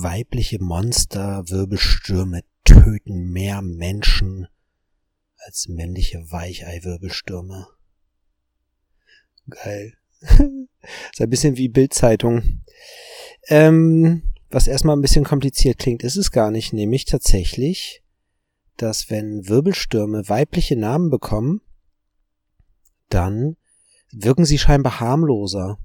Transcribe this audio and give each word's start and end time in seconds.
Weibliche 0.00 0.62
Monster, 0.62 1.48
Wirbelstürme 1.48 2.42
töten 2.64 3.32
mehr 3.32 3.62
Menschen 3.62 4.46
als 5.36 5.68
männliche 5.68 6.30
Weicheiwirbelstürme. 6.30 7.66
Geil. 9.48 9.94
ist 10.20 11.20
ein 11.20 11.30
bisschen 11.30 11.56
wie 11.56 11.68
Bildzeitung. 11.68 12.62
Ähm, 13.48 14.32
was 14.50 14.68
erstmal 14.68 14.96
ein 14.96 15.02
bisschen 15.02 15.24
kompliziert 15.24 15.78
klingt, 15.78 16.02
ist 16.02 16.16
es 16.16 16.30
gar 16.30 16.50
nicht, 16.50 16.72
nämlich 16.72 17.04
tatsächlich, 17.06 18.02
dass 18.76 19.10
wenn 19.10 19.48
Wirbelstürme 19.48 20.28
weibliche 20.28 20.76
Namen 20.76 21.10
bekommen, 21.10 21.60
dann 23.08 23.56
wirken 24.12 24.44
sie 24.44 24.58
scheinbar 24.58 25.00
harmloser. 25.00 25.78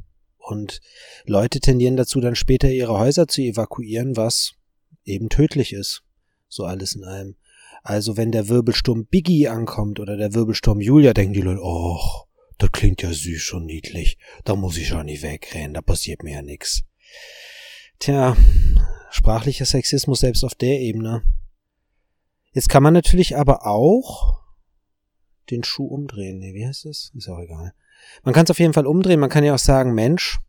Und 0.47 0.79
Leute 1.25 1.59
tendieren 1.59 1.97
dazu, 1.97 2.21
dann 2.21 2.35
später 2.35 2.69
ihre 2.69 2.97
Häuser 2.97 3.27
zu 3.27 3.41
evakuieren, 3.41 4.15
was 4.15 4.53
eben 5.03 5.29
tödlich 5.29 5.73
ist. 5.73 6.03
So 6.47 6.63
alles 6.63 6.95
in 6.95 7.03
allem. 7.03 7.35
Also 7.83 8.17
wenn 8.17 8.31
der 8.31 8.49
Wirbelsturm 8.49 9.05
Biggie 9.05 9.47
ankommt 9.47 9.99
oder 9.99 10.17
der 10.17 10.33
Wirbelsturm 10.33 10.81
Julia, 10.81 11.13
denken 11.13 11.33
die 11.33 11.41
Leute, 11.41 11.61
oh, 11.63 11.99
das 12.57 12.71
klingt 12.71 13.01
ja 13.01 13.11
süß 13.13 13.53
und 13.53 13.65
niedlich. 13.65 14.17
Da 14.43 14.55
muss 14.55 14.77
ich 14.77 14.93
auch 14.93 15.03
nicht 15.03 15.21
wegrennen, 15.21 15.73
da 15.73 15.81
passiert 15.81 16.23
mir 16.23 16.33
ja 16.33 16.41
nix. 16.41 16.83
Tja, 17.99 18.35
sprachlicher 19.09 19.65
Sexismus 19.65 20.19
selbst 20.19 20.43
auf 20.43 20.55
der 20.55 20.79
Ebene. 20.79 21.23
Jetzt 22.53 22.69
kann 22.69 22.83
man 22.83 22.93
natürlich 22.93 23.37
aber 23.37 23.65
auch 23.65 24.41
den 25.49 25.63
Schuh 25.63 25.87
umdrehen. 25.87 26.39
Nee, 26.39 26.53
wie 26.53 26.65
heißt 26.65 26.85
das? 26.85 27.11
Ist 27.15 27.29
auch 27.29 27.39
egal. 27.39 27.73
Man 28.23 28.33
kann 28.33 28.45
es 28.45 28.51
auf 28.51 28.59
jeden 28.59 28.73
Fall 28.73 28.85
umdrehen. 28.85 29.19
Man 29.19 29.29
kann 29.29 29.43
ja 29.43 29.53
auch 29.53 29.59
sagen, 29.59 29.93
Mensch, 29.93 30.39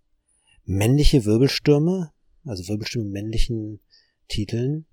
männliche 0.68 1.24
Wirbelstürme, 1.24 2.12
also 2.44 2.68
Wirbelstürme 2.68 3.06
mit 3.06 3.22
männlichen 3.22 3.80
Titeln, 4.28 4.86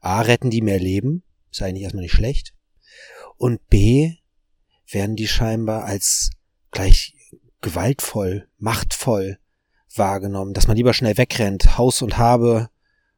A, 0.00 0.20
retten 0.20 0.50
die 0.50 0.60
mehr 0.60 0.78
Leben, 0.78 1.22
ist 1.50 1.62
eigentlich 1.62 1.84
erstmal 1.84 2.02
nicht 2.02 2.12
schlecht. 2.12 2.52
Und 3.36 3.66
B, 3.68 4.12
werden 4.88 5.16
die 5.16 5.26
scheinbar 5.26 5.84
als 5.84 6.30
gleich 6.70 7.14
gewaltvoll, 7.60 8.48
machtvoll 8.58 9.38
wahrgenommen, 9.94 10.52
dass 10.52 10.68
man 10.68 10.76
lieber 10.76 10.92
schnell 10.92 11.16
wegrennt, 11.16 11.78
Haus 11.78 12.02
und 12.02 12.18
Habe, 12.18 12.68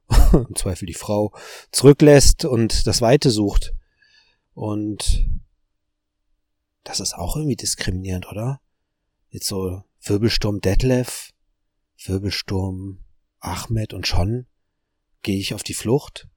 im 0.33 0.55
Zweifel 0.55 0.87
die 0.87 0.95
Frau, 0.95 1.35
zurücklässt 1.73 2.45
und 2.45 2.87
das 2.87 3.03
Weite 3.03 3.31
sucht. 3.31 3.75
Und 4.55 5.29
das 6.85 7.01
ist 7.01 7.15
auch 7.15 7.37
irgendwie 7.37 7.57
diskriminierend, 7.57 8.29
oder? 8.29 8.61
Jetzt 9.31 9.49
so 9.49 9.83
Wirbelsturm 10.01 10.61
Detlef, 10.61 11.33
Wirbelsturm 12.05 12.99
Ahmed 13.41 13.95
und 13.95 14.07
schon 14.07 14.47
gehe 15.23 15.39
ich 15.39 15.55
auf 15.55 15.63
die 15.63 15.75
Flucht. 15.75 16.29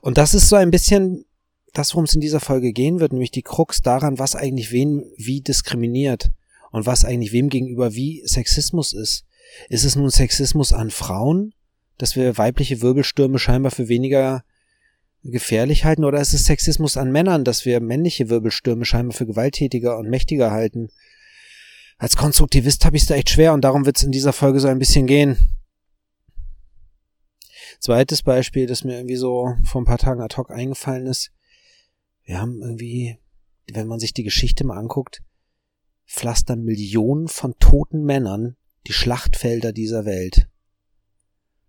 Und 0.00 0.18
das 0.18 0.34
ist 0.34 0.48
so 0.48 0.56
ein 0.56 0.70
bisschen 0.70 1.24
das, 1.72 1.94
worum 1.94 2.04
es 2.04 2.14
in 2.14 2.20
dieser 2.20 2.40
Folge 2.40 2.72
gehen 2.72 3.00
wird, 3.00 3.12
nämlich 3.12 3.30
die 3.30 3.42
Krux 3.42 3.80
daran, 3.80 4.18
was 4.18 4.34
eigentlich 4.34 4.72
wen 4.72 5.10
wie 5.16 5.40
diskriminiert 5.40 6.30
und 6.70 6.86
was 6.86 7.04
eigentlich 7.04 7.32
wem 7.32 7.48
gegenüber 7.48 7.94
wie 7.94 8.22
Sexismus 8.26 8.92
ist. 8.92 9.24
Ist 9.68 9.84
es 9.84 9.96
nun 9.96 10.10
Sexismus 10.10 10.72
an 10.72 10.90
Frauen, 10.90 11.54
dass 11.98 12.16
wir 12.16 12.38
weibliche 12.38 12.80
Wirbelstürme 12.82 13.38
scheinbar 13.38 13.70
für 13.70 13.88
weniger 13.88 14.44
gefährlich 15.22 15.84
halten, 15.84 16.04
oder 16.04 16.20
ist 16.20 16.34
es 16.34 16.46
Sexismus 16.46 16.96
an 16.96 17.12
Männern, 17.12 17.44
dass 17.44 17.64
wir 17.64 17.80
männliche 17.80 18.28
Wirbelstürme 18.28 18.84
scheinbar 18.84 19.16
für 19.16 19.26
gewalttätiger 19.26 19.96
und 19.98 20.10
mächtiger 20.10 20.50
halten? 20.50 20.88
Als 22.02 22.16
Konstruktivist 22.16 22.84
habe 22.84 22.96
ich 22.96 23.02
es 23.02 23.08
da 23.08 23.14
echt 23.14 23.30
schwer 23.30 23.52
und 23.52 23.60
darum 23.60 23.86
wird 23.86 23.96
es 23.96 24.02
in 24.02 24.10
dieser 24.10 24.32
Folge 24.32 24.58
so 24.58 24.66
ein 24.66 24.80
bisschen 24.80 25.06
gehen. 25.06 25.56
Zweites 27.78 28.24
Beispiel, 28.24 28.66
das 28.66 28.82
mir 28.82 28.96
irgendwie 28.96 29.14
so 29.14 29.54
vor 29.62 29.80
ein 29.80 29.84
paar 29.84 29.98
Tagen 29.98 30.20
ad 30.20 30.36
hoc 30.36 30.50
eingefallen 30.50 31.06
ist. 31.06 31.30
Wir 32.24 32.40
haben 32.40 32.60
irgendwie, 32.60 33.20
wenn 33.72 33.86
man 33.86 34.00
sich 34.00 34.12
die 34.12 34.24
Geschichte 34.24 34.64
mal 34.64 34.78
anguckt, 34.78 35.22
pflastern 36.04 36.64
Millionen 36.64 37.28
von 37.28 37.54
toten 37.60 38.02
Männern 38.02 38.56
die 38.88 38.92
Schlachtfelder 38.92 39.72
dieser 39.72 40.04
Welt. 40.04 40.48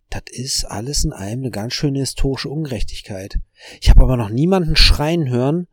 Das 0.09 0.24
ist 0.31 0.66
alles 0.66 1.03
in 1.03 1.13
allem 1.13 1.41
eine 1.41 1.52
ganz 1.52 1.74
schöne 1.74 2.00
historische 2.00 2.50
Ungerechtigkeit. 2.50 3.40
Ich 3.81 3.91
habe 3.91 4.02
aber 4.02 4.18
noch 4.18 4.29
niemanden 4.29 4.75
schreien 4.75 5.29
hören, 5.29 5.68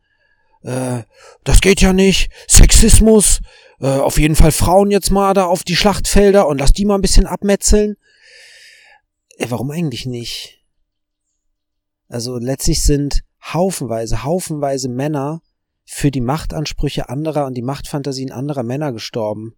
äh, 0.63 1.05
das 1.45 1.63
geht 1.63 1.81
ja 1.81 1.95
nicht, 1.95 2.31
Sexismus, 2.47 3.41
äh, 3.81 3.87
auf 3.87 4.19
jeden 4.19 4.37
Fall 4.37 4.53
Frauen 4.53 4.91
jetzt 4.91 5.11
mal 5.11 5.35
da 5.35 5.47
auf 5.47 5.65
die 5.65 5.77
Schlachtfelder 5.77 6.47
und 6.47 6.59
lass 6.59 6.73
die 6.73 6.85
mal 6.85 6.97
ein 6.97 7.03
bisschen 7.03 7.27
abmetzeln. 7.27 7.97
Äh, 9.37 9.47
warum 9.49 9.71
eigentlich 9.71 10.07
nicht? 10.07 10.63
Also 12.09 12.39
letztlich 12.39 12.83
sind 12.83 13.23
haufenweise, 13.43 14.25
haufenweise 14.25 14.89
Männer 14.89 15.43
für 15.85 16.11
die 16.11 16.21
Machtansprüche 16.21 17.09
anderer 17.09 17.47
und 17.47 17.55
die 17.55 17.63
Machtfantasien 17.63 18.33
anderer 18.33 18.63
Männer 18.63 18.93
gestorben. 18.93 19.57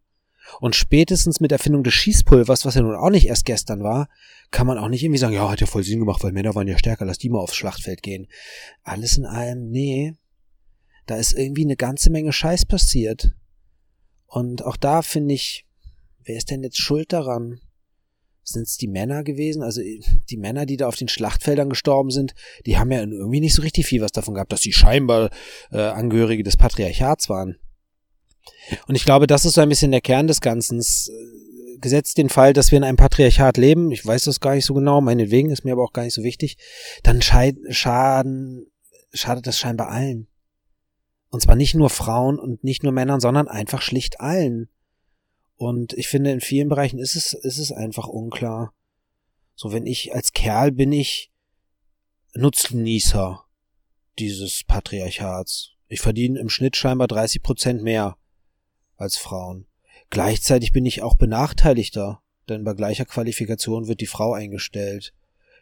Und 0.60 0.74
spätestens 0.74 1.40
mit 1.40 1.52
Erfindung 1.52 1.84
des 1.84 1.94
Schießpulvers, 1.94 2.64
was 2.64 2.74
ja 2.74 2.82
nun 2.82 2.96
auch 2.96 3.10
nicht 3.10 3.26
erst 3.26 3.44
gestern 3.44 3.82
war, 3.82 4.08
kann 4.50 4.66
man 4.66 4.76
auch 4.76 4.88
nicht 4.88 5.02
irgendwie 5.02 5.18
sagen, 5.18 5.34
ja, 5.34 5.48
hat 5.50 5.60
ja 5.60 5.66
voll 5.66 5.84
Sinn 5.84 6.00
gemacht, 6.00 6.22
weil 6.22 6.32
Männer 6.32 6.54
waren 6.54 6.68
ja 6.68 6.78
stärker, 6.78 7.04
lass 7.04 7.18
die 7.18 7.30
mal 7.30 7.38
aufs 7.38 7.54
Schlachtfeld 7.54 8.02
gehen. 8.02 8.26
Alles 8.82 9.16
in 9.16 9.24
allem, 9.24 9.70
nee. 9.70 10.14
Da 11.06 11.16
ist 11.16 11.32
irgendwie 11.32 11.64
eine 11.64 11.76
ganze 11.76 12.10
Menge 12.10 12.32
Scheiß 12.32 12.66
passiert. 12.66 13.32
Und 14.32 14.64
auch 14.64 14.78
da 14.78 15.02
finde 15.02 15.34
ich, 15.34 15.66
wer 16.24 16.38
ist 16.38 16.50
denn 16.50 16.62
jetzt 16.62 16.78
schuld 16.78 17.12
daran? 17.12 17.60
Sind 18.42 18.62
es 18.62 18.78
die 18.78 18.88
Männer 18.88 19.24
gewesen? 19.24 19.62
Also 19.62 19.82
die 19.82 20.36
Männer, 20.38 20.64
die 20.64 20.78
da 20.78 20.88
auf 20.88 20.96
den 20.96 21.08
Schlachtfeldern 21.08 21.68
gestorben 21.68 22.10
sind, 22.10 22.32
die 22.64 22.78
haben 22.78 22.90
ja 22.90 23.02
irgendwie 23.02 23.40
nicht 23.40 23.54
so 23.54 23.60
richtig 23.60 23.84
viel 23.84 24.00
was 24.00 24.10
davon 24.10 24.32
gehabt, 24.32 24.50
dass 24.50 24.62
sie 24.62 24.72
scheinbar 24.72 25.28
äh, 25.70 25.80
Angehörige 25.82 26.42
des 26.42 26.56
Patriarchats 26.56 27.28
waren. 27.28 27.58
Und 28.86 28.94
ich 28.94 29.04
glaube, 29.04 29.26
das 29.26 29.44
ist 29.44 29.52
so 29.52 29.60
ein 29.60 29.68
bisschen 29.68 29.90
der 29.90 30.00
Kern 30.00 30.26
des 30.26 30.40
Ganzen. 30.40 30.82
Gesetzt 31.82 32.16
den 32.16 32.30
Fall, 32.30 32.54
dass 32.54 32.70
wir 32.70 32.78
in 32.78 32.84
einem 32.84 32.96
Patriarchat 32.96 33.58
leben, 33.58 33.92
ich 33.92 34.06
weiß 34.06 34.24
das 34.24 34.40
gar 34.40 34.54
nicht 34.54 34.64
so 34.64 34.72
genau, 34.72 35.02
meinetwegen 35.02 35.50
ist 35.50 35.64
mir 35.64 35.72
aber 35.72 35.84
auch 35.84 35.92
gar 35.92 36.04
nicht 36.04 36.14
so 36.14 36.22
wichtig, 36.22 36.56
dann 37.02 37.20
schaden, 37.20 38.66
schadet 39.12 39.46
das 39.46 39.58
scheinbar 39.58 39.90
allen. 39.90 40.28
Und 41.32 41.40
zwar 41.40 41.56
nicht 41.56 41.74
nur 41.74 41.88
Frauen 41.88 42.38
und 42.38 42.62
nicht 42.62 42.82
nur 42.82 42.92
Männern, 42.92 43.18
sondern 43.18 43.48
einfach 43.48 43.80
schlicht 43.80 44.20
allen. 44.20 44.68
Und 45.56 45.94
ich 45.94 46.08
finde, 46.08 46.30
in 46.30 46.42
vielen 46.42 46.68
Bereichen 46.68 46.98
ist 46.98 47.16
es, 47.16 47.32
ist 47.32 47.56
es 47.56 47.72
einfach 47.72 48.06
unklar. 48.06 48.74
So, 49.54 49.72
wenn 49.72 49.86
ich 49.86 50.14
als 50.14 50.34
Kerl 50.34 50.72
bin 50.72 50.92
ich 50.92 51.32
Nutznießer 52.34 53.46
dieses 54.18 54.64
Patriarchats. 54.64 55.70
Ich 55.88 56.02
verdiene 56.02 56.38
im 56.38 56.50
Schnitt 56.50 56.76
scheinbar 56.76 57.08
30 57.08 57.42
Prozent 57.42 57.82
mehr 57.82 58.18
als 58.96 59.16
Frauen. 59.16 59.66
Gleichzeitig 60.10 60.72
bin 60.72 60.84
ich 60.84 61.00
auch 61.00 61.16
benachteiligter, 61.16 62.20
denn 62.50 62.62
bei 62.62 62.74
gleicher 62.74 63.06
Qualifikation 63.06 63.88
wird 63.88 64.02
die 64.02 64.06
Frau 64.06 64.34
eingestellt. 64.34 65.14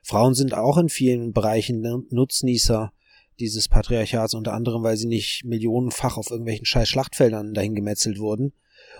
Frauen 0.02 0.34
sind 0.34 0.52
auch 0.52 0.78
in 0.78 0.88
vielen 0.88 1.32
Bereichen 1.32 1.80
Nutznießer 2.10 2.92
dieses 3.40 3.68
Patriarchats, 3.68 4.34
unter 4.34 4.52
anderem, 4.52 4.82
weil 4.82 4.96
sie 4.96 5.08
nicht 5.08 5.44
millionenfach 5.44 6.16
auf 6.16 6.30
irgendwelchen 6.30 6.66
scheiß 6.66 6.88
Schlachtfeldern 6.88 7.54
dahin 7.54 7.74
gemetzelt 7.74 8.18
wurden 8.18 8.52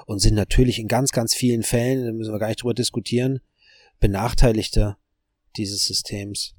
und 0.07 0.19
sind 0.21 0.35
natürlich 0.35 0.79
in 0.79 0.89
ganz, 0.89 1.13
ganz 1.13 1.35
vielen 1.35 1.63
Fällen, 1.63 2.07
da 2.07 2.13
müssen 2.13 2.33
wir 2.33 2.39
gar 2.39 2.49
nicht 2.49 2.63
drüber 2.63 2.75
diskutieren, 2.75 3.41
Benachteiligte 4.01 4.97
dieses 5.57 5.85
Systems. 5.87 6.55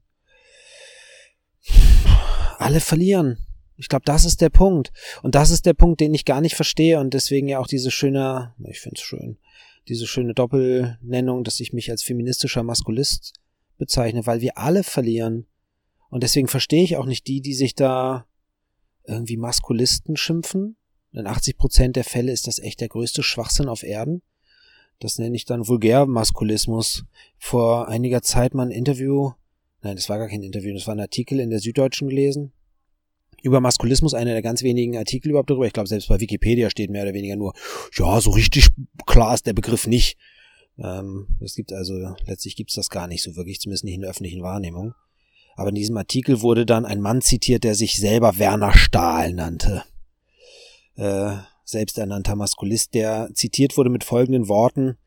Alle 2.58 2.80
verlieren. 2.80 3.38
Ich 3.78 3.90
glaube, 3.90 4.06
das 4.06 4.26
ist 4.26 4.42
der 4.42 4.50
Punkt. 4.50 4.92
Und 5.24 5.34
das 5.34 5.50
ist 5.50 5.66
der 5.66 5.74
Punkt, 5.74 6.02
den 6.02 6.14
ich 6.14 6.26
gar 6.26 6.42
nicht 6.42 6.56
verstehe 6.56 7.00
und 7.00 7.14
deswegen 7.14 7.48
ja 7.48 7.60
auch 7.60 7.68
diese 7.68 7.90
schöne, 7.90 8.54
ich 8.70 8.80
finde 8.80 8.98
es 8.98 9.02
schön, 9.02 9.38
diese 9.88 10.06
schöne 10.06 10.36
Doppelnennung, 10.36 11.44
dass 11.44 11.60
ich 11.60 11.74
mich 11.74 11.90
als 11.90 12.04
feministischer 12.04 12.62
Maskulist 12.62 13.34
bezeichne, 13.78 14.26
weil 14.28 14.42
wir 14.42 14.58
alle 14.58 14.84
verlieren. 14.84 15.48
Und 16.12 16.24
deswegen 16.24 16.50
verstehe 16.50 16.84
ich 16.84 16.98
auch 16.98 17.06
nicht 17.06 17.26
die, 17.26 17.42
die 17.42 17.54
sich 17.54 17.74
da 17.74 18.28
irgendwie 19.06 19.38
Maskulisten 19.38 20.18
schimpfen. 20.18 20.76
In 21.14 21.26
80 21.26 21.58
Prozent 21.58 21.96
der 21.96 22.04
Fälle 22.04 22.32
ist 22.32 22.48
das 22.48 22.60
echt 22.60 22.82
der 22.82 22.90
größte 22.90 23.24
Schwachsinn 23.24 23.70
auf 23.70 23.82
Erden. 23.82 24.22
Das 25.00 25.18
nenne 25.18 25.36
ich 25.36 25.46
dann 25.46 25.68
Vulgärmaskulismus. 25.68 27.06
Vor 27.38 27.88
einiger 27.88 28.22
Zeit 28.22 28.54
mal 28.54 28.68
ein 28.68 28.72
Interview, 28.72 29.32
nein, 29.82 29.96
das 29.96 30.10
war 30.10 30.20
gar 30.20 30.28
kein 30.28 30.44
Interview, 30.44 30.74
das 30.74 30.86
war 30.86 30.96
ein 30.96 31.00
Artikel 31.00 31.40
in 31.40 31.50
der 31.50 31.60
Süddeutschen 31.60 32.10
gelesen. 32.10 32.52
Über 33.42 33.62
Maskulismus, 33.62 34.14
einer 34.14 34.34
der 34.34 34.44
ganz 34.44 34.62
wenigen 34.64 34.98
Artikel 34.98 35.30
überhaupt 35.30 35.50
darüber. 35.50 35.66
Ich 35.66 35.74
glaube, 35.74 35.90
selbst 35.90 36.10
bei 36.10 36.20
Wikipedia 36.20 36.70
steht 36.70 36.92
mehr 36.92 37.04
oder 37.04 37.14
weniger 37.14 37.38
nur, 37.38 37.54
ja, 37.94 38.20
so 38.22 38.32
richtig 38.32 38.68
klar 39.08 39.34
ist 39.34 39.48
der 39.48 39.54
Begriff 39.54 39.88
nicht. 39.88 40.18
Ähm, 40.78 41.38
es 41.40 41.56
gibt 41.56 41.74
also, 41.74 42.16
letztlich 42.28 42.56
gibt 42.56 42.70
es 42.70 42.76
das 42.76 42.90
gar 42.90 43.08
nicht 43.08 43.24
so 43.24 43.36
wirklich, 43.36 43.60
zumindest 43.60 43.86
nicht 43.86 43.96
in 43.96 44.02
der 44.02 44.12
öffentlichen 44.12 44.44
Wahrnehmung. 44.44 44.94
Aber 45.56 45.70
in 45.70 45.76
diesem 45.76 45.98
Artikel 45.98 46.42
wurde 46.42 46.66
dann 46.66 46.86
ein 46.86 47.02
Mann 47.02 47.22
zitiert, 47.22 47.64
der 47.64 47.76
sich 47.76 47.98
selber 47.98 48.38
Werner 48.38 48.74
Stahl 48.74 49.34
nannte. 49.34 49.84
Äh, 50.96 51.34
selbsternannter 51.66 52.36
Maskulist, 52.36 52.94
der 52.94 53.30
zitiert 53.34 53.78
wurde 53.78 53.90
mit 53.90 54.04
folgenden 54.04 54.48
Worten. 54.48 54.98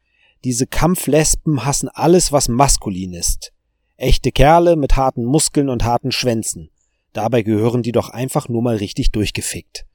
Diese 0.45 0.67
Kampflespen 0.67 1.65
hassen 1.65 1.89
alles, 1.89 2.33
was 2.33 2.49
maskulin 2.49 3.13
ist. 3.13 3.53
Echte 3.97 4.33
Kerle 4.33 4.77
mit 4.77 4.97
harten 4.97 5.25
Muskeln 5.25 5.69
und 5.69 5.85
harten 5.85 6.13
Schwänzen. 6.13 6.71
Dabei 7.13 7.43
gehören 7.43 7.83
die 7.83 7.93
doch 7.93 8.11
einfach 8.11 8.49
nur 8.49 8.61
mal 8.61 8.77
richtig 8.77 9.13
durchgefickt. 9.13 9.87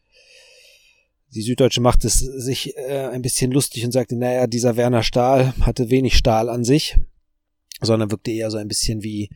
Die 1.36 1.42
Süddeutsche 1.42 1.82
macht 1.82 2.06
es 2.06 2.20
sich 2.20 2.76
äh, 2.78 3.08
ein 3.08 3.22
bisschen 3.22 3.52
lustig 3.52 3.86
und 3.86 3.92
sagte, 3.92 4.16
naja, 4.16 4.48
dieser 4.48 4.78
Werner 4.78 5.04
Stahl 5.04 5.54
hatte 5.62 5.90
wenig 5.90 6.18
Stahl 6.18 6.50
an 6.50 6.64
sich, 6.64 6.98
sondern 7.82 8.10
wirkte 8.10 8.32
eher 8.32 8.50
so 8.50 8.58
ein 8.58 8.68
bisschen 8.68 9.04
wie 9.04 9.30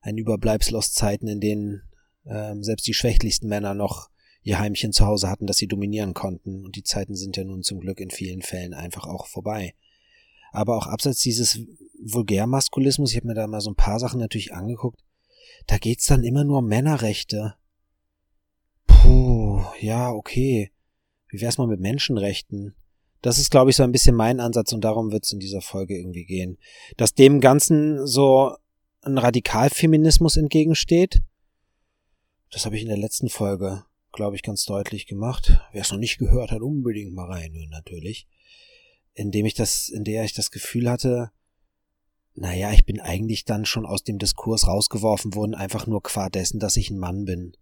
ein 0.00 0.18
Überbleibsel 0.18 0.76
aus 0.76 0.92
Zeiten, 0.92 1.28
in 1.28 1.40
denen 1.40 1.82
ähm, 2.26 2.62
selbst 2.62 2.86
die 2.86 2.94
schwächlichsten 2.94 3.48
Männer 3.48 3.74
noch 3.74 4.10
ihr 4.42 4.58
Heimchen 4.58 4.92
zu 4.92 5.06
Hause 5.06 5.28
hatten, 5.28 5.46
das 5.46 5.58
sie 5.58 5.66
dominieren 5.66 6.14
konnten. 6.14 6.64
Und 6.64 6.76
die 6.76 6.82
Zeiten 6.82 7.14
sind 7.14 7.36
ja 7.36 7.44
nun 7.44 7.62
zum 7.62 7.80
Glück 7.80 8.00
in 8.00 8.10
vielen 8.10 8.42
Fällen 8.42 8.74
einfach 8.74 9.06
auch 9.06 9.26
vorbei. 9.26 9.74
Aber 10.52 10.76
auch 10.76 10.86
abseits 10.86 11.20
dieses 11.20 11.60
Vulgärmaskulismus, 12.02 13.10
ich 13.10 13.16
habe 13.16 13.28
mir 13.28 13.34
da 13.34 13.46
mal 13.46 13.60
so 13.60 13.70
ein 13.70 13.76
paar 13.76 14.00
Sachen 14.00 14.20
natürlich 14.20 14.52
angeguckt, 14.54 15.00
da 15.66 15.78
geht's 15.78 16.06
dann 16.06 16.24
immer 16.24 16.44
nur 16.44 16.58
um 16.58 16.66
Männerrechte. 16.66 17.54
Puh, 18.86 19.62
ja, 19.80 20.10
okay. 20.10 20.72
Wie 21.28 21.40
wär's 21.40 21.58
mal 21.58 21.66
mit 21.66 21.80
Menschenrechten? 21.80 22.74
Das 23.22 23.38
ist, 23.38 23.50
glaube 23.50 23.70
ich, 23.70 23.76
so 23.76 23.82
ein 23.82 23.92
bisschen 23.92 24.16
mein 24.16 24.40
Ansatz 24.40 24.72
und 24.72 24.82
darum 24.82 25.12
wird's 25.12 25.32
in 25.32 25.38
dieser 25.38 25.60
Folge 25.60 25.96
irgendwie 25.96 26.24
gehen. 26.24 26.58
Dass 26.96 27.14
dem 27.14 27.40
Ganzen 27.40 28.06
so 28.06 28.56
ein 29.02 29.18
Radikalfeminismus 29.18 30.36
entgegensteht, 30.36 31.22
das 32.50 32.66
habe 32.66 32.76
ich 32.76 32.82
in 32.82 32.88
der 32.88 32.98
letzten 32.98 33.28
Folge, 33.28 33.84
glaube 34.12 34.36
ich, 34.36 34.42
ganz 34.42 34.64
deutlich 34.64 35.06
gemacht. 35.06 35.60
Wer 35.72 35.82
es 35.82 35.90
noch 35.90 35.98
nicht 35.98 36.18
gehört 36.18 36.50
hat, 36.50 36.62
unbedingt 36.62 37.14
mal 37.14 37.30
reinhören, 37.30 37.70
natürlich. 37.70 38.26
Indem 39.14 39.46
ich 39.46 39.54
das, 39.54 39.88
in 39.88 40.04
der 40.04 40.24
ich 40.24 40.32
das 40.32 40.50
Gefühl 40.50 40.90
hatte, 40.90 41.30
naja, 42.34 42.72
ich 42.72 42.84
bin 42.84 43.00
eigentlich 43.00 43.44
dann 43.44 43.64
schon 43.66 43.86
aus 43.86 44.02
dem 44.02 44.18
Diskurs 44.18 44.66
rausgeworfen 44.66 45.34
worden, 45.34 45.54
einfach 45.54 45.86
nur 45.86 46.02
qua 46.02 46.28
dessen, 46.28 46.58
dass 46.58 46.76
ich 46.76 46.90
ein 46.90 46.98
Mann 46.98 47.24
bin. 47.24 47.56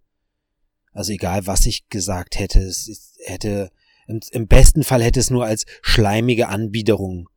Also 0.92 1.12
egal, 1.12 1.46
was 1.46 1.66
ich 1.66 1.88
gesagt 1.88 2.38
hätte, 2.38 2.60
es 2.60 3.16
hätte, 3.24 3.70
im, 4.06 4.20
im 4.32 4.46
besten 4.46 4.84
Fall 4.84 5.02
hätte 5.02 5.20
es 5.20 5.30
nur 5.30 5.44
als 5.44 5.66
schleimige 5.82 6.48
Anbiederung 6.48 7.28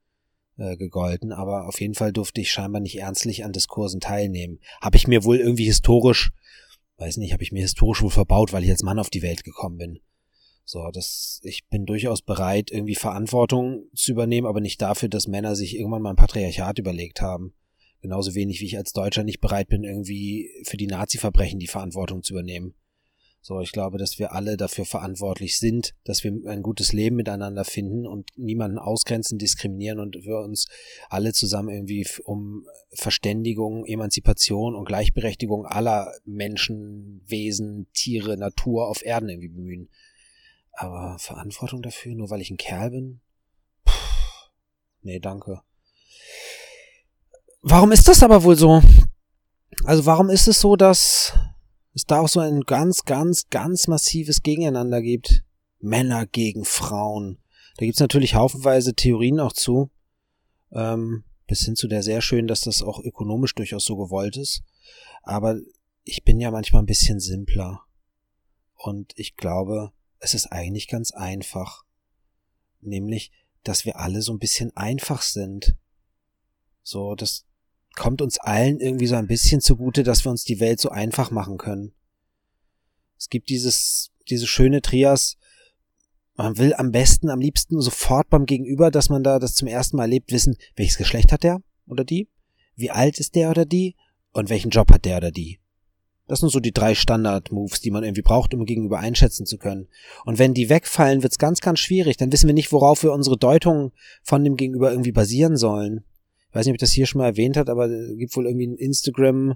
äh, 0.57 0.77
gegolten, 0.77 1.31
aber 1.31 1.67
auf 1.67 1.79
jeden 1.81 1.95
Fall 1.95 2.13
durfte 2.13 2.41
ich 2.41 2.51
scheinbar 2.51 2.81
nicht 2.81 2.99
ernstlich 2.99 3.43
an 3.45 3.53
Diskursen 3.53 3.99
teilnehmen. 3.99 4.59
Habe 4.81 4.97
ich 4.97 5.07
mir 5.07 5.23
wohl 5.23 5.37
irgendwie 5.37 5.65
historisch 5.65 6.31
weiß 7.01 7.17
nicht, 7.17 7.33
habe 7.33 7.43
ich 7.43 7.51
mir 7.51 7.61
historisch 7.61 8.01
wohl 8.01 8.11
verbaut, 8.11 8.53
weil 8.53 8.63
ich 8.63 8.69
als 8.69 8.83
Mann 8.83 8.99
auf 8.99 9.09
die 9.09 9.23
Welt 9.23 9.43
gekommen 9.43 9.77
bin. 9.77 9.99
So, 10.63 10.89
das, 10.93 11.41
ich 11.43 11.67
bin 11.67 11.85
durchaus 11.85 12.21
bereit, 12.21 12.71
irgendwie 12.71 12.95
Verantwortung 12.95 13.85
zu 13.93 14.11
übernehmen, 14.11 14.47
aber 14.47 14.61
nicht 14.61 14.81
dafür, 14.81 15.09
dass 15.09 15.27
Männer 15.27 15.55
sich 15.55 15.75
irgendwann 15.75 16.03
mal 16.03 16.11
ein 16.11 16.15
Patriarchat 16.15 16.79
überlegt 16.79 17.19
haben. 17.19 17.53
Genauso 18.01 18.35
wenig 18.35 18.61
wie 18.61 18.65
ich 18.65 18.77
als 18.77 18.93
Deutscher 18.93 19.23
nicht 19.23 19.41
bereit 19.41 19.67
bin, 19.67 19.83
irgendwie 19.83 20.49
für 20.63 20.77
die 20.77 20.87
Nazi-Verbrechen 20.87 21.59
die 21.59 21.67
Verantwortung 21.67 22.23
zu 22.23 22.33
übernehmen. 22.33 22.73
So, 23.43 23.59
ich 23.59 23.71
glaube, 23.71 23.97
dass 23.97 24.19
wir 24.19 24.33
alle 24.33 24.55
dafür 24.55 24.85
verantwortlich 24.85 25.57
sind, 25.57 25.95
dass 26.03 26.23
wir 26.23 26.31
ein 26.45 26.61
gutes 26.61 26.93
Leben 26.93 27.15
miteinander 27.15 27.65
finden 27.65 28.05
und 28.05 28.29
niemanden 28.37 28.77
ausgrenzen, 28.77 29.39
diskriminieren 29.39 29.99
und 29.99 30.15
wir 30.15 30.37
uns 30.37 30.67
alle 31.09 31.33
zusammen 31.33 31.69
irgendwie 31.69 32.07
um 32.23 32.67
Verständigung, 32.93 33.83
Emanzipation 33.85 34.75
und 34.75 34.85
Gleichberechtigung 34.85 35.65
aller 35.65 36.13
Menschen, 36.23 37.23
Wesen, 37.25 37.87
Tiere, 37.93 38.37
Natur 38.37 38.87
auf 38.87 39.03
Erden 39.03 39.29
irgendwie 39.29 39.49
bemühen. 39.49 39.89
Aber 40.73 41.17
Verantwortung 41.17 41.81
dafür, 41.81 42.13
nur 42.13 42.29
weil 42.29 42.41
ich 42.41 42.51
ein 42.51 42.57
Kerl 42.57 42.91
bin? 42.91 43.21
Puh, 43.85 43.91
nee, 45.01 45.19
danke. 45.19 45.61
Warum 47.63 47.91
ist 47.91 48.07
das 48.07 48.21
aber 48.21 48.43
wohl 48.43 48.55
so? 48.55 48.83
Also 49.83 50.05
warum 50.05 50.29
ist 50.29 50.47
es 50.47 50.61
so, 50.61 50.75
dass 50.75 51.33
es 51.93 52.05
da 52.05 52.19
auch 52.19 52.29
so 52.29 52.39
ein 52.39 52.61
ganz, 52.61 53.03
ganz, 53.03 53.49
ganz 53.49 53.87
massives 53.87 54.41
Gegeneinander 54.43 55.01
gibt. 55.01 55.43
Männer 55.79 56.25
gegen 56.25 56.63
Frauen. 56.63 57.39
Da 57.77 57.85
gibt's 57.85 57.99
natürlich 57.99 58.35
haufenweise 58.35 58.93
Theorien 58.93 59.39
auch 59.39 59.53
zu. 59.53 59.89
Ähm, 60.71 61.23
bis 61.47 61.65
hin 61.65 61.75
zu 61.75 61.87
der 61.87 62.03
sehr 62.03 62.21
schön, 62.21 62.47
dass 62.47 62.61
das 62.61 62.81
auch 62.81 62.99
ökonomisch 62.99 63.55
durchaus 63.55 63.83
so 63.83 63.97
gewollt 63.97 64.37
ist. 64.37 64.63
Aber 65.23 65.59
ich 66.03 66.23
bin 66.23 66.39
ja 66.39 66.51
manchmal 66.51 66.81
ein 66.81 66.87
bisschen 66.87 67.19
simpler. 67.19 67.81
Und 68.75 69.11
ich 69.15 69.35
glaube, 69.35 69.91
es 70.19 70.33
ist 70.33 70.47
eigentlich 70.47 70.87
ganz 70.87 71.11
einfach. 71.11 71.83
Nämlich, 72.79 73.31
dass 73.63 73.85
wir 73.85 73.99
alle 73.99 74.21
so 74.21 74.33
ein 74.33 74.39
bisschen 74.39 74.75
einfach 74.75 75.21
sind. 75.21 75.75
So, 76.83 77.15
das, 77.15 77.45
kommt 77.95 78.21
uns 78.21 78.39
allen 78.39 78.79
irgendwie 78.79 79.07
so 79.07 79.15
ein 79.15 79.27
bisschen 79.27 79.61
zugute, 79.61 80.03
dass 80.03 80.23
wir 80.25 80.31
uns 80.31 80.43
die 80.43 80.59
Welt 80.59 80.79
so 80.79 80.89
einfach 80.89 81.31
machen 81.31 81.57
können. 81.57 81.93
Es 83.17 83.29
gibt 83.29 83.49
dieses, 83.49 84.11
diese 84.29 84.47
schöne 84.47 84.81
Trias, 84.81 85.37
man 86.35 86.57
will 86.57 86.73
am 86.73 86.91
besten, 86.91 87.29
am 87.29 87.39
liebsten 87.39 87.79
sofort 87.81 88.29
beim 88.29 88.45
Gegenüber, 88.45 88.89
dass 88.89 89.09
man 89.09 89.23
da 89.23 89.37
das 89.37 89.53
zum 89.53 89.67
ersten 89.67 89.97
Mal 89.97 90.03
erlebt, 90.03 90.31
wissen, 90.31 90.57
welches 90.75 90.97
Geschlecht 90.97 91.31
hat 91.31 91.43
der 91.43 91.61
oder 91.85 92.03
die, 92.03 92.29
wie 92.75 92.89
alt 92.89 93.19
ist 93.19 93.35
der 93.35 93.51
oder 93.51 93.65
die 93.65 93.95
und 94.31 94.49
welchen 94.49 94.71
Job 94.71 94.91
hat 94.91 95.05
der 95.05 95.17
oder 95.17 95.31
die. 95.31 95.59
Das 96.27 96.39
sind 96.39 96.49
so 96.49 96.61
die 96.61 96.71
drei 96.71 96.95
Standard-Moves, 96.95 97.81
die 97.81 97.91
man 97.91 98.05
irgendwie 98.05 98.21
braucht, 98.21 98.53
um 98.53 98.65
gegenüber 98.65 98.99
einschätzen 98.99 99.45
zu 99.45 99.57
können. 99.57 99.89
Und 100.23 100.39
wenn 100.39 100.53
die 100.53 100.69
wegfallen, 100.69 101.23
wird's 101.23 101.37
ganz, 101.37 101.59
ganz 101.59 101.79
schwierig. 101.79 102.15
Dann 102.15 102.31
wissen 102.31 102.47
wir 102.47 102.53
nicht, 102.53 102.71
worauf 102.71 103.03
wir 103.03 103.11
unsere 103.11 103.37
Deutungen 103.37 103.91
von 104.23 104.41
dem 104.43 104.55
Gegenüber 104.55 104.91
irgendwie 104.91 105.11
basieren 105.11 105.57
sollen 105.57 106.05
weiß 106.53 106.65
nicht, 106.65 106.71
ob 106.71 106.75
ich 106.75 106.81
das 106.81 106.91
hier 106.91 107.05
schon 107.05 107.19
mal 107.19 107.27
erwähnt 107.27 107.57
hat, 107.57 107.69
aber 107.69 107.85
es 107.85 108.17
gibt 108.17 108.35
wohl 108.35 108.45
irgendwie 108.45 108.67
einen 108.67 108.77
Instagram 108.77 109.55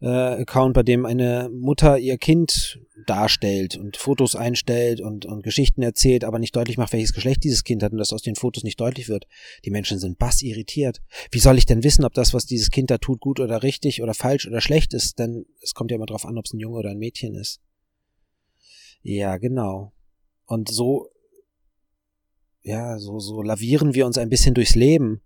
äh, 0.00 0.06
Account, 0.06 0.74
bei 0.74 0.82
dem 0.82 1.06
eine 1.06 1.48
Mutter 1.52 1.98
ihr 1.98 2.18
Kind 2.18 2.80
darstellt 3.06 3.76
und 3.76 3.96
Fotos 3.96 4.36
einstellt 4.36 5.00
und, 5.00 5.24
und 5.26 5.42
Geschichten 5.42 5.82
erzählt, 5.82 6.24
aber 6.24 6.38
nicht 6.38 6.54
deutlich 6.56 6.76
macht, 6.76 6.92
welches 6.92 7.12
Geschlecht 7.12 7.44
dieses 7.44 7.64
Kind 7.64 7.82
hat 7.82 7.92
und 7.92 7.98
das 7.98 8.12
aus 8.12 8.22
den 8.22 8.34
Fotos 8.34 8.64
nicht 8.64 8.80
deutlich 8.80 9.08
wird. 9.08 9.26
Die 9.64 9.70
Menschen 9.70 9.98
sind 9.98 10.18
bass 10.18 10.42
irritiert. 10.42 11.00
Wie 11.30 11.38
soll 11.38 11.56
ich 11.56 11.66
denn 11.66 11.84
wissen, 11.84 12.04
ob 12.04 12.14
das, 12.14 12.34
was 12.34 12.46
dieses 12.46 12.70
Kind 12.70 12.90
da 12.90 12.98
tut, 12.98 13.20
gut 13.20 13.40
oder 13.40 13.62
richtig 13.62 14.02
oder 14.02 14.14
falsch 14.14 14.46
oder 14.46 14.60
schlecht 14.60 14.92
ist? 14.92 15.18
Denn 15.18 15.46
es 15.62 15.74
kommt 15.74 15.90
ja 15.90 15.96
immer 15.96 16.06
drauf 16.06 16.26
an, 16.26 16.36
ob 16.36 16.44
es 16.44 16.52
ein 16.52 16.60
Junge 16.60 16.78
oder 16.78 16.90
ein 16.90 16.98
Mädchen 16.98 17.34
ist. 17.34 17.60
Ja, 19.02 19.36
genau. 19.36 19.92
Und 20.46 20.68
so, 20.68 21.10
ja, 22.62 22.98
so, 22.98 23.20
so 23.20 23.42
lavieren 23.42 23.94
wir 23.94 24.06
uns 24.06 24.18
ein 24.18 24.28
bisschen 24.28 24.54
durchs 24.54 24.74
Leben 24.74 25.20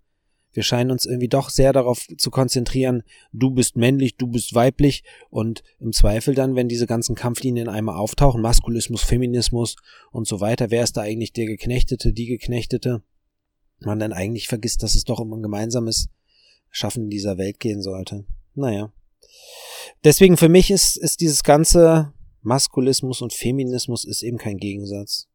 wir 0.53 0.63
scheinen 0.63 0.91
uns 0.91 1.05
irgendwie 1.05 1.27
doch 1.27 1.49
sehr 1.49 1.73
darauf 1.73 2.05
zu 2.17 2.29
konzentrieren, 2.29 3.03
du 3.31 3.51
bist 3.51 3.75
männlich, 3.75 4.17
du 4.17 4.27
bist 4.27 4.53
weiblich 4.53 5.03
und 5.29 5.63
im 5.79 5.93
Zweifel 5.93 6.35
dann, 6.35 6.55
wenn 6.55 6.67
diese 6.67 6.87
ganzen 6.87 7.15
Kampflinien 7.15 7.69
einmal 7.69 7.97
auftauchen, 7.97 8.41
Maskulismus, 8.41 9.03
Feminismus 9.03 9.75
und 10.11 10.27
so 10.27 10.41
weiter, 10.41 10.71
wer 10.71 10.83
ist 10.83 10.97
da 10.97 11.01
eigentlich 11.01 11.33
der 11.33 11.45
Geknechtete, 11.45 12.13
die 12.13 12.25
Geknechtete, 12.25 13.01
man 13.79 13.99
dann 13.99 14.13
eigentlich 14.13 14.47
vergisst, 14.47 14.83
dass 14.83 14.95
es 14.95 15.05
doch 15.05 15.19
um 15.19 15.33
ein 15.33 15.41
gemeinsames 15.41 16.09
Schaffen 16.69 17.09
dieser 17.09 17.37
Welt 17.37 17.59
gehen 17.59 17.81
sollte. 17.81 18.25
Naja. 18.53 18.93
Deswegen 20.03 20.37
für 20.37 20.49
mich 20.49 20.71
ist, 20.71 20.97
ist 20.97 21.21
dieses 21.21 21.43
ganze 21.43 22.13
Maskulismus 22.41 23.21
und 23.21 23.33
Feminismus 23.33 24.05
ist 24.05 24.23
eben 24.23 24.37
kein 24.37 24.57
Gegensatz. 24.57 25.27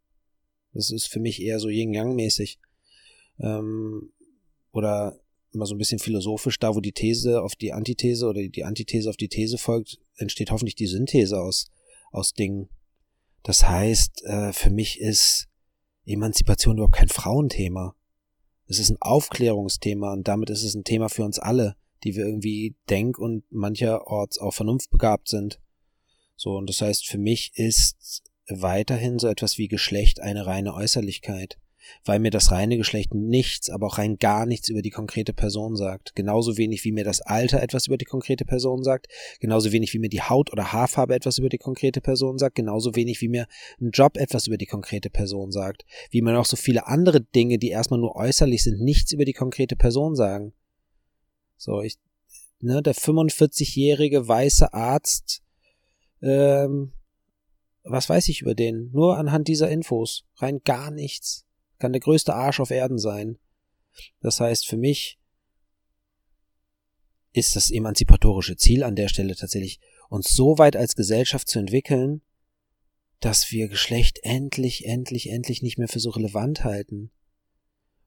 Das 0.73 0.91
ist 0.91 1.07
für 1.07 1.21
mich 1.21 1.43
eher 1.43 1.61
so 1.61 1.69
Yin-Yang-mäßig. 1.69 2.59
Ähm, 3.41 4.13
oder 4.77 5.19
immer 5.53 5.65
so 5.65 5.75
ein 5.75 5.79
bisschen 5.79 5.99
philosophisch, 5.99 6.59
da 6.59 6.75
wo 6.75 6.81
die 6.81 6.93
These 6.93 7.43
auf 7.43 7.57
die 7.57 7.73
Antithese 7.73 8.27
oder 8.27 8.47
die 8.47 8.65
Antithese 8.65 9.09
auf 9.09 9.17
die 9.17 9.29
These 9.29 9.57
folgt, 9.57 9.99
entsteht 10.17 10.51
hoffentlich 10.51 10.75
die 10.75 10.87
Synthese 10.87 11.41
aus, 11.41 11.71
aus 12.13 12.35
Dingen. 12.35 12.69
Das 13.43 13.67
heißt, 13.67 14.25
äh, 14.25 14.53
für 14.53 14.71
mich 14.71 15.01
ist 15.01 15.49
Emanzipation 16.05 16.77
überhaupt 16.77 16.97
kein 16.97 17.09
Frauenthema. 17.09 17.95
Es 18.67 18.79
ist 18.79 18.91
ein 18.91 18.99
Aufklärungsthema 19.01 20.13
und 20.13 20.29
damit 20.29 20.51
ist 20.51 20.63
es 20.63 20.75
ein 20.75 20.85
Thema 20.85 21.09
für 21.09 21.25
uns 21.25 21.39
alle, 21.39 21.77
die 22.05 22.15
wir 22.15 22.27
irgendwie 22.27 22.77
denk- 22.91 23.19
und 23.19 23.51
mancherorts 23.51 24.39
auch 24.39 24.53
vernunftbegabt 24.53 25.29
sind. 25.29 25.59
So, 26.37 26.55
und 26.55 26.69
das 26.69 26.83
heißt, 26.83 27.07
für 27.07 27.19
mich 27.19 27.53
ist 27.55 28.25
weiterhin 28.49 29.19
so 29.19 29.29
etwas 29.29 29.57
wie 29.57 29.69
Geschlecht 29.69 30.21
eine 30.21 30.45
reine 30.45 30.75
Äußerlichkeit 30.75 31.57
weil 32.05 32.19
mir 32.19 32.31
das 32.31 32.51
reine 32.51 32.77
Geschlecht 32.77 33.15
nichts, 33.15 33.71
aber 33.71 33.87
auch 33.87 33.99
rein 33.99 34.19
gar 34.19 34.47
nichts 34.47 34.69
über 34.69 34.83
die 34.83 34.91
konkrete 34.91 35.33
Person 35.33 35.77
sagt. 35.77 36.15
Genauso 36.15 36.57
wenig 36.57 36.85
wie 36.85 36.93
mir 36.93 37.05
das 37.05 37.21
Alter 37.21 37.63
etwas 37.63 37.87
über 37.87 37.97
die 37.97 38.05
konkrete 38.05 38.45
Person 38.45 38.83
sagt, 38.83 39.09
genauso 39.41 39.73
wenig 39.73 39.93
wie 39.95 39.99
mir 39.99 40.09
die 40.09 40.23
Haut 40.23 40.53
oder 40.53 40.73
Haarfarbe 40.73 41.15
etwas 41.15 41.39
über 41.39 41.49
die 41.49 41.59
konkrete 41.59 42.01
Person 42.01 42.39
sagt, 42.39 42.55
genauso 42.55 42.95
wenig 42.95 43.21
wie 43.21 43.29
mir 43.29 43.47
ein 43.81 43.91
Job 43.91 44.17
etwas 44.17 44.47
über 44.47 44.57
die 44.57 44.67
konkrete 44.67 45.11
Person 45.11 45.51
sagt, 45.51 45.85
wie 46.11 46.23
man 46.23 46.37
auch 46.37 46.47
so 46.47 46.57
viele 46.57 46.87
andere 46.87 47.21
Dinge, 47.21 47.59
die 47.59 47.69
erstmal 47.69 48.01
nur 48.01 48.17
äußerlich 48.17 48.63
sind, 48.63 48.81
nichts 48.81 49.13
über 49.13 49.25
die 49.25 49.33
konkrete 49.33 49.77
Person 49.77 50.15
sagen. 50.15 50.53
So, 51.57 51.81
ich, 51.81 51.97
ne, 52.61 52.83
der 52.83 52.95
45-jährige 52.95 54.29
weiße 54.29 54.73
Arzt, 54.73 55.43
ähm, 56.23 56.93
was 57.83 58.09
weiß 58.09 58.29
ich 58.29 58.43
über 58.43 58.55
den? 58.55 58.91
Nur 58.93 59.17
anhand 59.17 59.49
dieser 59.49 59.71
Infos. 59.71 60.25
Rein 60.37 60.61
gar 60.65 60.91
nichts 60.91 61.46
kann 61.79 61.93
der 61.93 62.01
größte 62.01 62.35
Arsch 62.35 62.61
auf 62.61 62.71
Erden 62.71 62.99
sein. 62.99 63.39
Das 64.21 64.41
heißt 64.41 64.67
für 64.67 64.77
mich, 64.77 65.19
ist 67.33 67.55
das 67.55 67.71
emanzipatorische 67.71 68.57
Ziel 68.57 68.83
an 68.83 68.97
der 68.97 69.09
Stelle 69.09 69.37
tatsächlich, 69.37 69.81
uns 70.09 70.35
so 70.35 70.59
weit 70.59 70.77
als 70.77 70.97
Gesellschaft 70.97 71.49
zu 71.49 71.59
entwickeln, 71.59 72.23
dass 73.21 73.51
wir 73.51 73.69
Geschlecht 73.69 74.21
endlich, 74.23 74.87
endlich, 74.87 75.31
endlich 75.31 75.63
nicht 75.63 75.79
mehr 75.79 75.89
für 75.89 76.01
so 76.01 76.11
relevant 76.11 76.65
halten. 76.65 77.11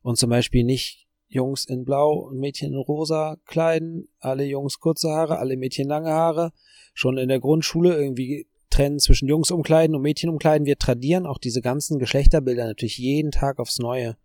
Und 0.02 0.18
zum 0.18 0.30
Beispiel 0.30 0.64
nicht 0.64 1.08
Jungs 1.28 1.66
in 1.66 1.86
Blau 1.86 2.14
und 2.14 2.40
Mädchen 2.40 2.74
in 2.74 2.80
Rosa 2.80 3.38
kleiden, 3.46 4.08
alle 4.20 4.46
Jungs 4.46 4.80
kurze 4.80 5.10
Haare, 5.10 5.38
alle 5.38 5.58
Mädchen 5.58 5.88
lange 5.88 6.10
Haare, 6.10 6.52
schon 6.94 7.18
in 7.18 7.30
der 7.30 7.40
Grundschule 7.40 7.96
irgendwie 7.96 8.49
trennen 8.70 9.00
zwischen 9.00 9.28
Jungs 9.28 9.52
umkleiden 9.52 9.96
und 9.96 10.02
Mädchen 10.02 10.30
umkleiden. 10.30 10.66
Wir 10.66 10.78
tradieren 10.78 11.26
auch 11.26 11.38
diese 11.38 11.62
ganzen 11.62 12.00
Geschlechterbilder 12.00 12.66
natürlich 12.66 12.98
jeden 12.98 13.32
Tag 13.32 13.60
aufs 13.60 13.80
Neue. 13.80 14.18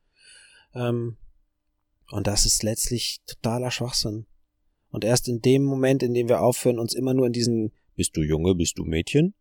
Ähm, 0.75 1.17
und 2.11 2.27
das 2.27 2.47
ist 2.47 2.63
letztlich 2.63 3.21
totaler 3.27 3.71
Schwachsinn. 3.71 4.27
Und 4.91 5.05
erst 5.05 5.29
in 5.29 5.41
dem 5.41 5.65
Moment, 5.65 6.03
in 6.03 6.15
dem 6.15 6.29
wir 6.29 6.41
aufhören, 6.43 6.79
uns 6.79 6.95
immer 6.95 7.15
nur 7.15 7.27
in 7.27 7.33
diesen 7.33 7.73
Bist 7.97 8.17
du 8.17 8.23
Junge, 8.23 8.55
bist 8.55 8.79
du 8.79 8.85
Mädchen 8.85 9.35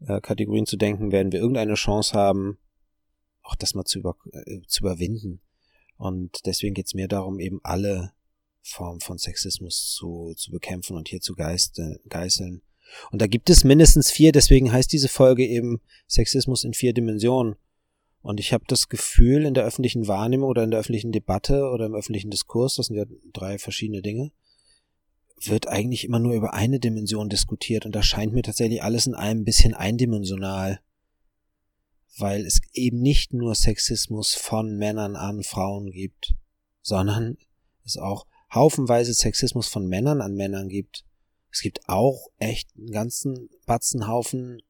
äh, 0.00 0.20
Kategorien 0.20 0.66
zu 0.66 0.76
denken, 0.76 1.12
werden 1.12 1.32
wir 1.32 1.40
irgendeine 1.40 1.74
Chance 1.74 2.14
haben, 2.14 2.58
auch 3.42 3.54
das 3.54 3.74
mal 3.74 3.84
zu, 3.84 3.98
über, 3.98 4.16
äh, 4.32 4.60
zu 4.66 4.82
überwinden. 4.82 5.40
Und 5.96 6.44
deswegen 6.46 6.74
geht 6.74 6.86
es 6.86 6.94
mir 6.94 7.08
darum, 7.08 7.40
eben 7.40 7.60
alle 7.62 8.12
Formen 8.62 9.00
von 9.00 9.18
Sexismus 9.18 9.94
zu, 9.94 10.34
zu 10.36 10.50
bekämpfen 10.50 10.96
und 10.96 11.08
hier 11.08 11.20
zu 11.20 11.34
geiste, 11.34 12.00
geißeln. 12.08 12.62
Und 13.10 13.20
da 13.22 13.26
gibt 13.26 13.50
es 13.50 13.64
mindestens 13.64 14.10
vier, 14.10 14.32
deswegen 14.32 14.72
heißt 14.72 14.92
diese 14.92 15.08
Folge 15.08 15.46
eben 15.46 15.80
Sexismus 16.08 16.64
in 16.64 16.74
vier 16.74 16.92
Dimensionen. 16.92 17.56
Und 18.22 18.40
ich 18.40 18.52
habe 18.52 18.64
das 18.66 18.88
Gefühl, 18.88 19.44
in 19.44 19.54
der 19.54 19.64
öffentlichen 19.64 20.08
Wahrnehmung 20.08 20.48
oder 20.48 20.64
in 20.64 20.70
der 20.70 20.80
öffentlichen 20.80 21.12
Debatte 21.12 21.68
oder 21.70 21.86
im 21.86 21.94
öffentlichen 21.94 22.30
Diskurs, 22.30 22.74
das 22.74 22.86
sind 22.86 22.96
ja 22.96 23.04
drei 23.32 23.58
verschiedene 23.58 24.02
Dinge, 24.02 24.32
wird 25.40 25.68
eigentlich 25.68 26.04
immer 26.04 26.18
nur 26.18 26.34
über 26.34 26.54
eine 26.54 26.80
Dimension 26.80 27.28
diskutiert 27.28 27.86
und 27.86 27.94
da 27.94 28.02
scheint 28.02 28.32
mir 28.32 28.42
tatsächlich 28.42 28.82
alles 28.82 29.06
in 29.06 29.14
einem 29.14 29.44
bisschen 29.44 29.74
eindimensional 29.74 30.80
weil 32.18 32.46
es 32.46 32.60
eben 32.72 33.00
nicht 33.00 33.32
nur 33.32 33.54
Sexismus 33.54 34.34
von 34.34 34.76
Männern 34.76 35.16
an 35.16 35.42
Frauen 35.42 35.90
gibt, 35.90 36.34
sondern 36.82 37.36
es 37.84 37.96
auch 37.96 38.26
haufenweise 38.52 39.12
Sexismus 39.12 39.68
von 39.68 39.86
Männern 39.86 40.20
an 40.20 40.34
Männern 40.34 40.68
gibt. 40.68 41.04
Es 41.56 41.62
gibt 41.62 41.88
auch 41.88 42.28
echt 42.38 42.68
einen 42.76 42.90
ganzen 42.90 43.48
Batzenhaufen 43.64 44.60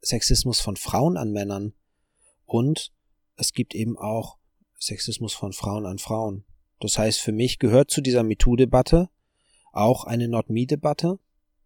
Sexismus 0.00 0.58
von 0.58 0.74
Frauen 0.74 1.18
an 1.18 1.32
Männern. 1.32 1.74
Und 2.46 2.94
es 3.36 3.52
gibt 3.52 3.74
eben 3.74 3.98
auch 3.98 4.38
Sexismus 4.80 5.34
von 5.34 5.52
Frauen 5.52 5.84
an 5.84 5.98
Frauen. 5.98 6.46
Das 6.80 6.96
heißt, 6.96 7.20
für 7.20 7.32
mich 7.32 7.58
gehört 7.58 7.90
zu 7.90 8.00
dieser 8.00 8.22
MeToo-Debatte 8.22 9.10
auch 9.70 10.04
eine 10.04 10.26
Not-Me-Debatte 10.28 11.18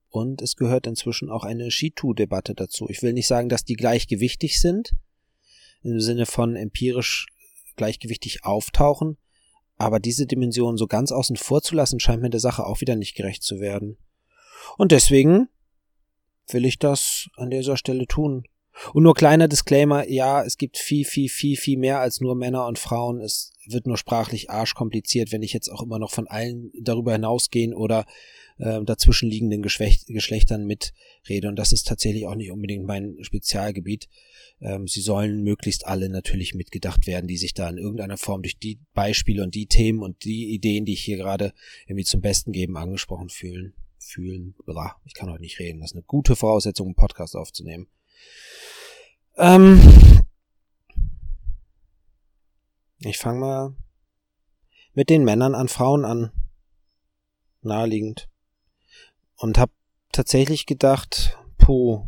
und 0.08 0.42
es 0.42 0.56
gehört 0.56 0.88
inzwischen 0.88 1.30
auch 1.30 1.44
eine 1.44 1.70
SheToo-Debatte 1.70 2.56
dazu. 2.56 2.88
Ich 2.88 3.00
will 3.00 3.12
nicht 3.12 3.28
sagen, 3.28 3.48
dass 3.48 3.64
die 3.64 3.76
gleichgewichtig 3.76 4.60
sind, 4.60 4.90
im 5.84 6.00
Sinne 6.00 6.26
von 6.26 6.56
empirisch 6.56 7.26
gleichgewichtig 7.76 8.42
auftauchen, 8.42 9.18
aber 9.76 10.00
diese 10.00 10.26
Dimension 10.26 10.76
so 10.76 10.88
ganz 10.88 11.12
außen 11.12 11.36
vor 11.36 11.62
zu 11.62 11.76
lassen, 11.76 12.00
scheint 12.00 12.22
mir 12.22 12.30
der 12.30 12.40
Sache 12.40 12.66
auch 12.66 12.80
wieder 12.80 12.96
nicht 12.96 13.14
gerecht 13.14 13.44
zu 13.44 13.60
werden. 13.60 13.98
Und 14.76 14.92
deswegen 14.92 15.48
will 16.52 16.64
ich 16.64 16.78
das 16.78 17.28
an 17.36 17.50
dieser 17.50 17.76
Stelle 17.76 18.06
tun. 18.06 18.44
Und 18.92 19.02
nur 19.02 19.14
kleiner 19.14 19.48
Disclaimer, 19.48 20.08
ja, 20.08 20.44
es 20.44 20.56
gibt 20.56 20.78
viel, 20.78 21.04
viel, 21.04 21.28
viel, 21.28 21.56
viel 21.56 21.78
mehr 21.78 22.00
als 22.00 22.20
nur 22.20 22.36
Männer 22.36 22.66
und 22.66 22.78
Frauen. 22.78 23.20
Es 23.20 23.52
wird 23.66 23.86
nur 23.86 23.98
sprachlich 23.98 24.50
arschkompliziert, 24.50 25.32
wenn 25.32 25.42
ich 25.42 25.52
jetzt 25.52 25.68
auch 25.68 25.82
immer 25.82 25.98
noch 25.98 26.12
von 26.12 26.28
allen 26.28 26.70
darüber 26.80 27.12
hinausgehen 27.12 27.74
oder 27.74 28.06
äh, 28.58 28.82
dazwischenliegenden 28.82 29.62
Geschlecht, 29.62 30.06
Geschlechtern 30.06 30.66
mitrede. 30.66 31.48
Und 31.48 31.56
das 31.56 31.72
ist 31.72 31.88
tatsächlich 31.88 32.26
auch 32.26 32.36
nicht 32.36 32.50
unbedingt 32.50 32.86
mein 32.86 33.16
Spezialgebiet. 33.20 34.08
Ähm, 34.60 34.86
sie 34.86 35.00
sollen 35.00 35.42
möglichst 35.42 35.86
alle 35.86 36.08
natürlich 36.08 36.54
mitgedacht 36.54 37.06
werden, 37.06 37.26
die 37.26 37.36
sich 37.36 37.54
da 37.54 37.68
in 37.68 37.78
irgendeiner 37.78 38.16
Form 38.16 38.42
durch 38.42 38.58
die 38.58 38.78
Beispiele 38.94 39.42
und 39.42 39.54
die 39.54 39.66
Themen 39.66 40.00
und 40.02 40.24
die 40.24 40.54
Ideen, 40.54 40.84
die 40.84 40.94
ich 40.94 41.04
hier 41.04 41.16
gerade 41.16 41.52
irgendwie 41.86 42.04
zum 42.04 42.20
Besten 42.20 42.52
geben, 42.52 42.76
angesprochen 42.76 43.28
fühlen. 43.28 43.74
Fühlen, 44.08 44.54
bla, 44.64 44.96
ich 45.04 45.12
kann 45.12 45.30
heute 45.30 45.42
nicht 45.42 45.58
reden. 45.58 45.80
Das 45.80 45.90
ist 45.90 45.96
eine 45.96 46.02
gute 46.02 46.34
Voraussetzung, 46.34 46.86
einen 46.86 46.94
Podcast 46.94 47.36
aufzunehmen. 47.36 47.88
Ähm, 49.36 50.24
ich 53.00 53.18
fange 53.18 53.40
mal 53.40 53.76
mit 54.94 55.10
den 55.10 55.24
Männern 55.24 55.54
an 55.54 55.68
Frauen 55.68 56.06
an. 56.06 56.32
Naheliegend. 57.60 58.30
Und 59.36 59.58
hab 59.58 59.70
tatsächlich 60.10 60.64
gedacht, 60.64 61.38
puh, 61.58 62.06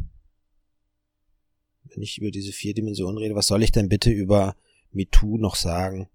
wenn 1.85 2.03
ich 2.03 2.17
über 2.17 2.31
diese 2.31 2.53
vier 2.53 2.73
Dimensionen 2.73 3.19
rede, 3.19 3.35
was 3.35 3.47
soll 3.47 3.63
ich 3.63 3.73
denn 3.73 3.91
bitte 3.91 4.11
über 4.11 4.57
MeToo 4.91 5.37
noch 5.37 5.55
sagen? 5.55 6.09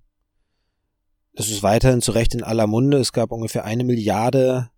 Das 1.34 1.50
ist 1.50 1.62
weiterhin 1.62 2.02
zu 2.02 2.12
Recht 2.12 2.34
in 2.34 2.44
aller 2.44 2.66
Munde. 2.66 2.98
Es 2.98 3.14
gab 3.14 3.32
ungefähr 3.32 3.66
eine 3.66 3.84
Milliarde 3.84 4.72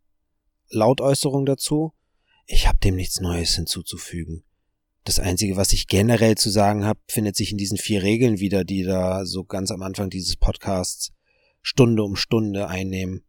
Lautäußerungen 0.69 1.45
dazu. 1.45 1.93
Ich 2.45 2.67
habe 2.67 2.77
dem 2.79 2.95
nichts 2.95 3.19
Neues 3.19 3.55
hinzuzufügen. 3.55 4.43
Das 5.03 5.19
Einzige, 5.19 5.55
was 5.55 5.71
ich 5.71 5.87
generell 5.87 6.35
zu 6.35 6.49
sagen 6.49 6.85
habe, 6.85 6.99
findet 7.07 7.35
sich 7.35 7.51
in 7.51 7.57
diesen 7.57 7.77
vier 7.77 8.03
Regeln 8.03 8.39
wieder, 8.39 8.63
die 8.63 8.83
da 8.83 9.25
so 9.25 9.43
ganz 9.45 9.71
am 9.71 9.81
Anfang 9.81 10.09
dieses 10.09 10.35
Podcasts 10.35 11.13
Stunde 11.61 12.03
um 12.03 12.15
Stunde 12.15 12.67
einnehmen. 12.67 13.25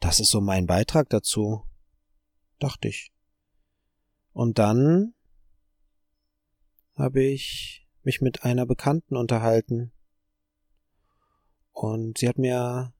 Das 0.00 0.20
ist 0.20 0.30
so 0.30 0.40
mein 0.40 0.66
Beitrag 0.66 1.08
dazu. 1.10 1.62
Dachte 2.58 2.88
ich. 2.88 3.12
Und 4.32 4.58
dann 4.58 5.14
habe 6.94 7.22
ich 7.22 7.86
mich 8.02 8.20
mit 8.20 8.44
einer 8.44 8.66
Bekannten 8.66 9.16
unterhalten. 9.16 9.92
Und 11.72 12.18
sie 12.18 12.28
hat 12.28 12.38
mir 12.38 12.92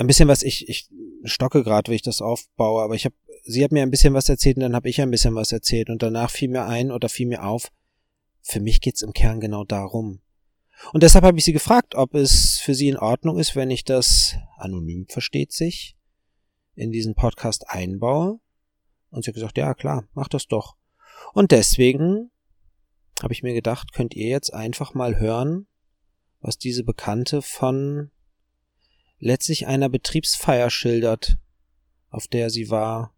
ein 0.00 0.06
bisschen 0.06 0.28
was, 0.28 0.42
ich, 0.42 0.66
ich 0.68 0.88
stocke 1.24 1.62
gerade, 1.62 1.90
wie 1.90 1.96
ich 1.96 2.02
das 2.02 2.22
aufbaue, 2.22 2.82
aber 2.82 2.94
ich 2.94 3.04
habe, 3.04 3.14
sie 3.44 3.62
hat 3.62 3.70
mir 3.70 3.82
ein 3.82 3.90
bisschen 3.90 4.14
was 4.14 4.30
erzählt 4.30 4.56
und 4.56 4.62
dann 4.62 4.74
habe 4.74 4.88
ich 4.88 5.00
ein 5.00 5.10
bisschen 5.10 5.34
was 5.34 5.52
erzählt 5.52 5.90
und 5.90 6.02
danach 6.02 6.30
fiel 6.30 6.48
mir 6.48 6.64
ein 6.64 6.90
oder 6.90 7.10
fiel 7.10 7.26
mir 7.26 7.44
auf, 7.44 7.70
für 8.40 8.60
mich 8.60 8.80
geht's 8.80 9.02
im 9.02 9.12
Kern 9.12 9.40
genau 9.40 9.64
darum. 9.64 10.20
Und 10.94 11.02
deshalb 11.02 11.26
habe 11.26 11.36
ich 11.36 11.44
sie 11.44 11.52
gefragt, 11.52 11.94
ob 11.94 12.14
es 12.14 12.58
für 12.58 12.74
sie 12.74 12.88
in 12.88 12.96
Ordnung 12.96 13.38
ist, 13.38 13.54
wenn 13.54 13.70
ich 13.70 13.84
das 13.84 14.36
anonym 14.56 15.06
versteht 15.06 15.52
sich 15.52 15.98
in 16.74 16.90
diesen 16.90 17.14
Podcast 17.14 17.68
einbaue. 17.68 18.40
Und 19.10 19.24
sie 19.24 19.30
hat 19.30 19.34
gesagt, 19.34 19.58
ja 19.58 19.74
klar, 19.74 20.08
mach 20.14 20.28
das 20.28 20.46
doch. 20.46 20.76
Und 21.34 21.50
deswegen 21.50 22.30
habe 23.22 23.34
ich 23.34 23.42
mir 23.42 23.52
gedacht, 23.52 23.92
könnt 23.92 24.14
ihr 24.14 24.28
jetzt 24.28 24.54
einfach 24.54 24.94
mal 24.94 25.20
hören, 25.20 25.66
was 26.40 26.56
diese 26.56 26.84
Bekannte 26.84 27.42
von 27.42 28.10
letztlich 29.20 29.66
einer 29.66 29.88
Betriebsfeier 29.88 30.70
schildert, 30.70 31.36
auf 32.10 32.26
der 32.26 32.50
sie 32.50 32.70
war 32.70 33.14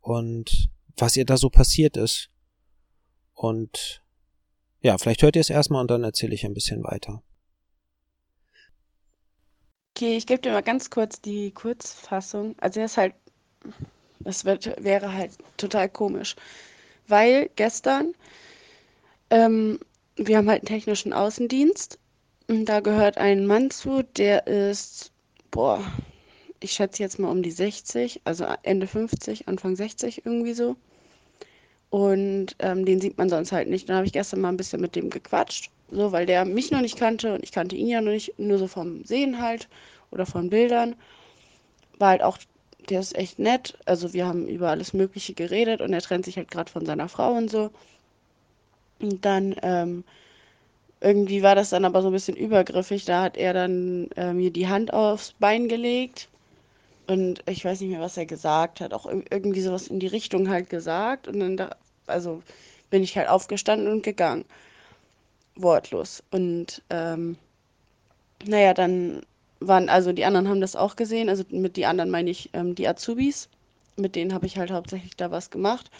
und 0.00 0.70
was 0.96 1.16
ihr 1.16 1.24
da 1.24 1.36
so 1.36 1.50
passiert 1.50 1.96
ist. 1.96 2.30
Und 3.34 4.04
ja, 4.80 4.96
vielleicht 4.98 5.22
hört 5.22 5.36
ihr 5.36 5.40
es 5.40 5.50
erstmal 5.50 5.80
und 5.80 5.90
dann 5.90 6.04
erzähle 6.04 6.34
ich 6.34 6.44
ein 6.44 6.54
bisschen 6.54 6.84
weiter. 6.84 7.22
Okay, 9.96 10.16
ich 10.16 10.26
gebe 10.26 10.40
dir 10.40 10.52
mal 10.52 10.62
ganz 10.62 10.90
kurz 10.90 11.20
die 11.20 11.50
Kurzfassung. 11.50 12.54
Also 12.60 12.80
er 12.80 12.86
ist 12.86 12.96
halt, 12.96 13.14
es 14.24 14.44
wird, 14.44 14.82
wäre 14.82 15.12
halt 15.12 15.32
total 15.56 15.88
komisch 15.88 16.36
weil 17.12 17.50
gestern, 17.56 18.14
ähm, 19.30 19.78
wir 20.16 20.36
haben 20.36 20.48
halt 20.48 20.62
einen 20.62 20.78
technischen 20.78 21.12
Außendienst 21.12 21.98
und 22.48 22.66
da 22.66 22.80
gehört 22.80 23.18
ein 23.18 23.46
Mann 23.46 23.70
zu, 23.70 24.02
der 24.02 24.46
ist, 24.46 25.11
boah, 25.52 25.80
ich 26.58 26.72
schätze 26.72 27.02
jetzt 27.02 27.20
mal 27.20 27.30
um 27.30 27.42
die 27.42 27.52
60, 27.52 28.22
also 28.24 28.44
Ende 28.64 28.88
50, 28.88 29.46
Anfang 29.46 29.76
60 29.76 30.26
irgendwie 30.26 30.54
so. 30.54 30.76
Und 31.90 32.56
ähm, 32.58 32.84
den 32.84 33.00
sieht 33.00 33.18
man 33.18 33.28
sonst 33.28 33.52
halt 33.52 33.68
nicht. 33.68 33.88
Dann 33.88 33.96
habe 33.96 34.06
ich 34.06 34.12
gestern 34.12 34.40
mal 34.40 34.48
ein 34.48 34.56
bisschen 34.56 34.80
mit 34.80 34.96
dem 34.96 35.10
gequatscht, 35.10 35.70
so, 35.90 36.10
weil 36.10 36.26
der 36.26 36.44
mich 36.44 36.70
noch 36.70 36.80
nicht 36.80 36.98
kannte 36.98 37.34
und 37.34 37.44
ich 37.44 37.52
kannte 37.52 37.76
ihn 37.76 37.88
ja 37.88 38.00
noch 38.00 38.12
nicht, 38.12 38.38
nur 38.38 38.58
so 38.58 38.66
vom 38.66 39.04
Sehen 39.04 39.40
halt 39.40 39.68
oder 40.10 40.26
von 40.26 40.50
Bildern. 40.50 40.96
War 41.98 42.08
halt 42.08 42.22
auch 42.22 42.38
der 42.88 43.00
ist 43.00 43.16
echt 43.16 43.38
nett. 43.38 43.78
Also 43.84 44.12
wir 44.12 44.26
haben 44.26 44.48
über 44.48 44.70
alles 44.70 44.92
Mögliche 44.92 45.34
geredet 45.34 45.80
und 45.80 45.92
er 45.92 46.02
trennt 46.02 46.24
sich 46.24 46.36
halt 46.36 46.50
gerade 46.50 46.70
von 46.70 46.86
seiner 46.86 47.08
Frau 47.08 47.32
und 47.32 47.50
so. 47.50 47.70
Und 49.00 49.24
dann 49.24 49.54
ähm, 49.62 50.04
irgendwie 51.02 51.42
war 51.42 51.56
das 51.56 51.70
dann 51.70 51.84
aber 51.84 52.00
so 52.00 52.08
ein 52.08 52.12
bisschen 52.12 52.36
übergriffig. 52.36 53.04
Da 53.04 53.22
hat 53.22 53.36
er 53.36 53.52
dann 53.52 54.08
äh, 54.16 54.32
mir 54.32 54.52
die 54.52 54.68
Hand 54.68 54.92
aufs 54.92 55.32
Bein 55.32 55.68
gelegt. 55.68 56.28
Und 57.08 57.42
ich 57.48 57.64
weiß 57.64 57.80
nicht 57.80 57.90
mehr, 57.90 58.00
was 58.00 58.16
er 58.16 58.26
gesagt 58.26 58.80
hat. 58.80 58.94
Auch 58.94 59.06
irgendwie 59.06 59.60
sowas 59.60 59.88
in 59.88 59.98
die 59.98 60.06
Richtung 60.06 60.48
halt 60.48 60.70
gesagt. 60.70 61.26
Und 61.26 61.40
dann, 61.40 61.56
da, 61.56 61.70
also 62.06 62.42
bin 62.90 63.02
ich 63.02 63.16
halt 63.16 63.28
aufgestanden 63.28 63.90
und 63.90 64.04
gegangen. 64.04 64.44
Wortlos. 65.56 66.22
Und 66.30 66.82
ähm, 66.88 67.36
naja, 68.46 68.72
dann 68.72 69.22
waren, 69.58 69.88
also 69.88 70.12
die 70.12 70.24
anderen 70.24 70.48
haben 70.48 70.60
das 70.60 70.76
auch 70.76 70.94
gesehen. 70.94 71.28
Also 71.28 71.42
mit 71.50 71.76
die 71.76 71.86
anderen 71.86 72.10
meine 72.10 72.30
ich 72.30 72.50
ähm, 72.52 72.76
die 72.76 72.86
Azubis. 72.86 73.48
Mit 73.96 74.14
denen 74.14 74.32
habe 74.32 74.46
ich 74.46 74.56
halt 74.56 74.70
hauptsächlich 74.70 75.16
da 75.16 75.32
was 75.32 75.50
gemacht. 75.50 75.90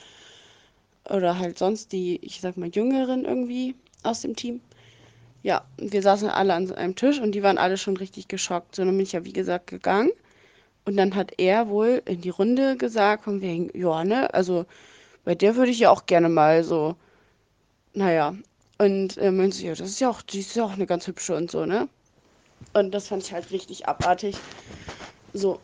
Oder 1.10 1.40
halt 1.40 1.58
sonst 1.58 1.90
die, 1.90 2.24
ich 2.24 2.40
sag 2.40 2.56
mal, 2.56 2.68
Jüngeren 2.68 3.24
irgendwie 3.24 3.74
aus 4.04 4.20
dem 4.20 4.36
Team. 4.36 4.60
Ja, 5.42 5.64
wir 5.76 6.02
saßen 6.02 6.28
alle 6.28 6.54
an 6.54 6.70
einem 6.72 6.94
Tisch 6.94 7.20
und 7.20 7.32
die 7.32 7.42
waren 7.42 7.58
alle 7.58 7.76
schon 7.76 7.96
richtig 7.96 8.28
geschockt. 8.28 8.76
So, 8.76 8.84
dann 8.84 8.96
bin 8.96 9.04
ich 9.04 9.12
ja, 9.12 9.24
wie 9.24 9.32
gesagt, 9.32 9.66
gegangen. 9.66 10.10
Und 10.84 10.96
dann 10.96 11.14
hat 11.14 11.32
er 11.38 11.68
wohl 11.68 12.02
in 12.06 12.20
die 12.20 12.30
Runde 12.30 12.76
gesagt, 12.76 13.24
von 13.24 13.40
wegen, 13.40 13.70
ja, 13.76 14.04
ne, 14.04 14.32
also 14.34 14.66
bei 15.24 15.34
der 15.34 15.56
würde 15.56 15.70
ich 15.70 15.78
ja 15.78 15.90
auch 15.90 16.06
gerne 16.06 16.28
mal 16.28 16.64
so, 16.64 16.96
naja. 17.94 18.34
Und 18.78 19.16
er 19.16 19.30
meinte 19.30 19.56
so, 19.56 19.64
ja, 19.64 19.74
das 19.74 19.88
ist 19.88 20.00
ja 20.00 20.10
auch, 20.10 20.22
die 20.22 20.40
ist 20.40 20.56
ja 20.56 20.64
auch 20.64 20.72
eine 20.72 20.86
ganz 20.86 21.06
hübsche 21.06 21.36
und 21.36 21.50
so, 21.50 21.66
ne? 21.66 21.88
Und 22.72 22.92
das 22.92 23.08
fand 23.08 23.22
ich 23.22 23.32
halt 23.32 23.50
richtig 23.50 23.86
abartig. 23.86 24.36
So. 25.34 25.60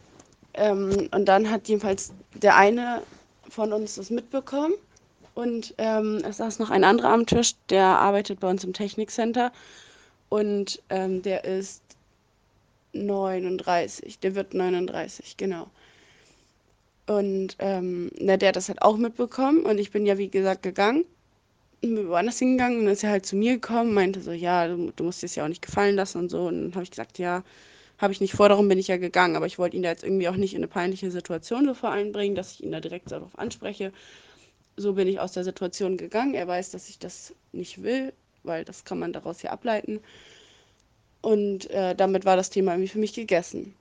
Ähm, 0.54 1.08
und 1.12 1.24
dann 1.26 1.50
hat 1.50 1.68
jedenfalls 1.68 2.12
der 2.34 2.56
eine 2.56 3.02
von 3.48 3.72
uns 3.72 3.96
das 3.96 4.10
mitbekommen. 4.10 4.74
Und 5.38 5.72
ähm, 5.78 6.20
es 6.24 6.38
saß 6.38 6.58
noch 6.58 6.70
ein 6.70 6.82
anderer 6.82 7.10
am 7.10 7.24
Tisch, 7.24 7.54
der 7.70 7.84
arbeitet 7.84 8.40
bei 8.40 8.50
uns 8.50 8.64
im 8.64 8.72
Technikcenter. 8.72 9.52
Und 10.28 10.82
ähm, 10.90 11.22
der 11.22 11.44
ist 11.44 11.80
39. 12.92 14.18
Der 14.18 14.34
wird 14.34 14.52
39, 14.52 15.36
genau. 15.36 15.68
Und 17.06 17.54
ähm, 17.60 18.10
na, 18.18 18.36
der 18.36 18.48
hat 18.48 18.56
das 18.56 18.68
halt 18.68 18.82
auch 18.82 18.96
mitbekommen. 18.96 19.60
Und 19.60 19.78
ich 19.78 19.92
bin 19.92 20.06
ja, 20.06 20.18
wie 20.18 20.26
gesagt, 20.26 20.64
gegangen. 20.64 21.04
Bin 21.82 22.08
woanders 22.08 22.40
hingegangen 22.40 22.80
und 22.80 22.84
dann 22.86 22.94
ist 22.94 23.04
er 23.04 23.10
halt 23.10 23.24
zu 23.24 23.36
mir 23.36 23.54
gekommen, 23.54 23.94
meinte 23.94 24.20
so, 24.20 24.32
ja, 24.32 24.66
du, 24.66 24.90
du 24.96 25.04
musst 25.04 25.22
es 25.22 25.36
ja 25.36 25.44
auch 25.44 25.48
nicht 25.48 25.62
gefallen 25.62 25.94
lassen 25.94 26.18
und 26.18 26.30
so. 26.30 26.48
Und 26.48 26.62
dann 26.62 26.74
habe 26.74 26.82
ich 26.82 26.90
gesagt, 26.90 27.16
ja, 27.20 27.44
habe 27.98 28.12
ich 28.12 28.20
nicht 28.20 28.32
vor, 28.34 28.48
darum 28.48 28.66
bin 28.66 28.80
ich 28.80 28.88
ja 28.88 28.96
gegangen. 28.96 29.36
Aber 29.36 29.46
ich 29.46 29.60
wollte 29.60 29.76
ihn 29.76 29.84
da 29.84 29.90
jetzt 29.90 30.02
irgendwie 30.02 30.28
auch 30.28 30.34
nicht 30.34 30.54
in 30.54 30.58
eine 30.58 30.66
peinliche 30.66 31.12
Situation 31.12 31.64
so 31.64 31.74
vor 31.74 31.92
einbringen, 31.92 32.34
dass 32.34 32.54
ich 32.54 32.64
ihn 32.64 32.72
da 32.72 32.80
direkt 32.80 33.12
darauf 33.12 33.38
anspreche. 33.38 33.92
So 34.78 34.92
bin 34.92 35.08
ich 35.08 35.18
aus 35.18 35.32
der 35.32 35.42
Situation 35.42 35.96
gegangen. 35.96 36.34
Er 36.34 36.46
weiß, 36.46 36.70
dass 36.70 36.88
ich 36.88 37.00
das 37.00 37.34
nicht 37.52 37.82
will, 37.82 38.12
weil 38.44 38.64
das 38.64 38.84
kann 38.84 39.00
man 39.00 39.12
daraus 39.12 39.42
ja 39.42 39.50
ableiten. 39.50 40.00
Und 41.20 41.68
äh, 41.70 41.96
damit 41.96 42.24
war 42.24 42.36
das 42.36 42.50
Thema 42.50 42.72
irgendwie 42.72 42.88
für 42.88 43.00
mich 43.00 43.12
gegessen. 43.12 43.74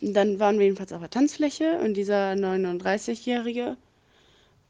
Dann 0.00 0.40
waren 0.40 0.58
wir 0.58 0.64
jedenfalls 0.64 0.92
auf 0.92 1.00
der 1.00 1.10
Tanzfläche 1.10 1.78
und 1.78 1.94
dieser 1.94 2.32
39-Jährige, 2.32 3.76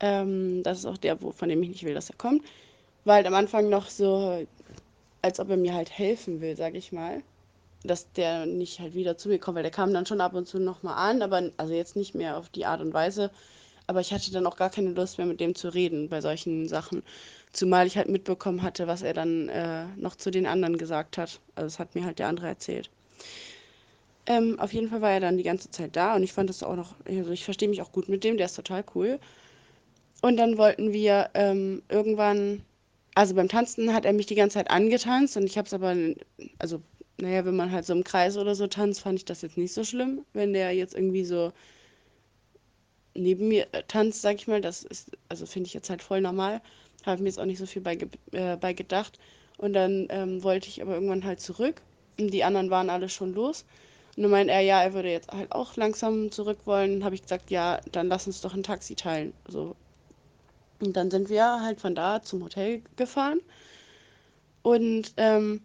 ähm, 0.00 0.62
das 0.64 0.80
ist 0.80 0.86
auch 0.86 0.98
der, 0.98 1.16
von 1.16 1.48
dem 1.48 1.62
ich 1.62 1.70
nicht 1.70 1.84
will, 1.84 1.94
dass 1.94 2.10
er 2.10 2.16
kommt, 2.16 2.44
war 3.04 3.14
halt 3.14 3.26
am 3.26 3.34
Anfang 3.34 3.70
noch 3.70 3.88
so, 3.88 4.46
als 5.22 5.40
ob 5.40 5.48
er 5.48 5.56
mir 5.56 5.72
halt 5.72 5.90
helfen 5.90 6.42
will, 6.42 6.56
sag 6.56 6.74
ich 6.74 6.92
mal. 6.92 7.22
Dass 7.84 8.12
der 8.12 8.44
nicht 8.44 8.80
halt 8.80 8.94
wieder 8.94 9.16
zu 9.16 9.30
mir 9.30 9.38
kommt, 9.38 9.56
weil 9.56 9.62
der 9.62 9.72
kam 9.72 9.94
dann 9.94 10.06
schon 10.06 10.20
ab 10.20 10.34
und 10.34 10.46
zu 10.46 10.58
nochmal 10.58 11.10
an, 11.10 11.22
aber 11.22 11.50
also 11.56 11.72
jetzt 11.72 11.96
nicht 11.96 12.14
mehr 12.14 12.36
auf 12.36 12.50
die 12.50 12.66
Art 12.66 12.82
und 12.82 12.92
Weise. 12.92 13.30
Aber 13.86 14.00
ich 14.00 14.12
hatte 14.12 14.30
dann 14.32 14.46
auch 14.46 14.56
gar 14.56 14.70
keine 14.70 14.90
Lust 14.90 15.18
mehr 15.18 15.26
mit 15.26 15.40
dem 15.40 15.54
zu 15.54 15.68
reden 15.68 16.08
bei 16.08 16.20
solchen 16.20 16.68
Sachen. 16.68 17.02
Zumal 17.52 17.86
ich 17.86 17.96
halt 17.96 18.08
mitbekommen 18.08 18.62
hatte, 18.62 18.86
was 18.86 19.02
er 19.02 19.12
dann 19.12 19.48
äh, 19.48 19.86
noch 19.96 20.16
zu 20.16 20.30
den 20.30 20.46
anderen 20.46 20.78
gesagt 20.78 21.18
hat. 21.18 21.40
Also 21.54 21.66
das 21.66 21.78
hat 21.78 21.94
mir 21.94 22.04
halt 22.04 22.18
der 22.18 22.28
andere 22.28 22.46
erzählt. 22.46 22.90
Ähm, 24.26 24.58
auf 24.60 24.72
jeden 24.72 24.88
Fall 24.88 25.02
war 25.02 25.10
er 25.10 25.20
dann 25.20 25.36
die 25.36 25.42
ganze 25.42 25.70
Zeit 25.70 25.96
da 25.96 26.14
und 26.14 26.22
ich 26.22 26.32
fand 26.32 26.48
das 26.48 26.62
auch 26.62 26.76
noch, 26.76 26.94
also 27.06 27.32
ich 27.32 27.44
verstehe 27.44 27.68
mich 27.68 27.82
auch 27.82 27.90
gut 27.90 28.08
mit 28.08 28.22
dem, 28.22 28.36
der 28.36 28.46
ist 28.46 28.54
total 28.54 28.84
cool. 28.94 29.18
Und 30.22 30.36
dann 30.36 30.56
wollten 30.58 30.92
wir 30.92 31.30
ähm, 31.34 31.82
irgendwann, 31.88 32.62
also 33.14 33.34
beim 33.34 33.48
Tanzen 33.48 33.92
hat 33.92 34.04
er 34.04 34.12
mich 34.12 34.26
die 34.26 34.36
ganze 34.36 34.54
Zeit 34.54 34.70
angetanzt 34.70 35.36
und 35.36 35.44
ich 35.44 35.58
habe 35.58 35.66
es 35.66 35.74
aber, 35.74 35.96
also 36.58 36.80
naja, 37.20 37.44
wenn 37.44 37.56
man 37.56 37.72
halt 37.72 37.84
so 37.84 37.92
im 37.92 38.04
Kreis 38.04 38.36
oder 38.36 38.54
so 38.54 38.68
tanzt, 38.68 39.00
fand 39.00 39.18
ich 39.18 39.24
das 39.24 39.42
jetzt 39.42 39.58
nicht 39.58 39.72
so 39.74 39.82
schlimm. 39.84 40.24
Wenn 40.32 40.52
der 40.52 40.72
jetzt 40.72 40.94
irgendwie 40.94 41.24
so 41.24 41.52
neben 43.14 43.48
mir 43.48 43.66
äh, 43.72 43.82
tanzt, 43.86 44.22
sag 44.22 44.36
ich 44.36 44.48
mal, 44.48 44.60
das 44.60 44.82
ist, 44.84 45.10
also 45.28 45.46
finde 45.46 45.68
ich 45.68 45.74
jetzt 45.74 45.90
halt 45.90 46.02
voll 46.02 46.20
normal. 46.20 46.60
Habe 47.04 47.22
mir 47.22 47.28
jetzt 47.28 47.38
auch 47.38 47.44
nicht 47.44 47.58
so 47.58 47.66
viel 47.66 47.82
bei, 47.82 47.98
äh, 48.32 48.56
bei 48.56 48.72
gedacht. 48.72 49.18
Und 49.58 49.74
dann 49.74 50.06
ähm, 50.10 50.42
wollte 50.42 50.68
ich 50.68 50.82
aber 50.82 50.94
irgendwann 50.94 51.24
halt 51.24 51.40
zurück. 51.40 51.82
Und 52.18 52.32
die 52.32 52.44
anderen 52.44 52.70
waren 52.70 52.90
alle 52.90 53.08
schon 53.08 53.34
los. 53.34 53.64
Und 54.16 54.24
dann 54.24 54.30
meinte 54.30 54.52
er, 54.52 54.60
ja, 54.60 54.82
er 54.82 54.92
würde 54.92 55.10
jetzt 55.10 55.32
halt 55.32 55.52
auch 55.52 55.76
langsam 55.76 56.30
zurück 56.30 56.58
wollen. 56.64 57.04
Habe 57.04 57.14
ich 57.14 57.22
gesagt, 57.22 57.50
ja, 57.50 57.80
dann 57.92 58.08
lass 58.08 58.26
uns 58.26 58.40
doch 58.40 58.54
ein 58.54 58.62
Taxi 58.62 58.94
teilen. 58.94 59.32
So. 59.48 59.74
Und 60.80 60.96
dann 60.96 61.10
sind 61.10 61.28
wir 61.28 61.62
halt 61.62 61.80
von 61.80 61.94
da 61.94 62.22
zum 62.22 62.42
Hotel 62.42 62.82
gefahren. 62.96 63.40
Und 64.62 65.12
ähm, 65.16 65.62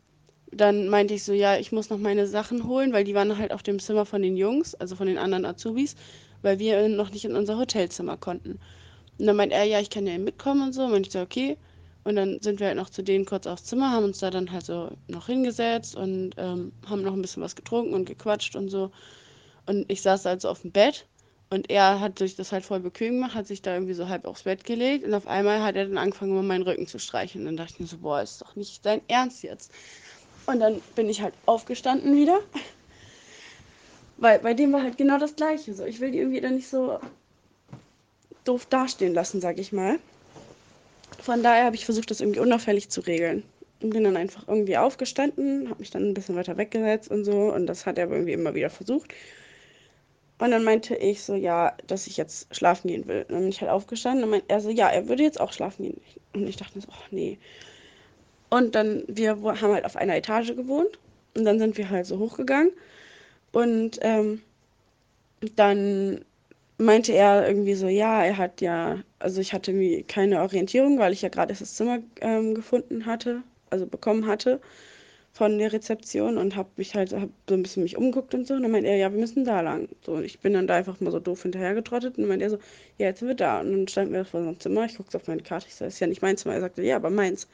dann 0.51 0.87
meinte 0.89 1.13
ich 1.13 1.23
so, 1.23 1.33
ja, 1.33 1.57
ich 1.57 1.71
muss 1.71 1.89
noch 1.89 1.97
meine 1.97 2.27
Sachen 2.27 2.67
holen, 2.67 2.93
weil 2.93 3.03
die 3.03 3.13
waren 3.13 3.37
halt 3.37 3.51
auf 3.51 3.63
dem 3.63 3.79
Zimmer 3.79 4.05
von 4.05 4.21
den 4.21 4.37
Jungs, 4.37 4.75
also 4.75 4.95
von 4.95 5.07
den 5.07 5.17
anderen 5.17 5.45
Azubis, 5.45 5.95
weil 6.41 6.59
wir 6.59 6.87
noch 6.89 7.11
nicht 7.11 7.25
in 7.25 7.35
unser 7.35 7.57
Hotelzimmer 7.57 8.17
konnten. 8.17 8.59
Und 9.19 9.25
dann 9.25 9.35
meinte 9.35 9.55
er, 9.55 9.63
ja, 9.63 9.79
ich 9.79 9.89
kann 9.89 10.07
ja 10.07 10.17
mitkommen 10.17 10.61
und 10.61 10.73
so. 10.73 10.83
Und 10.83 11.07
ich 11.07 11.13
so, 11.13 11.21
okay. 11.21 11.57
Und 12.03 12.15
dann 12.15 12.39
sind 12.41 12.59
wir 12.61 12.67
halt 12.67 12.77
noch 12.77 12.89
zu 12.89 13.03
denen 13.03 13.25
kurz 13.25 13.47
aufs 13.47 13.65
Zimmer, 13.65 13.91
haben 13.91 14.05
uns 14.05 14.19
da 14.19 14.29
dann 14.29 14.49
halt 14.49 14.65
so 14.65 14.91
noch 15.09 15.25
hingesetzt 15.25 15.93
und 15.93 16.31
ähm, 16.37 16.71
haben 16.89 17.01
noch 17.01 17.11
ein 17.11 17.21
bisschen 17.21 17.43
was 17.43 17.55
getrunken 17.55 17.93
und 17.93 18.05
gequatscht 18.05 18.55
und 18.55 18.69
so. 18.69 18.91
Und 19.65 19.91
ich 19.91 20.01
saß 20.01 20.23
halt 20.23 20.41
so 20.41 20.47
auf 20.47 20.61
dem 20.61 20.71
Bett 20.71 21.05
und 21.49 21.69
er 21.69 21.99
hat 21.99 22.19
sich 22.19 22.37
das 22.37 22.53
halt 22.53 22.63
voll 22.63 22.79
bequem 22.79 23.15
gemacht, 23.15 23.35
hat 23.35 23.47
sich 23.47 23.61
da 23.61 23.73
irgendwie 23.73 23.93
so 23.93 24.07
halb 24.07 24.23
aufs 24.23 24.43
Bett 24.43 24.63
gelegt 24.63 25.05
und 25.05 25.13
auf 25.13 25.27
einmal 25.27 25.61
hat 25.61 25.75
er 25.75 25.85
dann 25.85 25.97
angefangen, 25.97 26.31
über 26.31 26.43
meinen 26.43 26.63
Rücken 26.63 26.87
zu 26.87 26.97
streichen. 26.97 27.41
Und 27.41 27.47
dann 27.47 27.57
dachte 27.57 27.73
ich 27.73 27.79
mir 27.81 27.87
so, 27.87 27.97
boah, 27.97 28.21
ist 28.21 28.41
doch 28.41 28.55
nicht 28.55 28.85
dein 28.85 29.01
Ernst 29.09 29.43
jetzt. 29.43 29.71
Und 30.45 30.61
dann 30.61 30.81
bin 30.95 31.09
ich 31.09 31.21
halt 31.21 31.33
aufgestanden 31.45 32.15
wieder. 32.15 32.39
Weil 34.17 34.39
bei 34.39 34.53
dem 34.53 34.73
war 34.73 34.81
halt 34.81 34.97
genau 34.97 35.17
das 35.19 35.35
Gleiche. 35.35 35.73
So, 35.73 35.85
ich 35.85 35.99
will 35.99 36.11
die 36.11 36.19
irgendwie 36.19 36.41
dann 36.41 36.55
nicht 36.55 36.67
so 36.67 36.99
doof 38.43 38.65
dastehen 38.65 39.13
lassen, 39.13 39.41
sag 39.41 39.59
ich 39.59 39.71
mal. 39.71 39.99
Von 41.21 41.43
daher 41.43 41.65
habe 41.65 41.75
ich 41.75 41.85
versucht, 41.85 42.09
das 42.09 42.21
irgendwie 42.21 42.39
unauffällig 42.39 42.89
zu 42.89 43.01
regeln. 43.01 43.43
Und 43.81 43.91
bin 43.91 44.03
dann 44.03 44.17
einfach 44.17 44.47
irgendwie 44.47 44.77
aufgestanden, 44.77 45.69
habe 45.69 45.79
mich 45.79 45.91
dann 45.91 46.09
ein 46.09 46.13
bisschen 46.15 46.35
weiter 46.35 46.57
weggesetzt 46.57 47.11
und 47.11 47.25
so. 47.25 47.53
Und 47.53 47.67
das 47.67 47.85
hat 47.85 47.97
er 47.97 48.09
irgendwie 48.09 48.33
immer 48.33 48.55
wieder 48.55 48.71
versucht. 48.71 49.13
Und 50.39 50.51
dann 50.51 50.63
meinte 50.63 50.95
ich 50.95 51.23
so, 51.23 51.35
ja, 51.35 51.75
dass 51.87 52.07
ich 52.07 52.17
jetzt 52.17 52.55
schlafen 52.55 52.87
gehen 52.87 53.07
will. 53.07 53.23
Und 53.27 53.31
dann 53.31 53.39
bin 53.41 53.49
ich 53.49 53.61
halt 53.61 53.71
aufgestanden 53.71 54.23
und 54.23 54.29
meinte 54.31 54.49
er 54.49 54.61
so, 54.61 54.69
ja, 54.69 54.89
er 54.89 55.07
würde 55.07 55.23
jetzt 55.23 55.39
auch 55.39 55.51
schlafen 55.51 55.83
gehen. 55.83 56.01
Und 56.33 56.47
ich 56.47 56.57
dachte 56.57 56.79
so, 56.79 56.87
ach 56.91 57.11
nee. 57.11 57.37
Und 58.49 58.75
dann, 58.75 59.03
wir 59.07 59.31
haben 59.31 59.73
halt 59.73 59.85
auf 59.85 59.95
einer 59.95 60.15
Etage 60.15 60.55
gewohnt. 60.55 60.99
Und 61.35 61.45
dann 61.45 61.59
sind 61.59 61.77
wir 61.77 61.89
halt 61.89 62.05
so 62.05 62.17
hochgegangen. 62.19 62.71
Und 63.51 63.99
ähm, 64.01 64.41
dann 65.55 66.25
meinte 66.77 67.13
er 67.13 67.47
irgendwie 67.47 67.73
so, 67.73 67.87
ja, 67.87 68.23
er 68.23 68.37
hat 68.37 68.61
ja, 68.61 68.99
also 69.19 69.41
ich 69.41 69.53
hatte 69.53 70.03
keine 70.03 70.41
Orientierung, 70.41 70.99
weil 70.99 71.13
ich 71.13 71.21
ja 71.21 71.29
gerade 71.29 71.53
das 71.53 71.75
Zimmer 71.75 71.99
ähm, 72.21 72.55
gefunden 72.55 73.05
hatte, 73.05 73.41
also 73.69 73.85
bekommen 73.87 74.27
hatte 74.27 74.59
von 75.33 75.59
der 75.59 75.71
Rezeption 75.71 76.37
und 76.37 76.55
habe 76.55 76.69
mich 76.77 76.95
halt 76.95 77.13
hab 77.13 77.29
so 77.47 77.55
ein 77.55 77.61
bisschen 77.63 77.83
mich 77.83 77.95
umgeguckt 77.97 78.33
und 78.33 78.47
so. 78.47 78.55
Und 78.55 78.63
dann 78.63 78.71
meinte 78.71 78.89
er, 78.89 78.97
ja, 78.97 79.11
wir 79.11 79.19
müssen 79.19 79.45
da 79.45 79.61
lang. 79.61 79.87
So, 80.03 80.13
und 80.13 80.23
ich 80.25 80.39
bin 80.39 80.53
dann 80.53 80.65
da 80.67 80.75
einfach 80.75 80.99
mal 80.99 81.11
so 81.11 81.19
doof 81.19 81.43
hinterhergetrottet 81.43 82.17
und 82.17 82.27
meinte 82.27 82.45
er 82.45 82.49
so, 82.51 82.57
ja, 82.97 83.07
jetzt 83.07 83.19
sind 83.19 83.27
wir 83.27 83.35
da. 83.35 83.59
Und 83.61 83.71
dann 83.71 83.87
standen 83.87 84.13
wir 84.13 84.25
vor 84.25 84.43
so 84.43 84.53
Zimmer, 84.53 84.85
ich 84.85 84.97
guckte 84.97 85.17
auf 85.17 85.27
meine 85.27 85.43
Karte, 85.43 85.67
ich 85.67 85.75
so, 85.75 85.85
das 85.85 85.95
ist 85.95 85.99
ja 85.99 86.07
nicht 86.07 86.23
mein 86.23 86.37
Zimmer. 86.37 86.55
Er 86.55 86.61
sagte, 86.61 86.81
ja, 86.81 86.95
aber 86.95 87.11
meins. 87.11 87.47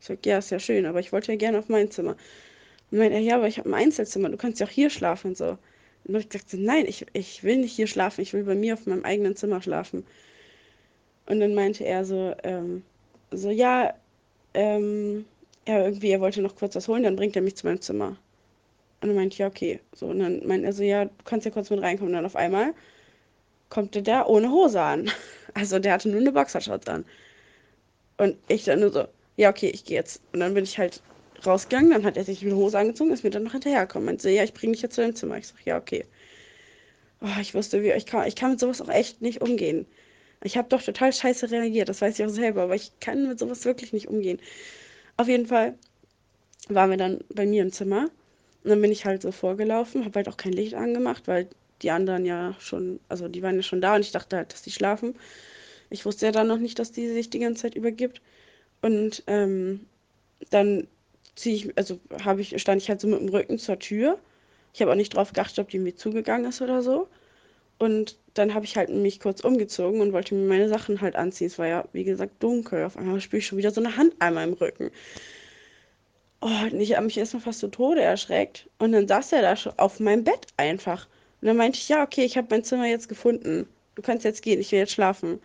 Ich 0.00 0.06
sag, 0.06 0.26
ja, 0.26 0.38
ist 0.38 0.50
ja 0.50 0.58
schön, 0.58 0.86
aber 0.86 0.98
ich 1.00 1.12
wollte 1.12 1.30
ja 1.32 1.38
gerne 1.38 1.58
auf 1.60 1.68
mein 1.68 1.90
Zimmer. 1.90 2.16
Und 2.90 2.98
meinte 2.98 3.14
er, 3.14 3.20
ja, 3.20 3.36
aber 3.36 3.48
ich 3.48 3.58
habe 3.58 3.68
ein 3.70 3.74
Einzelzimmer, 3.74 4.28
du 4.30 4.36
kannst 4.36 4.60
ja 4.60 4.66
auch 4.66 4.70
hier 4.70 4.90
schlafen 4.90 5.28
und 5.28 5.36
so. 5.36 5.58
Und 6.04 6.16
ich 6.16 6.28
gesagt, 6.28 6.54
nein, 6.54 6.86
ich, 6.86 7.06
ich 7.12 7.44
will 7.44 7.58
nicht 7.58 7.72
hier 7.72 7.86
schlafen, 7.86 8.22
ich 8.22 8.32
will 8.32 8.44
bei 8.44 8.54
mir 8.54 8.74
auf 8.74 8.86
meinem 8.86 9.04
eigenen 9.04 9.36
Zimmer 9.36 9.62
schlafen. 9.62 10.04
Und 11.26 11.40
dann 11.40 11.54
meinte 11.54 11.84
er 11.84 12.04
so, 12.04 12.34
ähm, 12.42 12.82
so 13.30 13.50
ja, 13.50 13.94
ähm, 14.54 15.24
ja, 15.68 15.84
irgendwie, 15.84 16.10
er 16.10 16.20
wollte 16.20 16.42
noch 16.42 16.56
kurz 16.56 16.74
was 16.74 16.88
holen, 16.88 17.02
dann 17.02 17.16
bringt 17.16 17.36
er 17.36 17.42
mich 17.42 17.56
zu 17.56 17.66
meinem 17.66 17.80
Zimmer. 17.80 18.16
Und 19.00 19.08
dann 19.08 19.14
meinte 19.14 19.34
ich, 19.34 19.38
ja, 19.38 19.46
okay. 19.46 19.80
So, 19.94 20.06
und 20.06 20.18
dann 20.18 20.46
meinte 20.46 20.66
er 20.66 20.72
so, 20.72 20.82
ja, 20.82 21.04
du 21.04 21.24
kannst 21.24 21.46
ja 21.46 21.52
kurz 21.52 21.70
mit 21.70 21.80
reinkommen. 21.80 22.12
Und 22.12 22.16
dann 22.16 22.26
auf 22.26 22.36
einmal 22.36 22.74
kommt 23.68 23.96
er 23.96 24.02
da 24.02 24.26
ohne 24.26 24.50
Hose 24.50 24.80
an. 24.80 25.10
Also 25.52 25.80
der 25.80 25.94
hatte 25.94 26.08
nur 26.08 26.20
eine 26.20 26.30
Boxershorts 26.30 26.86
an. 26.86 27.04
Und 28.18 28.36
ich 28.46 28.62
dann 28.64 28.78
nur 28.78 28.92
so, 28.92 29.08
ja, 29.36 29.50
okay, 29.50 29.68
ich 29.68 29.84
gehe 29.84 29.96
jetzt. 29.96 30.22
Und 30.32 30.38
dann 30.38 30.54
bin 30.54 30.62
ich 30.62 30.78
halt 30.78 31.02
rausgegangen, 31.46 31.90
dann 31.90 32.04
hat 32.04 32.16
er 32.16 32.24
sich 32.24 32.44
eine 32.44 32.56
Hose 32.56 32.78
angezogen, 32.78 33.12
ist 33.12 33.24
mir 33.24 33.30
dann 33.30 33.44
noch 33.44 33.52
hinterhergekommen. 33.52 34.06
Meinte, 34.06 34.30
ja, 34.30 34.44
ich 34.44 34.54
bringe 34.54 34.72
dich 34.72 34.82
jetzt 34.82 34.94
zu 34.94 35.00
deinem 35.00 35.16
Zimmer. 35.16 35.38
Ich 35.38 35.48
sag, 35.48 35.64
ja, 35.64 35.78
okay. 35.78 36.04
Oh, 37.22 37.40
ich 37.40 37.54
wusste, 37.54 37.82
wie 37.82 37.92
ich 37.92 38.06
kann, 38.06 38.26
ich 38.26 38.36
kann 38.36 38.50
mit 38.52 38.60
sowas 38.60 38.80
auch 38.80 38.88
echt 38.88 39.20
nicht 39.22 39.42
umgehen. 39.42 39.86
Ich 40.42 40.56
habe 40.56 40.68
doch 40.68 40.82
total 40.82 41.12
scheiße 41.12 41.50
reagiert, 41.50 41.88
das 41.90 42.00
weiß 42.00 42.18
ich 42.18 42.24
auch 42.24 42.30
selber, 42.30 42.62
aber 42.62 42.74
ich 42.74 42.92
kann 43.00 43.28
mit 43.28 43.38
sowas 43.38 43.64
wirklich 43.66 43.92
nicht 43.92 44.08
umgehen. 44.08 44.40
Auf 45.18 45.28
jeden 45.28 45.46
Fall 45.46 45.78
waren 46.68 46.90
wir 46.90 46.96
dann 46.96 47.20
bei 47.28 47.44
mir 47.44 47.62
im 47.62 47.72
Zimmer 47.72 48.04
und 48.64 48.70
dann 48.70 48.80
bin 48.80 48.92
ich 48.92 49.04
halt 49.04 49.22
so 49.22 49.32
vorgelaufen, 49.32 50.04
habe 50.04 50.16
halt 50.16 50.28
auch 50.28 50.38
kein 50.38 50.52
Licht 50.52 50.74
angemacht, 50.74 51.28
weil 51.28 51.48
die 51.82 51.90
anderen 51.90 52.24
ja 52.24 52.54
schon, 52.58 53.00
also 53.08 53.28
die 53.28 53.42
waren 53.42 53.56
ja 53.56 53.62
schon 53.62 53.80
da 53.80 53.94
und 53.96 54.02
ich 54.02 54.12
dachte 54.12 54.36
halt, 54.36 54.52
dass 54.52 54.62
die 54.62 54.70
schlafen. 54.70 55.14
Ich 55.90 56.04
wusste 56.06 56.26
ja 56.26 56.32
dann 56.32 56.46
noch 56.46 56.58
nicht, 56.58 56.78
dass 56.78 56.92
die 56.92 57.08
sich 57.08 57.30
die 57.30 57.40
ganze 57.40 57.62
Zeit 57.62 57.74
übergibt. 57.74 58.22
Und 58.82 59.22
ähm, 59.26 59.86
dann 60.50 60.86
ziehe 61.40 61.54
ich, 61.54 61.78
also 61.78 61.98
habe 62.24 62.40
ich, 62.40 62.60
stand 62.60 62.82
ich 62.82 62.88
halt 62.88 63.00
so 63.00 63.08
mit 63.08 63.20
dem 63.20 63.28
Rücken 63.28 63.58
zur 63.58 63.78
Tür 63.78 64.18
Ich 64.72 64.80
habe 64.80 64.92
auch 64.92 64.96
nicht 64.96 65.14
drauf 65.14 65.32
geachtet, 65.32 65.58
ob 65.58 65.68
die 65.68 65.78
mir 65.78 65.96
zugegangen 65.96 66.48
ist 66.48 66.62
oder 66.62 66.82
so. 66.82 67.08
Und 67.78 68.18
dann 68.34 68.54
habe 68.54 68.66
ich 68.66 68.76
halt 68.76 68.90
mich 68.90 69.20
kurz 69.20 69.40
umgezogen 69.40 70.00
und 70.02 70.12
wollte 70.12 70.34
mir 70.34 70.46
meine 70.46 70.68
Sachen 70.68 71.00
halt 71.00 71.16
anziehen. 71.16 71.46
Es 71.46 71.58
war 71.58 71.66
ja, 71.66 71.84
wie 71.92 72.04
gesagt, 72.04 72.42
dunkel. 72.42 72.84
Auf 72.84 72.96
einmal 72.96 73.20
spüre 73.20 73.38
ich 73.38 73.46
schon 73.46 73.58
wieder 73.58 73.70
so 73.70 73.80
eine 73.80 73.96
Hand 73.96 74.14
einmal 74.18 74.46
im 74.46 74.52
Rücken. 74.52 74.90
Oh, 76.42 76.48
und 76.70 76.80
ich 76.80 76.94
habe 76.94 77.06
mich 77.06 77.16
erstmal 77.16 77.42
fast 77.42 77.60
zu 77.60 77.68
Tode 77.68 78.02
erschreckt. 78.02 78.68
Und 78.78 78.92
dann 78.92 79.08
saß 79.08 79.32
er 79.32 79.42
da 79.42 79.56
schon 79.56 79.72
auf 79.78 79.98
meinem 79.98 80.24
Bett 80.24 80.46
einfach. 80.58 81.08
Und 81.40 81.48
dann 81.48 81.56
meinte 81.56 81.78
ich, 81.78 81.88
ja, 81.88 82.02
okay, 82.02 82.24
ich 82.24 82.36
habe 82.36 82.48
mein 82.50 82.64
Zimmer 82.64 82.86
jetzt 82.86 83.08
gefunden. 83.08 83.66
Du 83.94 84.02
kannst 84.02 84.24
jetzt 84.24 84.42
gehen, 84.42 84.60
ich 84.60 84.72
will 84.72 84.78
jetzt 84.80 84.92
schlafen. 84.92 85.40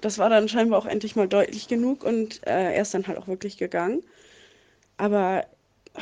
Das 0.00 0.18
war 0.18 0.28
dann 0.28 0.48
scheinbar 0.48 0.80
auch 0.80 0.86
endlich 0.86 1.16
mal 1.16 1.28
deutlich 1.28 1.68
genug 1.68 2.04
und 2.04 2.46
äh, 2.46 2.74
er 2.74 2.82
ist 2.82 2.92
dann 2.92 3.06
halt 3.06 3.18
auch 3.18 3.28
wirklich 3.28 3.56
gegangen. 3.56 4.02
Aber, 4.96 5.46
oh, 5.94 6.00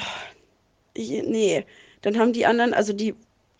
ich, 0.95 1.11
nee, 1.25 1.65
dann 2.03 2.19
haben 2.19 2.33
die 2.33 2.47
anderen, 2.47 2.75
also 2.75 2.93
die, 2.93 3.15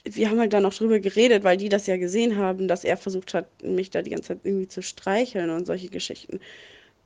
wir 0.05 0.31
haben 0.31 0.39
halt 0.39 0.53
dann 0.53 0.67
auch 0.67 0.75
drüber 0.75 1.01
geredet, 1.01 1.45
weil 1.45 1.57
die 1.57 1.69
das 1.69 1.87
ja 1.87 1.97
gesehen 1.97 2.37
haben, 2.37 2.69
dass 2.69 2.85
er 2.85 2.97
versucht 2.97 3.35
hat, 3.35 3.47
mich 3.63 3.91
da 3.91 4.03
die 4.03 4.11
ganze 4.11 4.29
Zeit 4.29 4.41
irgendwie 4.45 4.69
zu 4.69 4.83
streicheln 4.83 5.51
und 5.51 5.67
solche 5.67 5.89
Geschichten. 5.89 6.41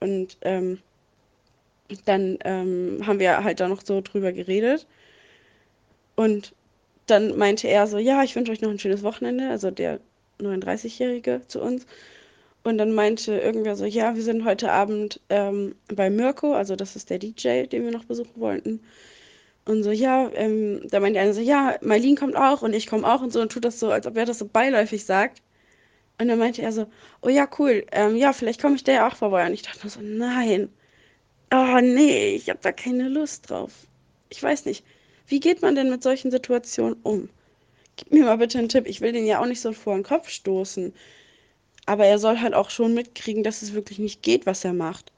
Und 0.00 0.36
ähm, 0.42 0.78
dann 2.04 2.38
ähm, 2.44 3.02
haben 3.06 3.18
wir 3.18 3.42
halt 3.44 3.60
da 3.60 3.68
noch 3.68 3.82
so 3.84 4.00
drüber 4.00 4.32
geredet. 4.32 4.86
Und 6.16 6.54
dann 7.06 7.38
meinte 7.38 7.68
er 7.68 7.86
so, 7.86 7.98
ja, 7.98 8.22
ich 8.22 8.36
wünsche 8.36 8.52
euch 8.52 8.60
noch 8.60 8.70
ein 8.70 8.78
schönes 8.78 9.02
Wochenende, 9.02 9.48
also 9.48 9.70
der 9.70 10.00
39-Jährige 10.40 11.42
zu 11.48 11.60
uns. 11.60 11.86
Und 12.68 12.78
dann 12.78 12.92
meinte 12.92 13.38
irgendwer 13.38 13.76
so, 13.76 13.86
ja, 13.86 14.14
wir 14.14 14.22
sind 14.22 14.44
heute 14.44 14.70
Abend 14.70 15.20
ähm, 15.30 15.74
bei 15.94 16.10
Mirko, 16.10 16.52
also 16.54 16.76
das 16.76 16.96
ist 16.96 17.08
der 17.08 17.18
DJ, 17.18 17.64
den 17.64 17.84
wir 17.84 17.90
noch 17.90 18.04
besuchen 18.04 18.40
wollten. 18.40 18.80
Und 19.64 19.82
so, 19.82 19.90
ja, 19.90 20.30
ähm, 20.34 20.82
da 20.90 21.00
meinte 21.00 21.18
einer 21.20 21.34
so, 21.34 21.40
ja, 21.40 21.76
Marlene 21.82 22.16
kommt 22.16 22.36
auch 22.36 22.62
und 22.62 22.74
ich 22.74 22.86
komme 22.86 23.06
auch 23.06 23.22
und 23.22 23.32
so 23.32 23.40
und 23.40 23.52
tut 23.52 23.64
das 23.64 23.80
so, 23.80 23.90
als 23.90 24.06
ob 24.06 24.16
er 24.16 24.26
das 24.26 24.38
so 24.38 24.46
beiläufig 24.46 25.04
sagt. 25.04 25.42
Und 26.20 26.28
dann 26.28 26.38
meinte 26.38 26.62
er 26.62 26.72
so, 26.72 26.86
oh 27.22 27.28
ja, 27.28 27.48
cool, 27.58 27.86
ähm, 27.92 28.16
ja, 28.16 28.32
vielleicht 28.32 28.60
komme 28.60 28.76
ich 28.76 28.84
da 28.84 28.92
ja 28.92 29.08
auch 29.08 29.16
vorbei. 29.16 29.46
Und 29.46 29.54
ich 29.54 29.62
dachte 29.62 29.80
nur 29.82 29.90
so, 29.90 30.00
nein, 30.02 30.68
oh 31.52 31.78
nee, 31.80 32.34
ich 32.34 32.50
habe 32.50 32.60
da 32.62 32.72
keine 32.72 33.08
Lust 33.08 33.48
drauf. 33.50 33.72
Ich 34.30 34.42
weiß 34.42 34.66
nicht, 34.66 34.84
wie 35.26 35.40
geht 35.40 35.62
man 35.62 35.74
denn 35.74 35.90
mit 35.90 36.02
solchen 36.02 36.30
Situationen 36.30 36.98
um? 37.02 37.30
Gib 37.96 38.12
mir 38.12 38.24
mal 38.24 38.38
bitte 38.38 38.58
einen 38.58 38.68
Tipp, 38.68 38.86
ich 38.86 39.00
will 39.00 39.12
den 39.12 39.26
ja 39.26 39.40
auch 39.40 39.46
nicht 39.46 39.60
so 39.60 39.72
vor 39.72 39.94
den 39.94 40.04
Kopf 40.04 40.28
stoßen. 40.28 40.92
Aber 41.88 42.04
er 42.04 42.18
soll 42.18 42.38
halt 42.38 42.52
auch 42.52 42.68
schon 42.68 42.92
mitkriegen, 42.92 43.42
dass 43.42 43.62
es 43.62 43.72
wirklich 43.72 43.98
nicht 43.98 44.22
geht, 44.22 44.44
was 44.44 44.62
er 44.62 44.74
macht. 44.74 45.10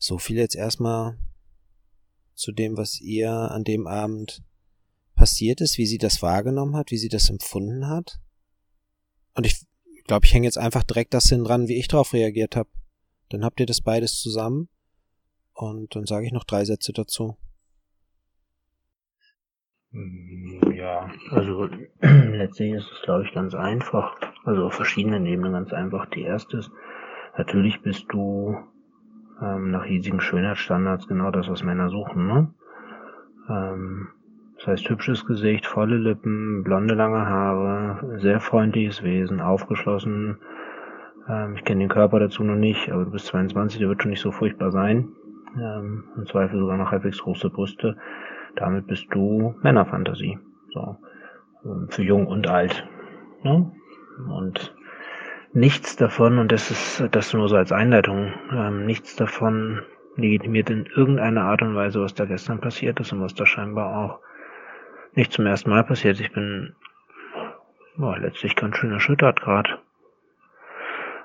So 0.00 0.18
viel 0.18 0.38
jetzt 0.38 0.56
erstmal 0.56 1.16
zu 2.34 2.50
dem, 2.50 2.76
was 2.76 3.00
ihr 3.00 3.30
an 3.30 3.62
dem 3.62 3.86
Abend 3.86 4.42
passiert 5.14 5.60
ist, 5.60 5.78
wie 5.78 5.86
sie 5.86 5.98
das 5.98 6.20
wahrgenommen 6.20 6.74
hat, 6.74 6.90
wie 6.90 6.98
sie 6.98 7.08
das 7.08 7.30
empfunden 7.30 7.86
hat. 7.86 8.18
Und 9.34 9.46
ich 9.46 9.64
glaube, 10.04 10.26
ich 10.26 10.34
hänge 10.34 10.48
jetzt 10.48 10.58
einfach 10.58 10.82
direkt 10.82 11.14
das 11.14 11.28
hin 11.28 11.44
dran, 11.44 11.68
wie 11.68 11.78
ich 11.78 11.86
darauf 11.86 12.12
reagiert 12.12 12.56
habe. 12.56 12.70
Dann 13.28 13.44
habt 13.44 13.60
ihr 13.60 13.66
das 13.66 13.82
beides 13.82 14.18
zusammen 14.18 14.68
und 15.52 15.94
dann 15.94 16.06
sage 16.06 16.26
ich 16.26 16.32
noch 16.32 16.42
drei 16.42 16.64
Sätze 16.64 16.92
dazu. 16.92 17.36
Mm, 19.92 20.69
ja, 20.80 21.10
also 21.30 21.68
letztlich 22.00 22.72
ist 22.72 22.90
es, 22.90 23.02
glaube 23.02 23.24
ich, 23.24 23.32
ganz 23.32 23.54
einfach. 23.54 24.16
Also 24.44 24.64
auf 24.66 24.74
verschiedenen 24.74 25.26
Ebenen 25.26 25.52
ganz 25.52 25.72
einfach. 25.72 26.06
Die 26.06 26.22
erste 26.22 26.58
ist, 26.58 26.70
natürlich 27.36 27.82
bist 27.82 28.06
du 28.10 28.56
ähm, 29.42 29.70
nach 29.70 29.84
hiesigen 29.84 30.20
Schönheitsstandards 30.20 31.06
genau 31.06 31.30
das, 31.30 31.50
was 31.50 31.62
Männer 31.62 31.90
suchen, 31.90 32.26
ne? 32.26 32.54
Ähm, 33.48 34.08
das 34.56 34.66
heißt 34.66 34.90
hübsches 34.90 35.26
Gesicht, 35.26 35.66
volle 35.66 35.96
Lippen, 35.96 36.62
blonde 36.62 36.94
lange 36.94 37.26
Haare, 37.26 38.18
sehr 38.18 38.40
freundliches 38.40 39.02
Wesen, 39.02 39.40
aufgeschlossen. 39.40 40.38
Ähm, 41.28 41.56
ich 41.56 41.64
kenne 41.64 41.80
den 41.80 41.88
Körper 41.88 42.20
dazu 42.20 42.42
noch 42.42 42.56
nicht, 42.56 42.90
aber 42.90 43.04
du 43.04 43.10
bist 43.10 43.26
22, 43.26 43.80
der 43.80 43.88
wird 43.88 44.02
schon 44.02 44.10
nicht 44.10 44.20
so 44.20 44.32
furchtbar 44.32 44.70
sein. 44.70 45.08
Ähm, 45.58 46.04
Im 46.16 46.26
Zweifel 46.26 46.58
sogar 46.58 46.76
noch 46.76 46.90
halbwegs 46.90 47.18
große 47.18 47.50
Brüste. 47.50 47.96
Damit 48.56 48.86
bist 48.86 49.06
du 49.10 49.54
Männerfantasie. 49.62 50.38
So. 50.72 50.96
Für 51.90 52.02
jung 52.02 52.26
und 52.26 52.48
alt. 52.48 52.86
Ne? 53.42 53.70
Und 54.28 54.74
nichts 55.52 55.96
davon, 55.96 56.38
und 56.38 56.52
das 56.52 56.70
ist 56.70 57.04
das 57.10 57.32
nur 57.34 57.48
so 57.48 57.56
als 57.56 57.72
Einleitung, 57.72 58.32
ähm, 58.52 58.86
nichts 58.86 59.16
davon 59.16 59.82
legitimiert 60.16 60.70
in 60.70 60.86
irgendeiner 60.86 61.42
Art 61.42 61.62
und 61.62 61.74
Weise, 61.74 62.00
was 62.00 62.14
da 62.14 62.24
gestern 62.24 62.60
passiert 62.60 63.00
ist 63.00 63.12
und 63.12 63.20
was 63.20 63.34
da 63.34 63.46
scheinbar 63.46 63.96
auch 63.96 64.20
nicht 65.14 65.32
zum 65.32 65.46
ersten 65.46 65.70
Mal 65.70 65.84
passiert. 65.84 66.20
Ich 66.20 66.32
bin 66.32 66.74
boah, 67.96 68.18
letztlich 68.18 68.56
ganz 68.56 68.76
schön 68.76 68.92
erschüttert 68.92 69.40
gerade. 69.40 69.78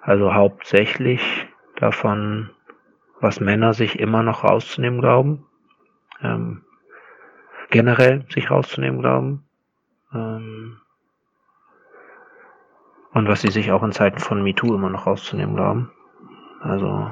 Also 0.01 0.33
hauptsächlich 0.33 1.47
davon, 1.77 2.51
was 3.21 3.39
Männer 3.39 3.73
sich 3.73 3.99
immer 3.99 4.23
noch 4.23 4.43
rauszunehmen 4.43 4.99
glauben. 5.01 5.45
Ähm, 6.21 6.64
generell 7.75 8.23
sich 8.29 8.49
rauszunehmen 8.49 9.01
glauben. 9.01 9.43
Ähm, 10.13 10.77
und 13.11 13.27
was 13.27 13.41
sie 13.41 13.51
sich 13.51 13.73
auch 13.73 13.83
in 13.83 13.91
Zeiten 13.91 14.19
von 14.19 14.41
MeToo 14.41 14.73
immer 14.73 14.89
noch 14.89 15.07
rauszunehmen 15.07 15.57
glauben. 15.57 15.91
Also, 16.61 17.11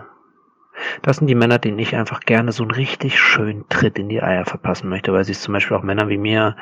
das 1.01 1.17
sind 1.17 1.27
die 1.27 1.35
Männer, 1.35 1.59
denen 1.59 1.79
ich 1.79 1.97
einfach 1.97 2.21
gerne 2.21 2.53
so 2.53 2.63
einen 2.63 2.71
richtig 2.71 3.19
schönen 3.19 3.67
Tritt 3.67 3.99
in 3.99 4.07
die 4.07 4.23
Eier 4.23 4.45
verpassen 4.45 4.87
möchte, 4.87 5.11
weil 5.11 5.25
sie 5.25 5.33
es 5.33 5.41
zum 5.41 5.53
Beispiel 5.53 5.75
auch 5.75 5.83
Männer 5.83 6.07
wie 6.07 6.17
mir 6.17 6.55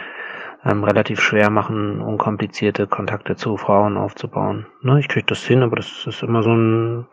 ähm, 0.65 0.83
relativ 0.83 1.21
schwer 1.21 1.51
machen, 1.51 2.01
unkomplizierte 2.01 2.87
Kontakte 2.87 3.35
zu 3.35 3.55
Frauen 3.55 3.97
aufzubauen. 3.97 4.65
Ne, 4.81 4.99
ich 4.99 5.09
kriege 5.09 5.27
das 5.27 5.43
hin, 5.43 5.61
aber 5.61 5.75
das 5.75 6.07
ist 6.07 6.23
immer 6.23 6.41
so 6.41 6.55
ein, 6.55 7.07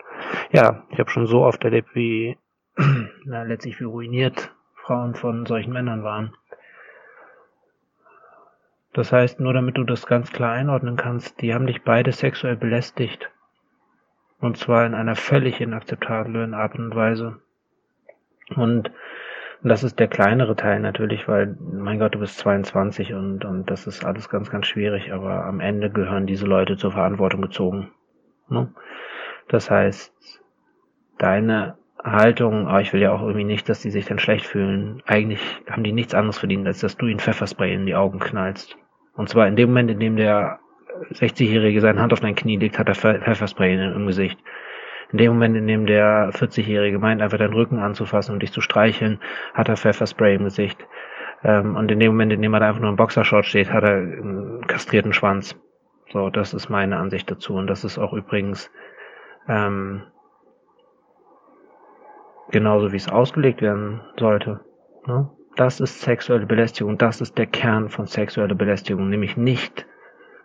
ja, 0.53 0.85
ich 0.89 0.99
habe 0.99 1.11
schon 1.11 1.27
so 1.27 1.45
oft 1.45 1.63
erlebt, 1.65 1.95
wie 1.95 2.39
na, 3.27 3.43
letztlich 3.43 3.79
wie 3.79 3.85
ruiniert 3.85 4.55
Frauen 4.75 5.15
von 5.15 5.45
solchen 5.45 5.75
Männern 5.75 6.03
waren. 6.03 6.33
Das 8.99 9.13
heißt, 9.13 9.39
nur 9.39 9.53
damit 9.53 9.79
du 9.79 9.85
das 9.85 10.09
ganz 10.09 10.33
klar 10.33 10.55
einordnen 10.55 10.97
kannst, 10.97 11.41
die 11.41 11.55
haben 11.55 11.69
dich 11.69 11.85
beide 11.85 12.11
sexuell 12.11 12.57
belästigt. 12.57 13.31
Und 14.41 14.57
zwar 14.57 14.85
in 14.87 14.95
einer 14.95 15.15
völlig 15.15 15.61
inakzeptablen 15.61 16.53
Art 16.53 16.75
und 16.75 16.93
Weise. 16.97 17.37
Und 18.57 18.91
das 19.63 19.85
ist 19.85 20.01
der 20.01 20.09
kleinere 20.09 20.57
Teil 20.57 20.81
natürlich, 20.81 21.29
weil, 21.29 21.57
mein 21.61 22.01
Gott, 22.01 22.17
du 22.17 22.19
bist 22.19 22.39
22 22.39 23.15
und, 23.15 23.45
und 23.45 23.71
das 23.71 23.87
ist 23.87 24.05
alles 24.05 24.29
ganz, 24.31 24.51
ganz 24.51 24.67
schwierig, 24.67 25.13
aber 25.13 25.45
am 25.45 25.61
Ende 25.61 25.91
gehören 25.91 26.27
diese 26.27 26.47
Leute 26.47 26.77
zur 26.77 26.91
Verantwortung 26.91 27.41
gezogen. 27.41 27.93
Ne? 28.49 28.75
Das 29.47 29.71
heißt, 29.71 30.43
deine 31.19 31.79
Haltung, 32.03 32.67
aber 32.67 32.81
ich 32.81 32.93
will 32.93 33.01
ja 33.03 33.13
auch 33.13 33.23
irgendwie 33.23 33.45
nicht, 33.45 33.69
dass 33.69 33.81
die 33.81 33.93
sich 33.93 34.07
dann 34.07 34.19
schlecht 34.19 34.45
fühlen. 34.45 35.05
Eigentlich 35.07 35.41
haben 35.71 35.85
die 35.85 35.93
nichts 35.93 36.15
anderes 36.15 36.39
verdient, 36.39 36.67
als 36.67 36.81
dass 36.81 36.97
du 36.97 37.07
ihnen 37.07 37.21
Pfefferspray 37.21 37.73
in 37.73 37.87
die 37.87 37.95
Augen 37.95 38.19
knallst. 38.19 38.77
Und 39.19 39.29
zwar 39.29 39.49
in 39.49 39.57
dem 39.57 39.71
Moment, 39.71 39.91
in 39.91 39.99
dem 39.99 40.15
der 40.15 40.61
60-Jährige 41.11 41.81
seine 41.81 42.01
Hand 42.01 42.13
auf 42.13 42.21
dein 42.21 42.37
Knie 42.37 42.57
legt, 42.57 42.79
hat 42.79 42.89
er 42.89 42.95
Pfefferspray 42.95 43.75
im 43.75 44.07
Gesicht. 44.07 44.39
In 45.11 45.19
dem 45.19 45.33
Moment, 45.33 45.57
in 45.57 45.67
dem 45.67 45.87
der 45.87 46.31
40-Jährige 46.31 47.01
meint, 47.01 47.21
einfach 47.21 47.37
deinen 47.37 47.53
Rücken 47.53 47.81
anzufassen 47.81 48.33
und 48.33 48.43
dich 48.45 48.53
zu 48.53 48.61
streicheln, 48.61 49.19
hat 49.55 49.69
er 49.69 49.77
Pfefferspray 49.77 50.37
im 50.37 50.45
Gesicht. 50.45 50.87
Ähm, 51.43 51.75
und 51.75 51.91
in 51.91 51.99
dem 51.99 52.13
Moment, 52.13 52.33
in 52.33 52.43
dem 52.43 52.55
er 52.55 52.61
da 52.61 52.69
einfach 52.69 52.81
nur 52.81 52.91
im 52.91 52.97
Boxershort 52.97 53.45
steht, 53.45 53.73
hat 53.73 53.83
er 53.83 53.97
einen 53.97 54.65
kastrierten 54.69 55.13
Schwanz. 55.13 55.61
So, 56.13 56.31
das 56.31 56.55
ist 56.55 56.69
meine 56.69 56.97
Ansicht 56.99 57.29
dazu. 57.29 57.55
Und 57.55 57.67
das 57.67 57.83
ist 57.83 57.99
auch 57.99 58.13
übrigens 58.13 58.71
ähm, 59.49 60.03
genauso 62.53 62.93
wie 62.93 62.97
es 62.97 63.09
ausgelegt 63.09 63.63
werden 63.63 64.01
sollte. 64.17 64.61
Ne? 65.07 65.29
Das 65.59 65.81
ist 65.81 66.03
sexuelle 66.03 66.47
Belästigung, 66.47 66.99
das 66.99 67.21
ist 67.21 67.37
der 67.37 67.47
Kern 67.47 67.89
von 67.89 68.07
sexueller 68.07 68.55
Belästigung, 68.55 69.09
nämlich 69.09 69.37
nicht 69.37 69.87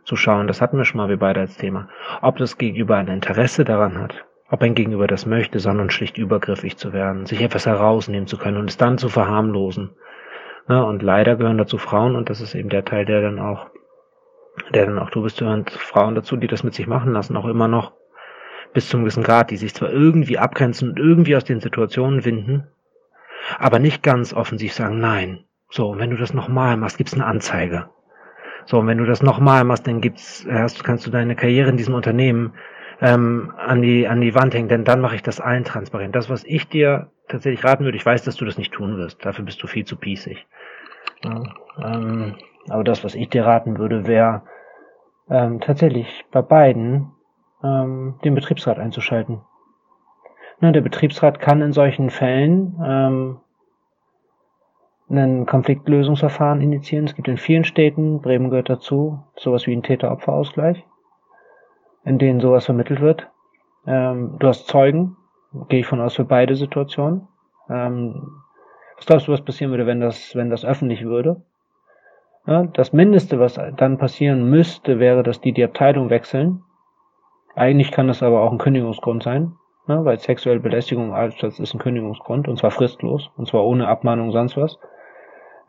zu 0.06 0.16
schauen, 0.16 0.48
das 0.48 0.60
hatten 0.60 0.76
wir 0.76 0.86
schon 0.86 0.98
mal 0.98 1.08
wir 1.08 1.20
beide 1.20 1.42
als 1.42 1.56
Thema, 1.56 1.88
ob 2.24 2.38
das 2.38 2.58
Gegenüber 2.58 2.98
ein 2.98 3.08
Interesse 3.08 3.64
daran 3.64 4.00
hat, 4.00 4.26
ob 4.50 4.64
ein 4.64 4.74
Gegenüber 4.74 5.06
das 5.06 5.28
möchte, 5.28 5.60
sondern 5.60 5.92
schlicht 5.92 6.18
übergriffig 6.18 6.78
zu 6.78 6.94
werden, 6.94 7.28
sich 7.28 7.44
etwas 7.44 7.68
herausnehmen 7.68 8.26
zu 8.26 8.40
können 8.40 8.58
und 8.58 8.72
es 8.72 8.78
dann 8.78 8.98
zu 8.98 9.08
verharmlosen. 9.08 9.92
Ja, 10.68 10.80
ne? 10.80 10.86
und 10.88 11.04
leider 11.04 11.36
gehören 11.36 11.60
dazu 11.60 11.78
Frauen, 11.78 12.16
und 12.16 12.32
das 12.32 12.42
ist 12.42 12.56
eben 12.56 12.70
der 12.70 12.84
Teil, 12.84 13.06
der 13.06 13.22
dann 13.22 13.38
auch, 13.38 13.68
der 14.74 14.88
dann 14.88 14.98
auch 14.98 15.12
du 15.12 15.22
bist, 15.22 15.38
gehören 15.38 15.66
Frauen 15.68 16.16
dazu, 16.16 16.38
die 16.38 16.48
das 16.48 16.64
mit 16.64 16.74
sich 16.74 16.88
machen 16.88 17.14
lassen, 17.14 17.38
auch 17.38 17.46
immer 17.46 17.68
noch 17.68 17.94
bis 18.74 18.90
zum 18.90 19.02
gewissen 19.02 19.22
Grad, 19.22 19.52
die 19.52 19.58
sich 19.58 19.76
zwar 19.76 19.92
irgendwie 19.92 20.40
abgrenzen 20.40 20.90
und 20.90 20.98
irgendwie 20.98 21.36
aus 21.36 21.44
den 21.44 21.60
Situationen 21.60 22.26
winden, 22.26 22.68
aber 23.60 23.80
nicht 23.80 24.04
ganz 24.04 24.34
offensiv 24.34 24.74
sagen, 24.74 25.00
nein. 25.00 25.46
So, 25.70 25.98
wenn 25.98 26.12
du 26.12 26.18
das 26.18 26.34
nochmal 26.34 26.78
machst, 26.78 26.98
gibt's 26.98 27.14
eine 27.14 27.26
Anzeige. 27.26 27.90
So, 28.66 28.80
und 28.80 28.88
wenn 28.88 28.98
du 28.98 29.06
das 29.06 29.24
nochmal 29.24 29.64
machst, 29.64 29.88
dann 29.88 30.02
gibt's, 30.02 30.46
hast, 30.50 30.84
kannst 30.84 31.06
du 31.06 31.12
deine 31.12 31.36
Karriere 31.36 31.70
in 31.70 31.78
diesem 31.78 31.96
Unternehmen 31.96 32.54
ähm, 33.02 33.52
an 33.58 33.82
die 33.82 34.08
an 34.08 34.22
die 34.22 34.36
Wand 34.36 34.54
hängen, 34.54 34.70
denn 34.70 34.86
dann 34.86 35.02
mache 35.02 35.16
ich 35.16 35.24
das 35.24 35.42
allen 35.42 35.64
transparent. 35.64 36.16
Das, 36.16 36.30
was 36.30 36.44
ich 36.46 36.70
dir 36.70 37.12
tatsächlich 37.28 37.64
raten 37.66 37.84
würde, 37.84 37.98
ich 37.98 38.06
weiß, 38.06 38.24
dass 38.24 38.36
du 38.36 38.46
das 38.46 38.58
nicht 38.58 38.72
tun 38.72 38.98
wirst. 38.98 39.26
Dafür 39.26 39.46
bist 39.46 39.62
du 39.62 39.68
viel 39.68 39.86
zu 39.86 39.98
pießig. 39.98 40.46
Ja, 41.24 41.42
ähm, 41.84 42.36
aber 42.70 42.84
das, 42.84 43.04
was 43.04 43.16
ich 43.16 43.30
dir 43.30 43.46
raten 43.46 43.78
würde, 43.78 44.08
wäre 44.08 44.44
ähm, 45.30 45.60
tatsächlich 45.60 46.26
bei 46.32 46.42
beiden 46.42 47.12
ähm, 47.64 48.16
den 48.24 48.36
Betriebsrat 48.36 48.78
einzuschalten. 48.78 49.42
Ne, 50.60 50.72
der 50.72 50.82
Betriebsrat 50.82 51.40
kann 51.40 51.62
in 51.62 51.74
solchen 51.74 52.10
Fällen 52.10 52.76
ähm, 52.84 53.40
ein 55.10 55.46
Konfliktlösungsverfahren 55.46 56.62
initiieren. 56.62 57.06
Es 57.06 57.16
gibt 57.16 57.28
in 57.28 57.38
vielen 57.38 57.64
Städten, 57.64 58.22
Bremen 58.22 58.50
gehört 58.50 58.70
dazu, 58.70 59.24
sowas 59.36 59.68
wie 59.68 59.76
ein 59.76 59.84
Täter-Opfer-Ausgleich, 59.84 60.86
in 62.06 62.18
denen 62.18 62.40
sowas 62.40 62.66
vermittelt 62.66 63.02
wird. 63.02 63.30
Ähm, 63.86 64.38
du 64.40 64.48
hast 64.48 64.68
Zeugen, 64.68 65.18
gehe 65.70 65.82
ich 65.82 65.88
von 65.88 66.02
aus 66.02 66.16
für 66.16 66.26
beide 66.26 66.56
Situationen. 66.56 67.28
Ähm, 67.70 68.42
was 68.98 69.06
glaubst 69.06 69.28
du, 69.28 69.32
was 69.32 69.42
passieren 69.42 69.72
würde, 69.72 69.86
wenn 69.86 70.00
das, 70.00 70.36
wenn 70.36 70.50
das 70.50 70.66
öffentlich 70.66 71.04
würde? 71.04 71.44
Ja, 72.46 72.64
das 72.64 72.92
Mindeste, 72.92 73.40
was 73.40 73.60
dann 73.78 73.98
passieren 73.98 74.50
müsste, 74.50 75.00
wäre, 75.00 75.24
dass 75.24 75.40
die 75.40 75.54
die 75.54 75.64
Abteilung 75.64 76.10
wechseln. 76.10 76.64
Eigentlich 77.56 77.92
kann 77.92 78.08
das 78.08 78.24
aber 78.24 78.42
auch 78.42 78.52
ein 78.52 78.58
Kündigungsgrund 78.58 79.24
sein, 79.24 79.56
ne, 79.88 80.04
weil 80.06 80.20
sexuelle 80.20 80.60
Belästigung 80.60 81.14
als 81.14 81.42
ist 81.44 81.74
ein 81.74 81.80
Kündigungsgrund 81.80 82.48
und 82.48 82.58
zwar 82.58 82.72
fristlos 82.72 83.32
und 83.38 83.48
zwar 83.48 83.66
ohne 83.66 83.88
Abmahnung 83.88 84.32
sonst 84.32 84.58
was. 84.58 84.80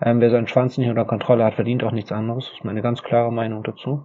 Ähm, 0.01 0.21
wer 0.21 0.31
seinen 0.31 0.49
Schwanz 0.49 0.77
nicht 0.77 0.89
unter 0.89 1.05
Kontrolle 1.05 1.45
hat, 1.45 1.55
verdient 1.55 1.85
auch 1.85 1.93
nichts 1.93 2.13
anderes. 2.13 2.47
Das 2.47 2.59
ist 2.59 2.65
meine 2.65 2.83
ganz 2.83 3.03
klare 3.03 3.33
Meinung 3.33 3.63
dazu. 3.63 4.05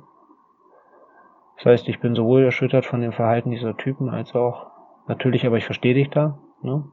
Das 1.58 1.66
heißt, 1.66 1.90
ich 1.90 2.00
bin 2.00 2.16
sowohl 2.16 2.44
erschüttert 2.44 2.86
von 2.86 3.02
dem 3.02 3.12
Verhalten 3.12 3.52
dieser 3.52 3.76
Typen 3.76 4.10
als 4.10 4.34
auch 4.34 4.68
natürlich, 5.08 5.46
aber 5.46 5.58
ich 5.58 5.66
verstehe 5.66 5.94
dich 5.94 6.10
da, 6.10 6.40
ne? 6.62 6.86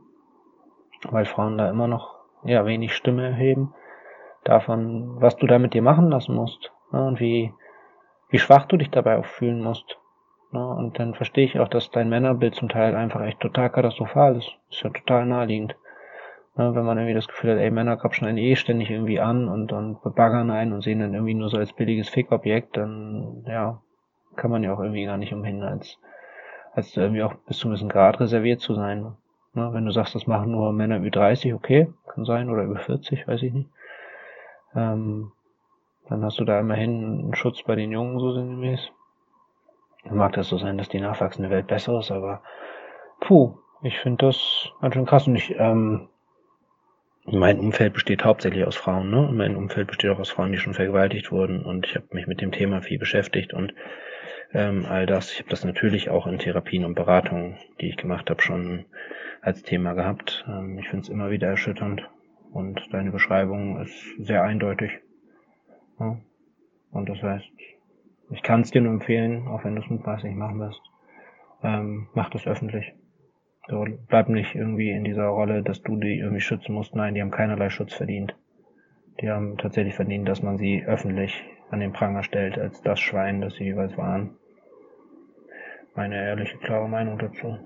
weil 1.10 1.24
Frauen 1.24 1.58
da 1.58 1.70
immer 1.70 1.86
noch 1.86 2.16
ja 2.42 2.64
wenig 2.66 2.94
Stimme 2.94 3.24
erheben 3.24 3.74
davon, 4.44 5.20
was 5.20 5.36
du 5.36 5.46
da 5.46 5.58
mit 5.58 5.74
dir 5.74 5.82
machen 5.82 6.08
lassen 6.10 6.34
musst 6.34 6.72
ne, 6.92 7.04
und 7.04 7.20
wie, 7.20 7.52
wie 8.28 8.38
schwach 8.38 8.66
du 8.66 8.76
dich 8.76 8.90
dabei 8.90 9.18
auch 9.18 9.24
fühlen 9.24 9.62
musst. 9.62 9.98
Ne, 10.56 10.66
und 10.66 10.98
dann 10.98 11.12
verstehe 11.12 11.44
ich 11.44 11.60
auch, 11.60 11.68
dass 11.68 11.90
dein 11.90 12.08
Männerbild 12.08 12.54
zum 12.54 12.70
Teil 12.70 12.94
einfach 12.94 13.20
echt 13.20 13.40
total 13.40 13.68
katastrophal 13.68 14.36
ist. 14.36 14.56
Ist 14.70 14.82
ja 14.82 14.88
total 14.88 15.26
naheliegend. 15.26 15.76
Ne, 16.56 16.74
wenn 16.74 16.86
man 16.86 16.96
irgendwie 16.96 17.12
das 17.12 17.28
Gefühl 17.28 17.50
hat, 17.50 17.58
ey, 17.58 17.70
Männer 17.70 17.98
kapschen 17.98 18.26
einen 18.26 18.38
eh 18.38 18.56
ständig 18.56 18.90
irgendwie 18.90 19.20
an 19.20 19.48
und, 19.48 19.72
und 19.72 20.02
bebaggern 20.02 20.50
einen 20.50 20.72
und 20.72 20.80
sehen 20.80 21.00
dann 21.00 21.12
irgendwie 21.12 21.34
nur 21.34 21.50
so 21.50 21.58
als 21.58 21.74
billiges 21.74 22.08
Fickobjekt, 22.08 22.78
dann, 22.78 23.44
ja, 23.46 23.82
kann 24.36 24.50
man 24.50 24.62
ja 24.62 24.72
auch 24.72 24.80
irgendwie 24.80 25.04
gar 25.04 25.18
nicht 25.18 25.34
umhin, 25.34 25.62
als, 25.62 25.98
als 26.72 26.96
irgendwie 26.96 27.22
auch 27.22 27.34
bis 27.46 27.58
zu 27.58 27.68
einem 27.68 27.74
gewissen 27.74 27.90
Grad 27.90 28.18
reserviert 28.20 28.62
zu 28.62 28.72
sein. 28.72 29.14
Ne, 29.52 29.74
wenn 29.74 29.84
du 29.84 29.90
sagst, 29.90 30.14
das 30.14 30.26
machen 30.26 30.52
nur 30.52 30.72
Männer 30.72 30.96
über 30.96 31.10
30, 31.10 31.52
okay, 31.52 31.92
kann 32.08 32.24
sein, 32.24 32.48
oder 32.48 32.62
über 32.62 32.78
40, 32.78 33.28
weiß 33.28 33.42
ich 33.42 33.52
nicht. 33.52 33.68
Ähm, 34.74 35.32
dann 36.08 36.24
hast 36.24 36.40
du 36.40 36.46
da 36.46 36.58
immerhin 36.58 37.24
einen 37.24 37.34
Schutz 37.34 37.62
bei 37.62 37.74
den 37.74 37.92
Jungen, 37.92 38.18
so 38.18 38.32
sinngemäß. 38.32 38.90
Mag 40.10 40.32
das 40.32 40.48
so 40.48 40.58
sein, 40.58 40.78
dass 40.78 40.88
die 40.88 41.00
nachwachsende 41.00 41.50
Welt 41.50 41.66
besser 41.66 41.98
ist, 41.98 42.10
aber 42.10 42.42
puh, 43.20 43.56
ich 43.82 43.98
finde 43.98 44.26
das 44.26 44.70
ganz 44.80 44.94
schön 44.94 45.06
krass. 45.06 45.26
Und 45.26 45.36
ich, 45.36 45.54
ähm, 45.58 46.08
mein 47.24 47.58
Umfeld 47.58 47.92
besteht 47.92 48.24
hauptsächlich 48.24 48.64
aus 48.64 48.76
Frauen, 48.76 49.10
ne? 49.10 49.28
Und 49.28 49.36
mein 49.36 49.56
Umfeld 49.56 49.88
besteht 49.88 50.10
auch 50.10 50.18
aus 50.18 50.30
Frauen, 50.30 50.52
die 50.52 50.58
schon 50.58 50.74
vergewaltigt 50.74 51.32
wurden. 51.32 51.64
Und 51.64 51.86
ich 51.86 51.96
habe 51.96 52.06
mich 52.12 52.26
mit 52.26 52.40
dem 52.40 52.52
Thema 52.52 52.82
viel 52.82 52.98
beschäftigt 52.98 53.52
und 53.52 53.74
ähm, 54.52 54.86
all 54.88 55.06
das. 55.06 55.32
Ich 55.32 55.40
habe 55.40 55.50
das 55.50 55.64
natürlich 55.64 56.08
auch 56.10 56.26
in 56.26 56.38
Therapien 56.38 56.84
und 56.84 56.94
Beratungen, 56.94 57.56
die 57.80 57.88
ich 57.88 57.96
gemacht 57.96 58.30
habe, 58.30 58.42
schon 58.42 58.84
als 59.42 59.62
Thema 59.62 59.94
gehabt. 59.94 60.44
Ähm, 60.48 60.78
ich 60.78 60.88
finde 60.88 61.02
es 61.02 61.08
immer 61.08 61.30
wieder 61.30 61.48
erschütternd, 61.48 62.08
und 62.56 62.80
deine 62.90 63.10
Beschreibung 63.10 63.82
ist 63.82 64.16
sehr 64.18 64.42
eindeutig. 64.42 64.90
Ja. 66.00 66.16
Und 66.90 67.08
das 67.08 67.22
heißt, 67.22 67.44
ich 68.30 68.42
kann 68.42 68.62
es 68.62 68.70
dir 68.70 68.80
nur 68.80 68.92
empfehlen, 68.92 69.46
auch 69.48 69.64
wenn 69.64 69.74
du 69.74 69.82
es 69.82 69.90
mutmaßlich 69.90 70.34
machen 70.34 70.60
wirst, 70.60 70.80
ähm, 71.62 72.08
mach 72.14 72.30
das 72.30 72.46
öffentlich. 72.46 72.92
So, 73.68 73.84
bleib 74.08 74.28
nicht 74.28 74.54
irgendwie 74.54 74.90
in 74.90 75.04
dieser 75.04 75.26
Rolle, 75.26 75.62
dass 75.62 75.82
du 75.82 75.96
die 75.96 76.18
irgendwie 76.18 76.40
schützen 76.40 76.72
musst. 76.74 76.94
Nein, 76.94 77.14
die 77.14 77.20
haben 77.20 77.30
keinerlei 77.30 77.68
Schutz 77.68 77.94
verdient. 77.94 78.36
Die 79.20 79.30
haben 79.30 79.56
tatsächlich 79.56 79.94
verdient, 79.94 80.28
dass 80.28 80.42
man 80.42 80.56
sie 80.58 80.84
öffentlich 80.84 81.42
an 81.70 81.80
den 81.80 81.92
Pranger 81.92 82.22
stellt, 82.22 82.58
als 82.58 82.82
das 82.82 83.00
Schwein, 83.00 83.40
das 83.40 83.54
sie 83.54 83.64
jeweils 83.64 83.96
waren. 83.96 84.36
Meine 85.96 86.16
ehrliche, 86.16 86.58
klare 86.58 86.88
Meinung 86.88 87.18
dazu. 87.18 87.58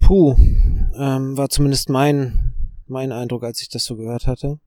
Puh, 0.00 0.34
ähm, 0.98 1.36
war 1.36 1.48
zumindest 1.48 1.90
mein, 1.90 2.54
mein 2.86 3.12
Eindruck, 3.12 3.44
als 3.44 3.60
ich 3.60 3.68
das 3.68 3.84
so 3.84 3.96
gehört 3.96 4.26
hatte. 4.26 4.58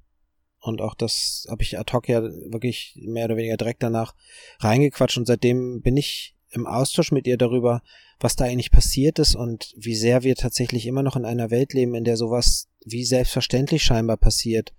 Und 0.64 0.82
auch 0.82 0.96
das 0.96 1.46
habe 1.50 1.62
ich 1.62 1.78
ad 1.78 1.92
hoc 1.92 2.08
ja 2.08 2.24
wirklich 2.24 2.98
mehr 3.02 3.26
oder 3.26 3.36
weniger 3.36 3.58
direkt 3.58 3.84
danach 3.84 4.16
reingequatscht 4.60 5.18
und 5.18 5.26
seitdem 5.26 5.82
bin 5.82 5.98
ich 5.98 6.38
im 6.52 6.66
Austausch 6.66 7.12
mit 7.12 7.28
ihr 7.28 7.36
darüber, 7.38 7.82
was 8.22 8.38
da 8.38 8.46
eigentlich 8.46 8.72
passiert 8.72 9.20
ist 9.20 9.36
und 9.36 9.74
wie 9.76 9.96
sehr 9.96 10.24
wir 10.24 10.36
tatsächlich 10.36 10.86
immer 10.86 11.04
noch 11.04 11.18
in 11.18 11.26
einer 11.26 11.52
Welt 11.52 11.74
leben, 11.74 11.96
in 11.96 12.06
der 12.06 12.16
sowas 12.16 12.70
wie 12.86 13.04
selbstverständlich 13.04 13.84
scheinbar 13.84 14.16
passiert 14.16 14.74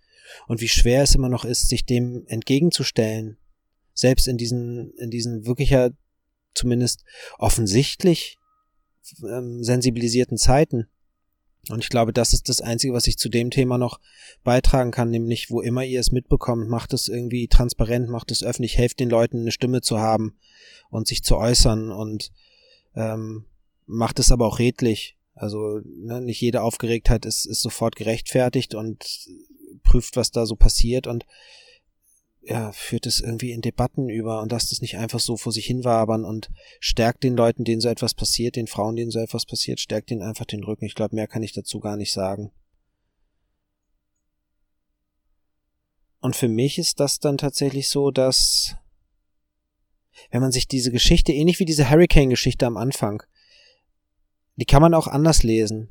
und 0.47 0.63
wie 0.63 0.69
schwer 0.69 1.03
es 1.03 1.15
immer 1.15 1.29
noch 1.29 1.45
ist, 1.45 1.69
sich 1.69 1.85
dem 1.85 2.25
entgegenzustellen. 2.29 3.37
Selbst 3.93 4.27
in 4.27 4.39
diesen, 4.39 4.95
in 4.95 5.11
diesen 5.11 5.45
wirklicher, 5.45 5.91
zumindest 6.55 7.05
offensichtlich 7.37 8.39
ähm, 9.23 9.63
sensibilisierten 9.63 10.39
Zeiten. 10.39 10.89
Und 11.71 11.83
ich 11.83 11.89
glaube, 11.89 12.13
das 12.13 12.33
ist 12.33 12.49
das 12.49 12.61
Einzige, 12.61 12.93
was 12.93 13.07
ich 13.07 13.17
zu 13.17 13.29
dem 13.29 13.51
Thema 13.51 13.79
noch 13.79 14.01
beitragen 14.43 14.91
kann, 14.91 15.11
nämlich 15.11 15.51
wo 15.51 15.61
immer 15.61 15.85
ihr 15.85 16.01
es 16.01 16.13
mitbekommt, 16.13 16.69
macht 16.69 16.93
es 16.93 17.09
irgendwie 17.09 17.49
transparent, 17.49 18.09
macht 18.09 18.31
es 18.31 18.43
öffentlich, 18.43 18.77
helft 18.77 19.01
den 19.01 19.11
Leuten 19.11 19.41
eine 19.41 19.53
Stimme 19.53 19.81
zu 19.81 19.99
haben 19.99 20.37
und 20.91 21.07
sich 21.07 21.23
zu 21.23 21.37
äußern 21.37 21.91
und 21.91 22.33
ähm, 22.95 23.45
macht 23.87 24.19
es 24.19 24.31
aber 24.31 24.47
auch 24.47 24.59
redlich. 24.59 25.17
Also 25.35 25.81
ne, 25.85 26.21
nicht 26.21 26.41
jede 26.41 26.63
Aufgeregtheit 26.63 27.27
ist, 27.27 27.45
ist 27.47 27.63
sofort 27.63 27.97
gerechtfertigt 27.97 28.75
und 28.75 29.29
prüft, 29.83 30.17
was 30.17 30.31
da 30.31 30.47
so 30.47 30.57
passiert 30.57 31.07
und 31.07 31.27
ja, 32.47 32.73
führt 32.73 33.07
es 33.07 33.21
irgendwie 33.21 33.53
in 33.53 33.63
Debatten 33.63 34.09
über 34.09 34.43
und 34.43 34.53
lasst 34.53 34.71
es 34.71 34.83
nicht 34.83 34.99
einfach 34.99 35.21
so 35.21 35.37
vor 35.37 35.53
sich 35.53 35.67
hinwabern 35.67 36.25
und 36.25 36.51
stärkt 36.79 37.25
den 37.25 37.37
Leuten, 37.37 37.65
denen 37.65 37.81
so 37.81 37.89
etwas 37.89 38.15
passiert, 38.15 38.57
den 38.57 38.67
Frauen, 38.67 38.97
denen 38.97 39.11
so 39.11 39.19
etwas 39.19 39.47
passiert, 39.47 39.81
stärkt 39.81 40.11
ihnen 40.11 40.23
einfach 40.23 40.45
den 40.45 40.63
Rücken. 40.63 40.85
Ich 40.85 40.95
glaube, 40.95 41.15
mehr 41.15 41.27
kann 41.27 41.43
ich 41.43 41.53
dazu 41.53 41.81
gar 41.81 41.97
nicht 41.97 42.13
sagen. 42.13 42.53
Und 46.21 46.37
für 46.37 46.49
mich 46.49 46.79
ist 46.79 47.01
das 47.01 47.19
dann 47.19 47.39
tatsächlich 47.39 47.89
so, 47.89 48.11
dass 48.11 48.77
wenn 50.31 50.41
man 50.41 50.53
sich 50.53 50.69
diese 50.69 50.91
Geschichte, 50.91 51.33
ähnlich 51.33 51.61
wie 51.61 51.65
diese 51.65 51.91
Hurricane-Geschichte 51.91 52.67
am 52.67 52.77
Anfang, 52.77 53.23
die 54.57 54.65
kann 54.65 54.83
man 54.83 54.95
auch 54.95 55.07
anders 55.07 55.43
lesen. 55.43 55.89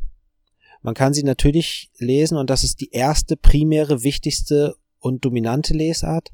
Man 0.82 0.94
kann 0.94 1.14
sie 1.14 1.24
natürlich 1.24 1.92
lesen 1.98 2.38
und 2.38 2.50
das 2.50 2.64
ist 2.64 2.80
die 2.80 2.92
erste, 2.92 3.38
primäre, 3.38 4.04
wichtigste 4.04 4.76
und 5.00 5.26
dominante 5.26 5.74
Lesart 5.74 6.32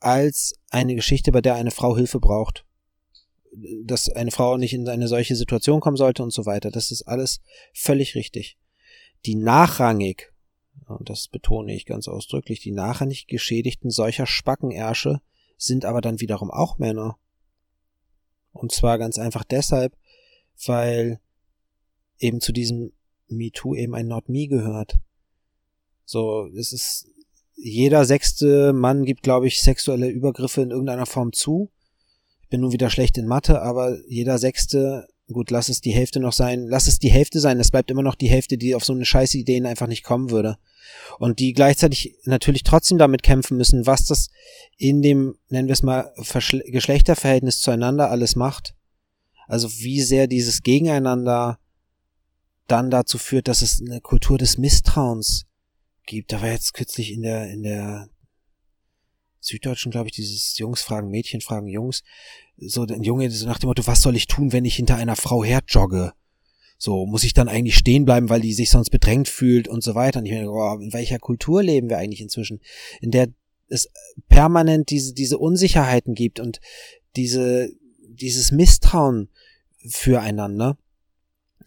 als 0.00 0.54
eine 0.70 0.94
Geschichte, 0.94 1.32
bei 1.32 1.40
der 1.40 1.54
eine 1.54 1.70
Frau 1.70 1.96
Hilfe 1.96 2.20
braucht. 2.20 2.64
Dass 3.84 4.08
eine 4.08 4.30
Frau 4.30 4.56
nicht 4.56 4.74
in 4.74 4.88
eine 4.88 5.08
solche 5.08 5.34
Situation 5.34 5.80
kommen 5.80 5.96
sollte 5.96 6.22
und 6.22 6.32
so 6.32 6.46
weiter. 6.46 6.70
Das 6.70 6.90
ist 6.90 7.02
alles 7.02 7.40
völlig 7.72 8.14
richtig. 8.14 8.56
Die 9.26 9.34
nachrangig, 9.34 10.32
und 10.86 11.08
das 11.08 11.28
betone 11.28 11.74
ich 11.74 11.86
ganz 11.86 12.08
ausdrücklich, 12.08 12.60
die 12.60 12.72
nachrangig 12.72 13.26
Geschädigten 13.26 13.90
solcher 13.90 14.26
Spackenersche 14.26 15.20
sind 15.56 15.84
aber 15.84 16.00
dann 16.00 16.20
wiederum 16.20 16.50
auch 16.50 16.78
Männer. 16.78 17.18
Und 18.52 18.72
zwar 18.72 18.98
ganz 18.98 19.18
einfach 19.18 19.44
deshalb, 19.44 19.96
weil 20.66 21.20
eben 22.18 22.40
zu 22.40 22.52
diesem 22.52 22.92
MeToo 23.28 23.74
eben 23.74 23.94
ein 23.94 24.06
Not 24.06 24.28
Me 24.28 24.46
gehört. 24.46 24.98
So, 26.04 26.46
es 26.56 26.72
ist 26.72 27.08
jeder 27.58 28.04
sechste 28.04 28.72
Mann 28.72 29.04
gibt, 29.04 29.22
glaube 29.22 29.48
ich, 29.48 29.60
sexuelle 29.60 30.08
Übergriffe 30.08 30.62
in 30.62 30.70
irgendeiner 30.70 31.06
Form 31.06 31.32
zu. 31.32 31.70
Ich 32.42 32.48
bin 32.48 32.60
nun 32.60 32.72
wieder 32.72 32.88
schlecht 32.88 33.18
in 33.18 33.26
Mathe, 33.26 33.60
aber 33.60 33.98
jeder 34.06 34.38
sechste, 34.38 35.08
gut, 35.26 35.50
lass 35.50 35.68
es 35.68 35.80
die 35.80 35.90
Hälfte 35.90 36.20
noch 36.20 36.32
sein, 36.32 36.66
lass 36.68 36.86
es 36.86 37.00
die 37.00 37.10
Hälfte 37.10 37.40
sein, 37.40 37.58
es 37.58 37.70
bleibt 37.70 37.90
immer 37.90 38.02
noch 38.02 38.14
die 38.14 38.30
Hälfte, 38.30 38.56
die 38.56 38.74
auf 38.74 38.84
so 38.84 38.92
eine 38.92 39.04
scheiße 39.04 39.36
Ideen 39.36 39.66
einfach 39.66 39.88
nicht 39.88 40.04
kommen 40.04 40.30
würde. 40.30 40.56
Und 41.18 41.40
die 41.40 41.52
gleichzeitig 41.52 42.16
natürlich 42.24 42.62
trotzdem 42.62 42.96
damit 42.96 43.22
kämpfen 43.22 43.56
müssen, 43.56 43.86
was 43.86 44.06
das 44.06 44.28
in 44.76 45.02
dem, 45.02 45.36
nennen 45.48 45.68
wir 45.68 45.72
es 45.72 45.82
mal, 45.82 46.12
Verschle 46.22 46.62
Geschlechterverhältnis 46.64 47.60
zueinander 47.60 48.10
alles 48.10 48.36
macht. 48.36 48.74
Also 49.48 49.68
wie 49.80 50.00
sehr 50.00 50.28
dieses 50.28 50.62
Gegeneinander 50.62 51.58
dann 52.68 52.90
dazu 52.90 53.18
führt, 53.18 53.48
dass 53.48 53.62
es 53.62 53.80
eine 53.80 54.00
Kultur 54.00 54.38
des 54.38 54.58
Misstrauens 54.58 55.47
gibt. 56.08 56.32
Da 56.32 56.42
war 56.42 56.50
jetzt 56.50 56.74
kürzlich 56.74 57.12
in 57.12 57.22
der, 57.22 57.48
in 57.50 57.62
der 57.62 58.08
Süddeutschen, 59.40 59.92
glaube 59.92 60.08
ich, 60.08 60.14
dieses 60.14 60.58
Jungs 60.58 60.82
fragen 60.82 61.10
Mädchen 61.10 61.40
fragen 61.40 61.68
Jungs. 61.68 62.02
So 62.56 62.82
ein 62.82 63.04
Junge 63.04 63.30
so 63.30 63.46
nach 63.46 63.58
dem 63.58 63.68
Motto, 63.68 63.86
was 63.86 64.02
soll 64.02 64.16
ich 64.16 64.26
tun, 64.26 64.52
wenn 64.52 64.64
ich 64.64 64.74
hinter 64.76 64.96
einer 64.96 65.16
Frau 65.16 65.44
herjogge? 65.44 66.12
So, 66.76 67.06
muss 67.06 67.24
ich 67.24 67.34
dann 67.34 67.48
eigentlich 67.48 67.76
stehen 67.76 68.04
bleiben, 68.04 68.28
weil 68.28 68.40
die 68.40 68.52
sich 68.52 68.70
sonst 68.70 68.90
bedrängt 68.90 69.28
fühlt 69.28 69.68
und 69.68 69.82
so 69.82 69.94
weiter. 69.94 70.20
Und 70.20 70.26
ich 70.26 70.32
meine, 70.32 70.50
oh, 70.50 70.78
in 70.78 70.92
welcher 70.92 71.18
Kultur 71.18 71.62
leben 71.62 71.88
wir 71.88 71.98
eigentlich 71.98 72.20
inzwischen? 72.20 72.60
In 73.00 73.10
der 73.10 73.28
es 73.68 73.90
permanent 74.28 74.90
diese, 74.90 75.12
diese 75.12 75.38
Unsicherheiten 75.38 76.14
gibt 76.14 76.40
und 76.40 76.60
diese, 77.16 77.70
dieses 78.08 78.52
Misstrauen 78.52 79.28
füreinander. 79.88 80.78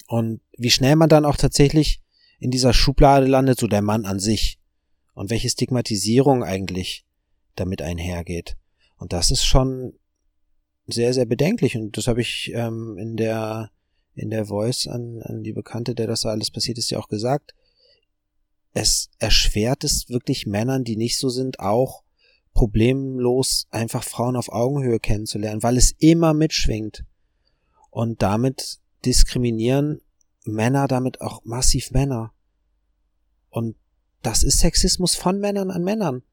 Und 0.07 0.41
wie 0.57 0.71
schnell 0.71 0.95
man 0.95 1.09
dann 1.09 1.25
auch 1.25 1.37
tatsächlich 1.37 2.00
in 2.41 2.51
dieser 2.51 2.73
Schublade 2.73 3.27
landet, 3.27 3.59
so 3.59 3.67
der 3.67 3.83
Mann 3.83 4.05
an 4.05 4.19
sich. 4.19 4.57
Und 5.13 5.29
welche 5.29 5.49
Stigmatisierung 5.49 6.43
eigentlich 6.43 7.05
damit 7.55 7.81
einhergeht. 7.81 8.57
Und 8.97 9.13
das 9.13 9.29
ist 9.29 9.45
schon 9.45 9.93
sehr, 10.87 11.13
sehr 11.13 11.25
bedenklich. 11.25 11.77
Und 11.77 11.97
das 11.97 12.07
habe 12.07 12.21
ich 12.21 12.51
ähm, 12.53 12.97
in 12.97 13.15
der 13.15 13.71
in 14.15 14.29
der 14.29 14.45
Voice 14.45 14.87
an, 14.87 15.21
an 15.21 15.43
die 15.43 15.53
Bekannte, 15.53 15.95
der 15.95 16.07
das 16.07 16.25
alles 16.25 16.51
passiert 16.51 16.77
ist, 16.77 16.89
ja 16.89 16.99
auch 16.99 17.07
gesagt. 17.07 17.53
Es 18.73 19.09
erschwert 19.19 19.83
es 19.83 20.09
wirklich 20.09 20.45
Männern, 20.45 20.83
die 20.83 20.97
nicht 20.97 21.17
so 21.17 21.29
sind, 21.29 21.59
auch 21.59 22.03
problemlos 22.53 23.67
einfach 23.69 24.03
Frauen 24.03 24.35
auf 24.35 24.49
Augenhöhe 24.49 24.99
kennenzulernen, 24.99 25.63
weil 25.63 25.77
es 25.77 25.93
immer 25.99 26.33
mitschwingt. 26.33 27.05
Und 27.89 28.21
damit 28.21 28.79
diskriminieren 29.05 30.01
Männer 30.45 30.87
damit 30.87 31.21
auch 31.21 31.43
massiv 31.43 31.91
Männer. 31.91 32.33
Und 33.49 33.75
das 34.21 34.43
ist 34.43 34.59
Sexismus 34.59 35.15
von 35.15 35.39
Männern 35.39 35.71
an 35.71 35.83
Männern, 35.83 36.23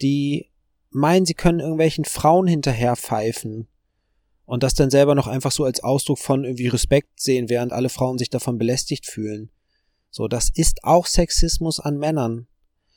die 0.00 0.50
meinen, 0.90 1.26
sie 1.26 1.34
können 1.34 1.60
irgendwelchen 1.60 2.04
Frauen 2.04 2.46
hinterher 2.46 2.96
pfeifen 2.96 3.68
und 4.44 4.62
das 4.62 4.74
dann 4.74 4.90
selber 4.90 5.14
noch 5.14 5.26
einfach 5.26 5.52
so 5.52 5.64
als 5.64 5.82
Ausdruck 5.82 6.18
von 6.18 6.44
irgendwie 6.44 6.68
Respekt 6.68 7.20
sehen, 7.20 7.48
während 7.48 7.72
alle 7.72 7.88
Frauen 7.88 8.18
sich 8.18 8.30
davon 8.30 8.58
belästigt 8.58 9.06
fühlen. 9.06 9.50
So, 10.10 10.28
das 10.28 10.50
ist 10.54 10.84
auch 10.84 11.06
Sexismus 11.06 11.80
an 11.80 11.98
Männern. 11.98 12.46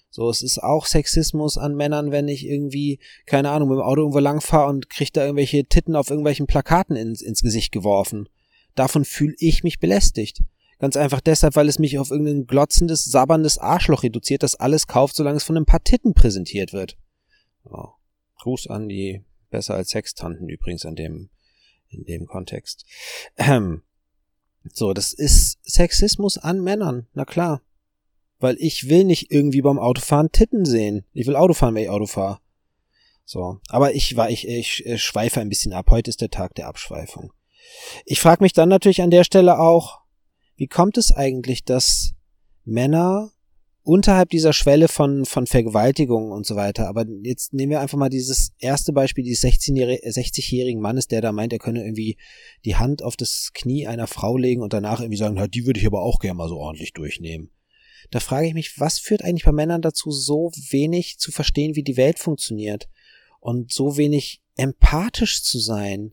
So, 0.09 0.29
es 0.29 0.41
ist 0.41 0.59
auch 0.59 0.85
Sexismus 0.85 1.57
an 1.57 1.75
Männern, 1.75 2.11
wenn 2.11 2.27
ich 2.27 2.45
irgendwie, 2.45 2.99
keine 3.25 3.51
Ahnung, 3.51 3.69
mit 3.69 3.77
dem 3.77 3.83
Auto 3.83 4.01
irgendwo 4.01 4.19
langfahre 4.19 4.69
und 4.69 4.89
krieg 4.89 5.13
da 5.13 5.25
irgendwelche 5.25 5.65
Titten 5.65 5.95
auf 5.95 6.09
irgendwelchen 6.09 6.47
Plakaten 6.47 6.95
ins, 6.95 7.21
ins 7.21 7.41
Gesicht 7.41 7.71
geworfen. 7.71 8.29
Davon 8.75 9.05
fühle 9.05 9.35
ich 9.39 9.63
mich 9.63 9.79
belästigt. 9.79 10.41
Ganz 10.79 10.97
einfach 10.97 11.21
deshalb, 11.21 11.55
weil 11.55 11.69
es 11.69 11.79
mich 11.79 11.97
auf 11.99 12.11
irgendein 12.11 12.47
glotzendes, 12.47 13.05
sabberndes 13.05 13.57
Arschloch 13.57 14.03
reduziert, 14.03 14.43
das 14.43 14.55
alles 14.55 14.87
kauft, 14.87 15.15
solange 15.15 15.37
es 15.37 15.43
von 15.43 15.57
ein 15.57 15.65
paar 15.65 15.83
Titten 15.83 16.13
präsentiert 16.13 16.73
wird. 16.73 16.97
Oh. 17.63 17.89
Gruß 18.41 18.67
an 18.67 18.89
die 18.89 19.23
besser 19.49 19.75
als 19.75 19.89
Sextanten 19.89 20.49
übrigens 20.49 20.85
an 20.85 20.95
dem 20.95 21.29
in 21.89 22.03
dem 22.03 22.27
Kontext. 22.27 22.85
Ähm, 23.37 23.81
so, 24.71 24.93
das 24.93 25.13
ist 25.13 25.57
Sexismus 25.63 26.37
an 26.37 26.61
Männern, 26.61 27.07
na 27.13 27.25
klar. 27.25 27.61
Weil 28.39 28.57
ich 28.59 28.89
will 28.89 29.05
nicht 29.05 29.31
irgendwie 29.31 29.61
beim 29.61 29.79
Autofahren 29.79 30.31
Titten 30.31 30.65
sehen. 30.65 31.05
Ich 31.13 31.25
will 31.25 31.35
Autofahren, 31.35 31.73
wenn 31.75 31.83
ich 31.83 31.89
Auto 31.89 32.05
fahre. 32.05 32.39
So, 33.23 33.59
aber 33.69 33.95
ich 33.95 34.15
war 34.15 34.29
ich, 34.29 34.47
ich, 34.47 34.85
ich 34.85 35.03
schweife 35.03 35.39
ein 35.39 35.49
bisschen 35.49 35.73
ab. 35.73 35.87
Heute 35.89 36.09
ist 36.09 36.21
der 36.21 36.29
Tag 36.29 36.53
der 36.55 36.67
Abschweifung. 36.67 37.31
Ich 38.05 38.19
frage 38.19 38.43
mich 38.43 38.53
dann 38.53 38.69
natürlich 38.69 39.01
an 39.01 39.09
der 39.09 39.23
Stelle 39.23 39.59
auch, 39.59 40.01
wie 40.55 40.67
kommt 40.67 40.97
es 40.97 41.11
eigentlich, 41.11 41.63
dass 41.63 42.13
Männer 42.63 43.31
unterhalb 43.85 44.31
dieser 44.31 44.51
Schwelle 44.51 44.87
von, 44.87 45.25
von 45.25 45.45
Vergewaltigung 45.45 46.31
und 46.31 46.45
so 46.45 46.55
weiter. 46.55 46.87
Aber 46.87 47.05
jetzt 47.21 47.53
nehmen 47.53 47.69
wir 47.69 47.81
einfach 47.81 47.99
mal 47.99 48.09
dieses 48.09 48.51
erste 48.57 48.91
Beispiel 48.93 49.23
dieses 49.23 49.43
60-jährigen 49.43 50.81
Mannes, 50.81 51.07
der 51.07 51.21
da 51.21 51.31
meint, 51.31 51.53
er 51.53 51.59
könne 51.59 51.83
irgendwie 51.83 52.17
die 52.65 52.75
Hand 52.75 53.03
auf 53.03 53.15
das 53.15 53.51
Knie 53.53 53.85
einer 53.85 54.07
Frau 54.07 54.37
legen 54.37 54.63
und 54.63 54.73
danach 54.73 55.01
irgendwie 55.01 55.19
sagen, 55.19 55.39
die 55.51 55.65
würde 55.67 55.79
ich 55.79 55.85
aber 55.85 56.01
auch 56.01 56.19
gerne 56.19 56.33
mal 56.33 56.49
so 56.49 56.57
ordentlich 56.57 56.93
durchnehmen. 56.93 57.51
Da 58.09 58.19
frage 58.19 58.47
ich 58.47 58.55
mich, 58.55 58.79
was 58.79 58.97
führt 58.97 59.23
eigentlich 59.23 59.45
bei 59.45 59.51
Männern 59.51 59.83
dazu, 59.83 60.11
so 60.11 60.51
wenig 60.69 61.19
zu 61.19 61.31
verstehen, 61.31 61.75
wie 61.75 61.83
die 61.83 61.97
Welt 61.97 62.17
funktioniert 62.17 62.89
und 63.39 63.71
so 63.71 63.97
wenig 63.97 64.41
empathisch 64.55 65.43
zu 65.43 65.59
sein? 65.59 66.11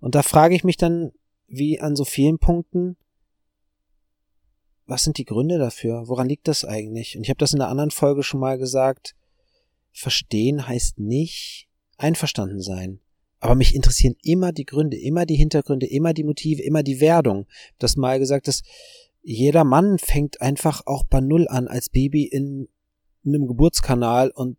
Und 0.00 0.14
da 0.14 0.22
frage 0.22 0.54
ich 0.54 0.64
mich 0.64 0.78
dann, 0.78 1.12
wie 1.46 1.78
an 1.78 1.94
so 1.94 2.04
vielen 2.04 2.38
Punkten, 2.38 2.96
was 4.86 5.02
sind 5.02 5.18
die 5.18 5.24
Gründe 5.24 5.58
dafür? 5.58 6.08
Woran 6.08 6.28
liegt 6.28 6.48
das 6.48 6.64
eigentlich? 6.64 7.16
Und 7.16 7.24
ich 7.24 7.30
habe 7.30 7.38
das 7.38 7.52
in 7.52 7.58
der 7.58 7.68
anderen 7.68 7.90
Folge 7.90 8.22
schon 8.22 8.40
mal 8.40 8.58
gesagt. 8.58 9.14
Verstehen 9.92 10.66
heißt 10.66 10.98
nicht 10.98 11.68
einverstanden 11.96 12.60
sein. 12.60 13.00
Aber 13.40 13.54
mich 13.54 13.74
interessieren 13.74 14.16
immer 14.22 14.52
die 14.52 14.64
Gründe, 14.64 14.98
immer 14.98 15.26
die 15.26 15.36
Hintergründe, 15.36 15.86
immer 15.86 16.14
die 16.14 16.24
Motive, 16.24 16.62
immer 16.62 16.82
die 16.82 17.00
Werdung. 17.00 17.46
Das 17.78 17.96
mal 17.96 18.18
gesagt, 18.18 18.48
dass 18.48 18.62
jeder 19.22 19.64
Mann 19.64 19.98
fängt 19.98 20.40
einfach 20.40 20.82
auch 20.86 21.04
bei 21.04 21.20
Null 21.20 21.48
an 21.48 21.68
als 21.68 21.88
Baby 21.88 22.24
in 22.24 22.68
einem 23.24 23.46
Geburtskanal 23.46 24.30
und 24.30 24.58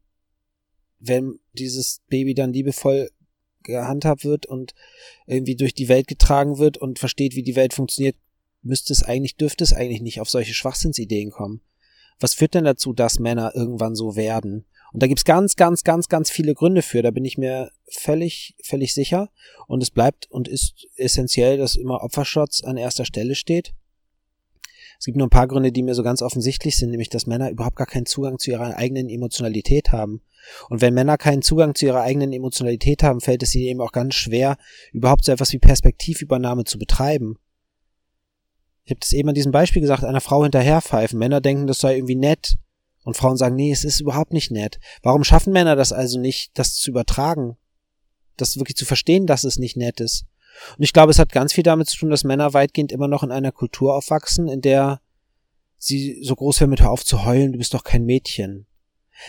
wenn 0.99 1.39
dieses 1.53 2.01
Baby 2.07 2.33
dann 2.33 2.53
liebevoll 2.53 3.09
gehandhabt 3.61 4.23
wird 4.25 4.45
und 4.45 4.73
irgendwie 5.27 5.55
durch 5.55 5.73
die 5.73 5.89
Welt 5.89 6.07
getragen 6.07 6.57
wird 6.57 6.77
und 6.77 6.99
versteht, 6.99 7.35
wie 7.35 7.43
die 7.43 7.55
Welt 7.55 7.73
funktioniert, 7.73 8.15
müsste 8.65 8.93
es 8.93 9.03
eigentlich, 9.03 9.37
dürfte 9.37 9.63
es 9.63 9.73
eigentlich 9.73 10.01
nicht 10.01 10.19
auf 10.19 10.29
solche 10.29 10.53
Schwachsinnsideen 10.53 11.31
kommen. 11.31 11.61
Was 12.19 12.33
führt 12.33 12.53
denn 12.53 12.65
dazu, 12.65 12.93
dass 12.93 13.19
Männer 13.19 13.53
irgendwann 13.55 13.95
so 13.95 14.15
werden? 14.15 14.65
Und 14.93 15.03
da 15.03 15.07
gibt's 15.07 15.25
ganz, 15.25 15.55
ganz, 15.55 15.83
ganz, 15.83 16.07
ganz 16.07 16.31
viele 16.31 16.53
Gründe 16.53 16.81
für. 16.81 17.01
Da 17.01 17.11
bin 17.11 17.25
ich 17.25 17.37
mir 17.37 17.71
völlig, 17.89 18.55
völlig 18.63 18.93
sicher. 18.93 19.29
Und 19.67 19.83
es 19.83 19.91
bleibt 19.91 20.31
und 20.31 20.47
ist 20.47 20.87
essentiell, 20.95 21.57
dass 21.57 21.75
immer 21.75 22.01
Opferschutz 22.01 22.63
an 22.63 22.77
erster 22.77 23.03
Stelle 23.03 23.35
steht. 23.35 23.73
Es 24.97 25.05
gibt 25.05 25.17
nur 25.17 25.27
ein 25.27 25.31
paar 25.31 25.47
Gründe, 25.47 25.73
die 25.73 25.83
mir 25.83 25.95
so 25.95 26.03
ganz 26.03 26.21
offensichtlich 26.21 26.77
sind, 26.77 26.91
nämlich 26.91 27.09
dass 27.09 27.27
Männer 27.27 27.49
überhaupt 27.49 27.75
gar 27.75 27.87
keinen 27.87 28.05
Zugang 28.05 28.39
zu 28.39 28.51
ihrer 28.51 28.77
eigenen 28.77 29.09
Emotionalität 29.09 29.91
haben. 29.91 30.21
Und 30.69 30.79
wenn 30.81 30.93
Männer 30.93 31.17
keinen 31.17 31.41
Zugang 31.41 31.75
zu 31.75 31.85
ihrer 31.85 32.01
eigenen 32.01 32.31
Emotionalität 32.31 33.03
haben, 33.03 33.19
fällt 33.19 33.43
es 33.43 33.53
ihnen 33.55 33.67
eben 33.67 33.81
auch 33.81 33.91
ganz 33.91 34.15
schwer, 34.15 34.57
überhaupt 34.93 35.25
so 35.25 35.31
etwas 35.31 35.51
wie 35.51 35.59
Perspektivübernahme 35.59 36.63
zu 36.63 36.79
betreiben. 36.79 37.37
Ich 38.85 38.91
habe 38.91 38.99
das 38.99 39.13
eben 39.13 39.29
an 39.29 39.35
diesem 39.35 39.51
Beispiel 39.51 39.81
gesagt, 39.81 40.03
einer 40.03 40.21
Frau 40.21 40.43
hinterherpfeifen. 40.43 41.17
Männer 41.17 41.41
denken, 41.41 41.65
das 41.65 41.79
sei 41.79 41.95
irgendwie 41.95 42.15
nett. 42.15 42.55
Und 43.03 43.17
Frauen 43.17 43.37
sagen, 43.37 43.55
nee, 43.55 43.71
es 43.71 43.83
ist 43.83 43.99
überhaupt 43.99 44.31
nicht 44.31 44.51
nett. 44.51 44.79
Warum 45.01 45.23
schaffen 45.23 45.53
Männer 45.53 45.75
das 45.75 45.91
also 45.91 46.19
nicht, 46.19 46.51
das 46.57 46.75
zu 46.75 46.91
übertragen? 46.91 47.57
Das 48.37 48.57
wirklich 48.57 48.77
zu 48.77 48.85
verstehen, 48.85 49.25
dass 49.25 49.43
es 49.43 49.57
nicht 49.57 49.75
nett 49.75 49.99
ist. 49.99 50.25
Und 50.77 50.83
ich 50.83 50.93
glaube, 50.93 51.11
es 51.11 51.19
hat 51.19 51.31
ganz 51.31 51.53
viel 51.53 51.63
damit 51.63 51.87
zu 51.87 51.97
tun, 51.97 52.09
dass 52.09 52.23
Männer 52.23 52.53
weitgehend 52.53 52.91
immer 52.91 53.07
noch 53.07 53.23
in 53.23 53.31
einer 53.31 53.51
Kultur 53.51 53.95
aufwachsen, 53.95 54.47
in 54.47 54.61
der 54.61 55.01
sie 55.77 56.19
so 56.23 56.35
groß 56.35 56.61
werden 56.61 56.71
mit 56.71 56.81
hör 56.81 56.91
auf 56.91 57.03
zu 57.03 57.25
heulen, 57.25 57.51
du 57.51 57.57
bist 57.57 57.73
doch 57.73 57.83
kein 57.83 58.05
Mädchen. 58.05 58.65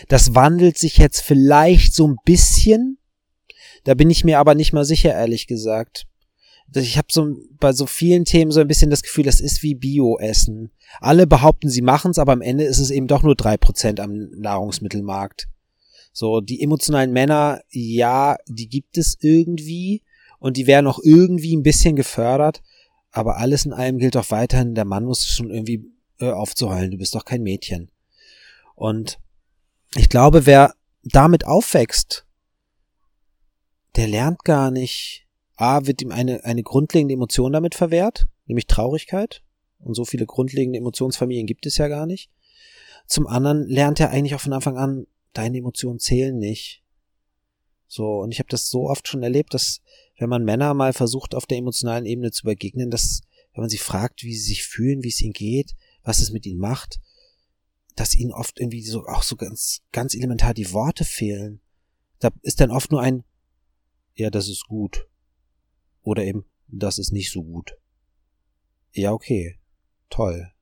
Das 0.07 0.35
wandelt 0.35 0.77
sich 0.77 0.97
jetzt 0.97 1.21
vielleicht 1.21 1.93
so 1.93 2.07
ein 2.07 2.17
bisschen. 2.25 2.99
Da 3.83 3.93
bin 3.93 4.09
ich 4.09 4.23
mir 4.23 4.39
aber 4.39 4.55
nicht 4.55 4.73
mal 4.73 4.85
sicher, 4.85 5.13
ehrlich 5.13 5.47
gesagt 5.47 6.07
ich 6.75 6.97
habe 6.97 7.07
so 7.09 7.37
bei 7.59 7.71
so 7.71 7.85
vielen 7.85 8.25
Themen 8.25 8.51
so 8.51 8.59
ein 8.59 8.67
bisschen 8.67 8.89
das 8.89 9.03
Gefühl, 9.03 9.23
das 9.23 9.39
ist 9.39 9.63
wie 9.63 9.75
Bio-Essen. 9.75 10.71
Alle 10.99 11.25
behaupten, 11.27 11.69
sie 11.69 11.81
machen's, 11.81 12.19
aber 12.19 12.33
am 12.33 12.41
Ende 12.41 12.65
ist 12.65 12.79
es 12.79 12.91
eben 12.91 13.07
doch 13.07 13.23
nur 13.23 13.35
drei 13.35 13.57
Prozent 13.57 13.99
am 13.99 14.29
Nahrungsmittelmarkt. 14.31 15.47
So, 16.11 16.41
die 16.41 16.61
emotionalen 16.61 17.13
Männer, 17.13 17.61
ja, 17.69 18.37
die 18.47 18.67
gibt 18.67 18.97
es 18.97 19.17
irgendwie 19.21 20.03
und 20.39 20.57
die 20.57 20.67
werden 20.67 20.87
auch 20.87 20.99
irgendwie 21.01 21.55
ein 21.55 21.63
bisschen 21.63 21.95
gefördert, 21.95 22.61
aber 23.11 23.37
alles 23.37 23.65
in 23.65 23.73
allem 23.73 23.99
gilt 23.99 24.17
auch 24.17 24.31
weiterhin, 24.31 24.75
der 24.75 24.85
Mann 24.85 25.05
muss 25.05 25.25
schon 25.27 25.51
irgendwie 25.51 25.85
äh, 26.19 26.31
aufzuheulen, 26.31 26.91
du 26.91 26.97
bist 26.97 27.13
doch 27.13 27.23
kein 27.23 27.43
Mädchen. 27.43 27.91
Und 28.75 29.19
ich 29.95 30.09
glaube, 30.09 30.45
wer 30.45 30.73
damit 31.03 31.45
aufwächst, 31.45 32.25
der 33.95 34.07
lernt 34.07 34.43
gar 34.43 34.71
nicht, 34.71 35.26
A, 35.57 35.85
wird 35.85 36.01
ihm 36.01 36.11
eine, 36.11 36.45
eine 36.45 36.63
grundlegende 36.63 37.15
Emotion 37.15 37.51
damit 37.51 37.75
verwehrt, 37.75 38.27
nämlich 38.45 38.67
Traurigkeit. 38.67 39.43
Und 39.79 39.95
so 39.95 40.05
viele 40.05 40.25
grundlegende 40.25 40.79
Emotionsfamilien 40.79 41.47
gibt 41.47 41.65
es 41.65 41.77
ja 41.77 41.87
gar 41.87 42.05
nicht. 42.05 42.31
Zum 43.07 43.27
anderen 43.27 43.67
lernt 43.67 43.99
er 43.99 44.11
eigentlich 44.11 44.35
auch 44.35 44.41
von 44.41 44.53
Anfang 44.53 44.77
an, 44.77 45.07
deine 45.33 45.57
Emotionen 45.57 45.99
zählen 45.99 46.37
nicht. 46.37 46.83
So, 47.87 48.19
und 48.19 48.31
ich 48.31 48.39
habe 48.39 48.49
das 48.49 48.69
so 48.69 48.89
oft 48.89 49.07
schon 49.07 49.23
erlebt, 49.23 49.53
dass 49.53 49.81
wenn 50.17 50.29
man 50.29 50.43
Männer 50.43 50.73
mal 50.73 50.93
versucht, 50.93 51.35
auf 51.35 51.45
der 51.45 51.57
emotionalen 51.57 52.05
Ebene 52.05 52.31
zu 52.31 52.43
begegnen, 52.43 52.91
dass, 52.91 53.21
wenn 53.53 53.61
man 53.61 53.69
sie 53.69 53.77
fragt, 53.77 54.23
wie 54.23 54.35
sie 54.35 54.49
sich 54.49 54.63
fühlen, 54.63 55.03
wie 55.03 55.09
es 55.09 55.21
ihnen 55.21 55.33
geht, 55.33 55.73
was 56.03 56.19
es 56.19 56.31
mit 56.31 56.45
ihnen 56.45 56.59
macht, 56.59 56.99
dass 57.95 58.13
ihnen 58.13 58.31
oft 58.31 58.59
irgendwie 58.59 58.83
so 58.83 59.05
auch 59.05 59.23
so 59.23 59.35
ganz, 59.35 59.81
ganz 59.91 60.13
elementar 60.15 60.53
die 60.53 60.71
Worte 60.73 61.05
fehlen. 61.05 61.61
Da 62.19 62.29
ist 62.41 62.59
dann 62.59 62.71
oft 62.71 62.91
nur 62.91 63.01
ein, 63.01 63.23
ja, 64.15 64.29
das 64.29 64.49
ist 64.49 64.67
gut. 64.67 65.06
Oder 66.07 66.23
eben, 66.23 66.45
das 66.69 66.99
ist 66.99 67.11
nicht 67.11 67.33
so 67.33 67.43
gut. 67.43 67.75
Ja, 68.93 69.11
okay. 69.11 69.59
Toll. 70.09 70.53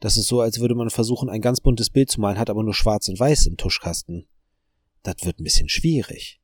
Das 0.00 0.16
ist 0.16 0.26
so, 0.26 0.40
als 0.40 0.58
würde 0.58 0.74
man 0.74 0.90
versuchen, 0.90 1.30
ein 1.30 1.40
ganz 1.40 1.60
buntes 1.60 1.90
Bild 1.90 2.10
zu 2.10 2.20
malen, 2.20 2.40
hat 2.40 2.50
aber 2.50 2.64
nur 2.64 2.74
schwarz 2.74 3.08
und 3.08 3.20
weiß 3.20 3.46
im 3.46 3.56
Tuschkasten. 3.56 4.26
Das 5.04 5.14
wird 5.22 5.38
ein 5.38 5.44
bisschen 5.44 5.68
schwierig. 5.68 6.40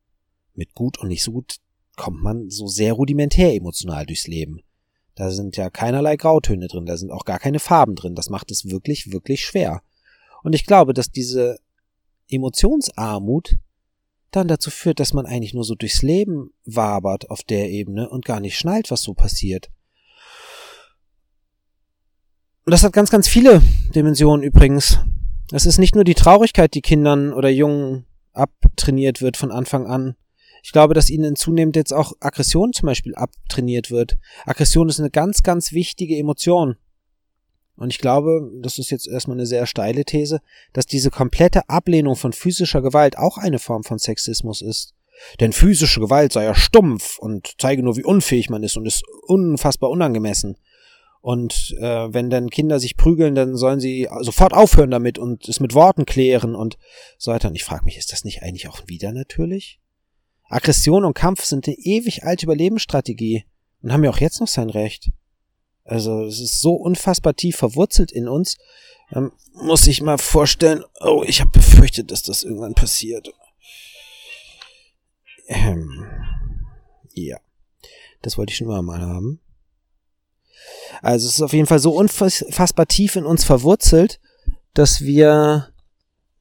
Mit 0.55 0.75
gut 0.75 0.97
und 1.01 1.09
nicht 1.09 1.25
so 1.25 1.33
gut 1.33 1.57
kommt 1.97 2.23
man 2.23 2.49
so 2.49 2.69
sehr 2.69 2.93
rudimentär 2.93 3.53
emotional 3.53 4.07
durchs 4.07 4.29
Leben. 4.29 4.61
Da 5.17 5.33
sind 5.33 5.57
ja 5.57 5.69
keinerlei 5.69 6.17
Grautöne 6.17 6.69
drin, 6.69 6.87
da 6.87 6.97
sind 6.97 7.11
auch 7.11 7.25
gar 7.25 7.41
keine 7.41 7.59
Farben 7.59 7.97
drin. 7.97 8.15
Das 8.15 8.31
macht 8.31 8.53
es 8.53 8.71
wirklich, 8.71 9.11
wirklich 9.11 9.45
schwer. 9.45 9.83
Und 10.45 10.55
ich 10.55 10.67
glaube, 10.67 10.95
dass 10.95 11.11
diese 11.11 11.59
Emotionsarmut 12.29 13.57
dann 14.31 14.49
dazu 14.49 14.71
führt, 14.71 15.01
dass 15.01 15.13
man 15.13 15.27
eigentlich 15.27 15.55
nur 15.55 15.65
so 15.65 15.75
durchs 15.75 16.03
Leben 16.03 16.53
wabert 16.65 17.31
auf 17.31 17.43
der 17.43 17.71
Ebene 17.71 18.09
und 18.09 18.25
gar 18.25 18.41
nicht 18.41 18.59
schnallt, 18.59 18.91
was 18.91 19.03
so 19.03 19.15
passiert. 19.15 19.71
Und 22.65 22.73
das 22.73 22.83
hat 22.83 22.93
ganz, 22.93 23.11
ganz 23.11 23.29
viele 23.29 23.63
Dimensionen 23.95 24.43
übrigens. 24.43 24.99
Es 25.53 25.67
ist 25.67 25.79
nicht 25.79 25.95
nur 25.95 26.05
die 26.05 26.15
Traurigkeit, 26.15 26.75
die 26.75 26.83
Kindern 26.83 27.33
oder 27.33 27.49
Jungen 27.49 28.07
abtrainiert 28.33 29.23
wird 29.23 29.37
von 29.37 29.53
Anfang 29.53 29.87
an. 29.87 30.17
Ich 30.65 30.73
glaube, 30.73 30.95
dass 30.95 31.11
ihnen 31.11 31.37
zunehmend 31.37 31.77
jetzt 31.77 31.93
auch 31.93 32.15
Aggression 32.19 32.73
zum 32.73 32.87
Beispiel 32.87 33.15
abtrainiert 33.15 33.93
wird. 33.93 34.19
Aggression 34.45 34.89
ist 34.89 34.99
eine 34.99 35.11
ganz, 35.11 35.45
ganz 35.45 35.71
wichtige 35.71 36.17
Emotion. 36.17 36.77
Und 37.77 37.93
ich 37.93 37.99
glaube, 37.99 38.51
das 38.63 38.79
ist 38.79 38.91
jetzt 38.91 39.07
erstmal 39.07 39.37
eine 39.37 39.47
sehr 39.47 39.67
steile 39.67 40.05
These, 40.05 40.41
dass 40.73 40.87
diese 40.87 41.11
komplette 41.11 41.69
Ablehnung 41.69 42.17
von 42.17 42.33
physischer 42.33 42.81
Gewalt 42.81 43.19
auch 43.19 43.37
eine 43.37 43.59
Form 43.59 43.85
von 43.85 43.99
Sexismus 43.99 44.63
ist. 44.63 44.95
Denn 45.41 45.53
physische 45.53 46.01
Gewalt 46.01 46.33
sei 46.33 46.45
ja 46.45 46.55
stumpf 46.55 47.19
und 47.19 47.55
zeige 47.59 47.83
nur, 47.83 47.97
wie 47.97 48.05
unfähig 48.05 48.51
man 48.51 48.63
ist 48.63 48.77
und 48.77 48.87
ist 48.87 49.03
unfassbar 49.27 49.91
unangemessen. 49.91 50.57
Und 51.21 51.75
äh, 51.81 52.13
wenn 52.15 52.31
dann 52.31 52.51
Kinder 52.51 52.79
sich 52.79 52.97
prügeln, 52.97 53.35
dann 53.35 53.57
sollen 53.57 53.81
sie 53.81 54.09
sofort 54.21 54.53
aufhören 54.53 54.91
damit 54.91 55.19
und 55.19 55.49
es 55.49 55.59
mit 55.59 55.75
Worten 55.75 56.07
klären 56.07 56.55
und 56.55 56.79
so 57.19 57.33
weiter. 57.33 57.49
Und 57.49 57.57
ich 57.57 57.65
frage 57.65 57.85
mich, 57.85 57.99
ist 57.99 58.13
das 58.13 58.25
nicht 58.25 58.43
eigentlich 58.43 58.69
auch 58.69 58.83
wieder 58.87 59.13
natürlich? 59.13 59.81
Aggression 60.49 61.05
und 61.05 61.15
Kampf 61.15 61.45
sind 61.45 61.67
eine 61.67 61.77
ewig 61.79 62.25
alte 62.25 62.47
Überlebensstrategie 62.47 63.45
und 63.83 63.93
haben 63.93 64.05
ja 64.05 64.11
auch 64.11 64.21
jetzt 64.21 64.41
noch 64.41 64.49
sein 64.49 64.71
Recht. 64.71 65.11
Also 65.87 66.25
es 66.25 66.41
ist 66.41 66.61
so 66.61 66.75
unfassbar 66.75 67.35
tief 67.35 67.57
verwurzelt 67.57 68.11
in 68.11 68.29
uns. 68.29 68.59
Ähm, 69.13 69.33
muss 69.53 69.87
ich 69.87 70.03
mal 70.03 70.19
vorstellen, 70.19 70.85
oh, 71.01 71.23
ich 71.25 71.41
habe 71.41 71.51
befürchtet, 71.51 72.11
dass 72.11 72.23
das 72.23 72.43
irgendwann 72.43 72.75
passiert. 72.75 73.33
Ähm, 75.47 76.07
ja, 77.15 77.39
das 78.23 78.37
wollte 78.37 78.51
ich 78.51 78.57
schon 78.57 78.67
immer 78.67 78.83
mal 78.83 79.01
haben. 79.01 79.41
Also 81.03 81.29
es 81.29 81.35
ist 81.35 81.43
auf 81.43 81.53
jeden 81.53 81.67
Fall 81.67 81.79
so 81.79 81.93
unfassbar 81.93 82.87
tief 82.87 83.15
in 83.15 83.25
uns 83.25 83.45
verwurzelt, 83.45 84.21
dass 84.75 85.03
wir 85.03 85.73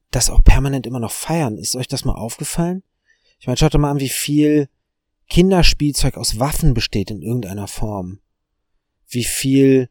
das 0.10 0.32
auch 0.32 0.44
permanent 0.44 0.88
immer 0.88 1.00
noch 1.00 1.12
feiern. 1.12 1.58
Ist 1.58 1.76
euch 1.76 1.88
das 1.88 2.04
mal 2.04 2.16
aufgefallen? 2.16 2.84
Ich 3.40 3.46
meine, 3.46 3.58
schaut 3.58 3.76
doch 3.76 3.80
mal 3.80 3.92
an, 3.92 4.00
wie 4.00 4.10
viel 4.10 4.70
Kinderspielzeug 5.30 6.18
aus 6.18 6.40
Waffen 6.40 6.74
besteht 6.74 7.12
in 7.12 7.22
irgendeiner 7.22 7.68
Form 7.68 8.20
wie 9.16 9.24
viel 9.24 9.90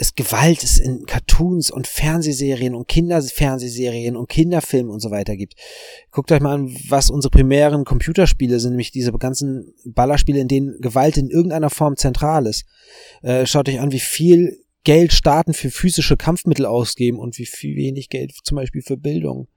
es 0.00 0.14
Gewalt 0.14 0.62
ist 0.62 0.78
in 0.78 1.06
Cartoons 1.06 1.72
und 1.72 1.88
Fernsehserien 1.88 2.76
und 2.76 2.86
Kinderfernsehserien 2.86 4.16
und 4.16 4.28
Kinderfilmen 4.28 4.92
und 4.92 5.00
so 5.00 5.10
weiter 5.10 5.36
gibt. 5.36 5.54
Guckt 6.12 6.30
euch 6.30 6.40
mal 6.40 6.54
an, 6.54 6.76
was 6.88 7.10
unsere 7.10 7.32
primären 7.32 7.84
Computerspiele 7.84 8.60
sind, 8.60 8.70
nämlich 8.70 8.92
diese 8.92 9.10
ganzen 9.12 9.74
Ballerspiele, 9.84 10.38
in 10.38 10.46
denen 10.46 10.80
Gewalt 10.80 11.16
in 11.16 11.30
irgendeiner 11.30 11.68
Form 11.68 11.96
zentral 11.96 12.46
ist. 12.46 12.64
Äh, 13.22 13.44
schaut 13.44 13.68
euch 13.68 13.80
an, 13.80 13.90
wie 13.90 13.98
viel 13.98 14.64
Geld 14.84 15.12
Staaten 15.12 15.52
für 15.52 15.70
physische 15.70 16.16
Kampfmittel 16.16 16.64
ausgeben 16.64 17.18
und 17.18 17.36
wie 17.36 17.46
viel 17.46 17.74
wenig 17.74 18.08
Geld 18.08 18.32
zum 18.44 18.54
Beispiel 18.54 18.82
für 18.82 18.96
Bildung. 18.96 19.48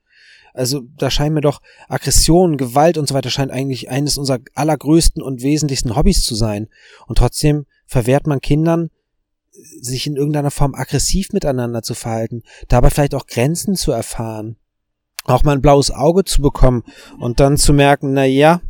Also 0.54 0.82
da 0.98 1.08
scheint 1.08 1.34
mir 1.34 1.40
doch 1.40 1.62
Aggression, 1.88 2.56
Gewalt 2.56 2.98
und 2.98 3.08
so 3.08 3.14
weiter 3.14 3.30
scheint 3.30 3.52
eigentlich 3.52 3.90
eines 3.90 4.18
unserer 4.18 4.40
allergrößten 4.54 5.22
und 5.22 5.42
wesentlichsten 5.42 5.94
Hobbys 5.94 6.24
zu 6.24 6.34
sein. 6.34 6.68
Und 7.06 7.16
trotzdem 7.16 7.64
verwehrt 7.86 8.26
man 8.26 8.40
Kindern, 8.40 8.90
sich 9.52 10.06
in 10.06 10.16
irgendeiner 10.16 10.50
Form 10.50 10.74
aggressiv 10.74 11.32
miteinander 11.32 11.82
zu 11.82 11.94
verhalten, 11.94 12.42
dabei 12.68 12.90
vielleicht 12.90 13.14
auch 13.14 13.26
Grenzen 13.26 13.76
zu 13.76 13.92
erfahren, 13.92 14.56
auch 15.24 15.44
mal 15.44 15.52
ein 15.52 15.62
blaues 15.62 15.90
Auge 15.90 16.24
zu 16.24 16.42
bekommen 16.42 16.84
und 17.18 17.40
dann 17.40 17.56
zu 17.56 17.72
merken, 17.72 18.12
na 18.12 18.24
ja, 18.24 18.60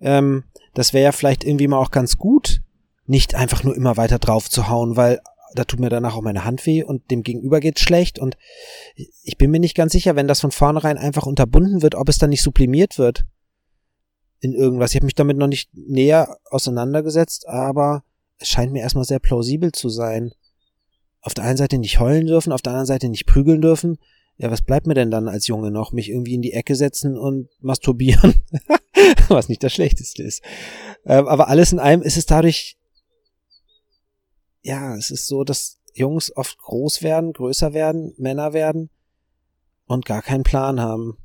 ähm, 0.00 0.44
das 0.74 0.92
wäre 0.92 1.04
ja 1.04 1.12
vielleicht 1.12 1.44
irgendwie 1.44 1.68
mal 1.68 1.78
auch 1.78 1.90
ganz 1.90 2.16
gut, 2.16 2.62
nicht 3.06 3.34
einfach 3.34 3.64
nur 3.64 3.74
immer 3.74 3.96
weiter 3.96 4.18
drauf 4.18 4.48
zu 4.48 4.68
hauen, 4.68 4.96
weil 4.96 5.20
da 5.54 5.64
tut 5.64 5.80
mir 5.80 5.88
danach 5.88 6.14
auch 6.14 6.22
meine 6.22 6.44
Hand 6.44 6.66
weh 6.66 6.82
und 6.82 7.10
dem 7.10 7.22
Gegenüber 7.22 7.60
geht's 7.60 7.80
schlecht 7.80 8.18
und 8.18 8.36
ich 8.94 9.38
bin 9.38 9.50
mir 9.50 9.60
nicht 9.60 9.74
ganz 9.74 9.92
sicher, 9.92 10.14
wenn 10.14 10.28
das 10.28 10.40
von 10.40 10.50
vornherein 10.50 10.98
einfach 10.98 11.26
unterbunden 11.26 11.82
wird, 11.82 11.94
ob 11.94 12.08
es 12.08 12.18
dann 12.18 12.30
nicht 12.30 12.42
sublimiert 12.42 12.98
wird 12.98 13.24
in 14.40 14.52
irgendwas. 14.52 14.90
Ich 14.90 14.96
habe 14.96 15.06
mich 15.06 15.14
damit 15.14 15.36
noch 15.36 15.46
nicht 15.46 15.70
näher 15.74 16.38
auseinandergesetzt, 16.50 17.48
aber 17.48 18.04
scheint 18.42 18.72
mir 18.72 18.82
erstmal 18.82 19.04
sehr 19.04 19.18
plausibel 19.18 19.72
zu 19.72 19.88
sein. 19.88 20.32
Auf 21.20 21.34
der 21.34 21.44
einen 21.44 21.56
Seite 21.56 21.78
nicht 21.78 22.00
heulen 22.00 22.26
dürfen, 22.26 22.52
auf 22.52 22.62
der 22.62 22.72
anderen 22.72 22.86
Seite 22.86 23.08
nicht 23.08 23.26
prügeln 23.26 23.60
dürfen. 23.60 23.98
Ja, 24.36 24.50
was 24.50 24.62
bleibt 24.62 24.86
mir 24.86 24.94
denn 24.94 25.10
dann 25.10 25.28
als 25.28 25.48
Junge 25.48 25.70
noch? 25.70 25.92
Mich 25.92 26.10
irgendwie 26.10 26.34
in 26.34 26.42
die 26.42 26.52
Ecke 26.52 26.76
setzen 26.76 27.16
und 27.18 27.48
masturbieren. 27.60 28.34
was 29.28 29.48
nicht 29.48 29.62
das 29.62 29.72
Schlechteste 29.72 30.22
ist. 30.22 30.42
Ähm, 31.04 31.26
aber 31.26 31.48
alles 31.48 31.72
in 31.72 31.78
allem 31.78 32.02
ist 32.02 32.16
es 32.16 32.26
dadurch, 32.26 32.78
ja, 34.62 34.96
es 34.96 35.10
ist 35.10 35.26
so, 35.26 35.44
dass 35.44 35.78
Jungs 35.94 36.34
oft 36.36 36.58
groß 36.58 37.02
werden, 37.02 37.32
größer 37.32 37.72
werden, 37.74 38.14
Männer 38.16 38.52
werden 38.52 38.90
und 39.86 40.04
gar 40.04 40.22
keinen 40.22 40.44
Plan 40.44 40.80
haben 40.80 41.18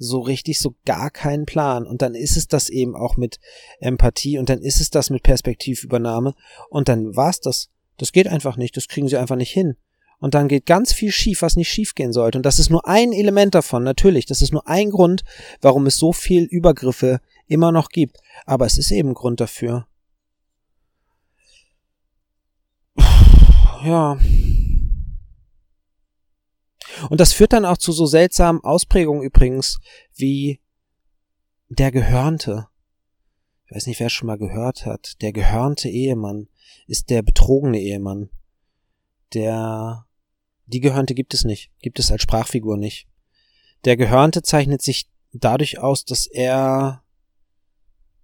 so 0.00 0.20
richtig 0.20 0.58
so 0.58 0.74
gar 0.86 1.10
keinen 1.10 1.46
Plan. 1.46 1.86
Und 1.86 2.02
dann 2.02 2.14
ist 2.14 2.36
es 2.36 2.48
das 2.48 2.70
eben 2.70 2.96
auch 2.96 3.16
mit 3.16 3.38
Empathie 3.78 4.38
und 4.38 4.48
dann 4.48 4.60
ist 4.60 4.80
es 4.80 4.90
das 4.90 5.10
mit 5.10 5.22
Perspektivübernahme 5.22 6.34
und 6.70 6.88
dann 6.88 7.14
war's 7.14 7.40
das. 7.40 7.68
Das 7.98 8.10
geht 8.10 8.26
einfach 8.26 8.56
nicht, 8.56 8.76
das 8.76 8.88
kriegen 8.88 9.08
sie 9.08 9.18
einfach 9.18 9.36
nicht 9.36 9.52
hin. 9.52 9.76
Und 10.18 10.34
dann 10.34 10.48
geht 10.48 10.66
ganz 10.66 10.92
viel 10.92 11.12
schief, 11.12 11.42
was 11.42 11.56
nicht 11.56 11.70
schief 11.70 11.94
gehen 11.94 12.12
sollte. 12.12 12.38
Und 12.38 12.44
das 12.44 12.58
ist 12.58 12.70
nur 12.70 12.86
ein 12.86 13.12
Element 13.12 13.54
davon, 13.54 13.84
natürlich. 13.84 14.26
Das 14.26 14.42
ist 14.42 14.52
nur 14.52 14.66
ein 14.68 14.90
Grund, 14.90 15.22
warum 15.62 15.86
es 15.86 15.96
so 15.96 16.12
viel 16.12 16.44
Übergriffe 16.44 17.20
immer 17.46 17.72
noch 17.72 17.88
gibt. 17.88 18.18
Aber 18.44 18.66
es 18.66 18.76
ist 18.76 18.90
eben 18.90 19.14
Grund 19.14 19.40
dafür. 19.40 19.86
Ja, 23.82 24.18
und 27.08 27.20
das 27.20 27.32
führt 27.32 27.52
dann 27.52 27.64
auch 27.64 27.78
zu 27.78 27.92
so 27.92 28.06
seltsamen 28.06 28.62
Ausprägungen 28.62 29.22
übrigens, 29.22 29.78
wie 30.14 30.60
der 31.68 31.92
Gehörnte. 31.92 32.66
Ich 33.66 33.76
weiß 33.76 33.86
nicht, 33.86 34.00
wer 34.00 34.10
schon 34.10 34.26
mal 34.26 34.38
gehört 34.38 34.84
hat. 34.84 35.22
Der 35.22 35.32
gehörnte 35.32 35.88
Ehemann 35.88 36.48
ist 36.86 37.10
der 37.10 37.22
betrogene 37.22 37.80
Ehemann. 37.80 38.30
Der, 39.32 40.06
die 40.66 40.80
Gehörnte 40.80 41.14
gibt 41.14 41.34
es 41.34 41.44
nicht. 41.44 41.70
Gibt 41.80 42.00
es 42.00 42.10
als 42.10 42.22
Sprachfigur 42.22 42.76
nicht. 42.76 43.06
Der 43.84 43.96
Gehörnte 43.96 44.42
zeichnet 44.42 44.82
sich 44.82 45.08
dadurch 45.32 45.78
aus, 45.78 46.04
dass 46.04 46.26
er, 46.26 47.04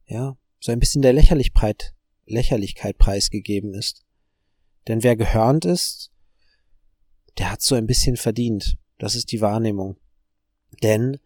ja, 0.06 0.36
so 0.58 0.72
ein 0.72 0.80
bisschen 0.80 1.02
der 1.02 1.12
Lächerlichkeit, 1.12 1.94
Lächerlichkeit 2.26 2.98
preisgegeben 2.98 3.72
ist. 3.72 4.04
Denn 4.88 5.02
wer 5.02 5.16
gehörnt 5.16 5.64
ist, 5.64 6.10
der 7.38 7.52
hat 7.52 7.62
so 7.62 7.74
ein 7.74 7.86
bisschen 7.86 8.16
verdient. 8.16 8.78
Das 8.98 9.14
ist 9.14 9.32
die 9.32 9.40
Wahrnehmung. 9.40 9.96
Denn, 10.82 11.18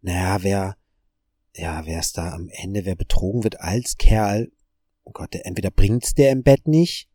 naja, 0.00 0.42
wer, 0.42 0.76
ja, 1.54 1.86
wer 1.86 2.00
ist 2.00 2.18
da 2.18 2.32
am 2.32 2.48
Ende, 2.50 2.84
wer 2.84 2.96
betrogen 2.96 3.44
wird 3.44 3.60
als 3.60 3.96
Kerl, 3.96 4.50
oh 5.04 5.12
Gott, 5.12 5.34
der, 5.34 5.46
entweder 5.46 5.70
bringt's 5.70 6.14
der 6.14 6.32
im 6.32 6.42
Bett 6.42 6.66
nicht, 6.66 7.08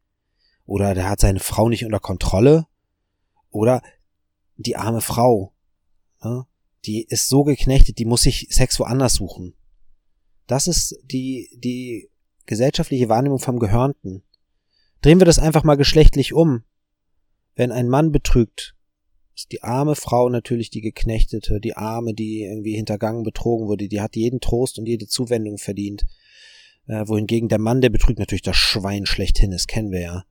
oder 0.66 0.94
der 0.94 1.10
hat 1.10 1.20
seine 1.20 1.40
Frau 1.40 1.70
nicht 1.70 1.86
unter 1.86 2.00
Kontrolle, 2.00 2.68
oder 3.50 3.82
die 4.58 4.76
arme 4.76 5.02
Frau, 5.02 5.54
ne, 6.24 6.46
die 6.86 7.04
ist 7.04 7.28
so 7.28 7.44
geknechtet, 7.44 7.98
die 8.00 8.06
muss 8.06 8.22
sich 8.22 8.48
Sex 8.50 8.80
woanders 8.80 9.16
suchen. 9.16 9.56
Das 10.46 10.68
ist 10.68 10.98
die, 11.04 11.50
die 11.58 12.10
gesellschaftliche 12.46 13.10
Wahrnehmung 13.10 13.40
vom 13.40 13.60
Gehörnten. 13.60 14.24
Drehen 15.02 15.20
wir 15.20 15.26
das 15.26 15.40
einfach 15.40 15.64
mal 15.64 15.76
geschlechtlich 15.76 16.34
um. 16.34 16.64
Wenn 17.58 17.72
ein 17.72 17.90
Mann 17.90 18.12
betrügt, 18.12 18.76
ist 19.36 19.52
die 19.52 19.64
arme 19.64 19.96
Frau 19.96 20.30
natürlich 20.30 20.70
die 20.70 20.82
Geknechtete, 20.82 21.60
die 21.60 21.76
Arme, 21.76 22.14
die 22.14 22.44
irgendwie 22.44 22.76
hintergangen 22.76 23.24
betrogen 23.24 23.68
wurde, 23.68 23.88
die 23.88 24.00
hat 24.00 24.16
jeden 24.16 24.40
Trost 24.40 24.78
und 24.78 24.86
jede 24.86 25.08
Zuwendung 25.08 25.58
verdient. 25.58 26.06
Äh, 26.86 27.08
wohingegen 27.08 27.50
der 27.50 27.60
Mann, 27.60 27.82
der 27.82 27.90
betrügt, 27.90 28.20
natürlich 28.20 28.44
das 28.44 28.56
Schwein 28.56 29.08
schlechthin 29.08 29.52
ist, 29.52 29.68
kennen 29.68 29.92
wir 29.92 30.02
ja. 30.02 30.26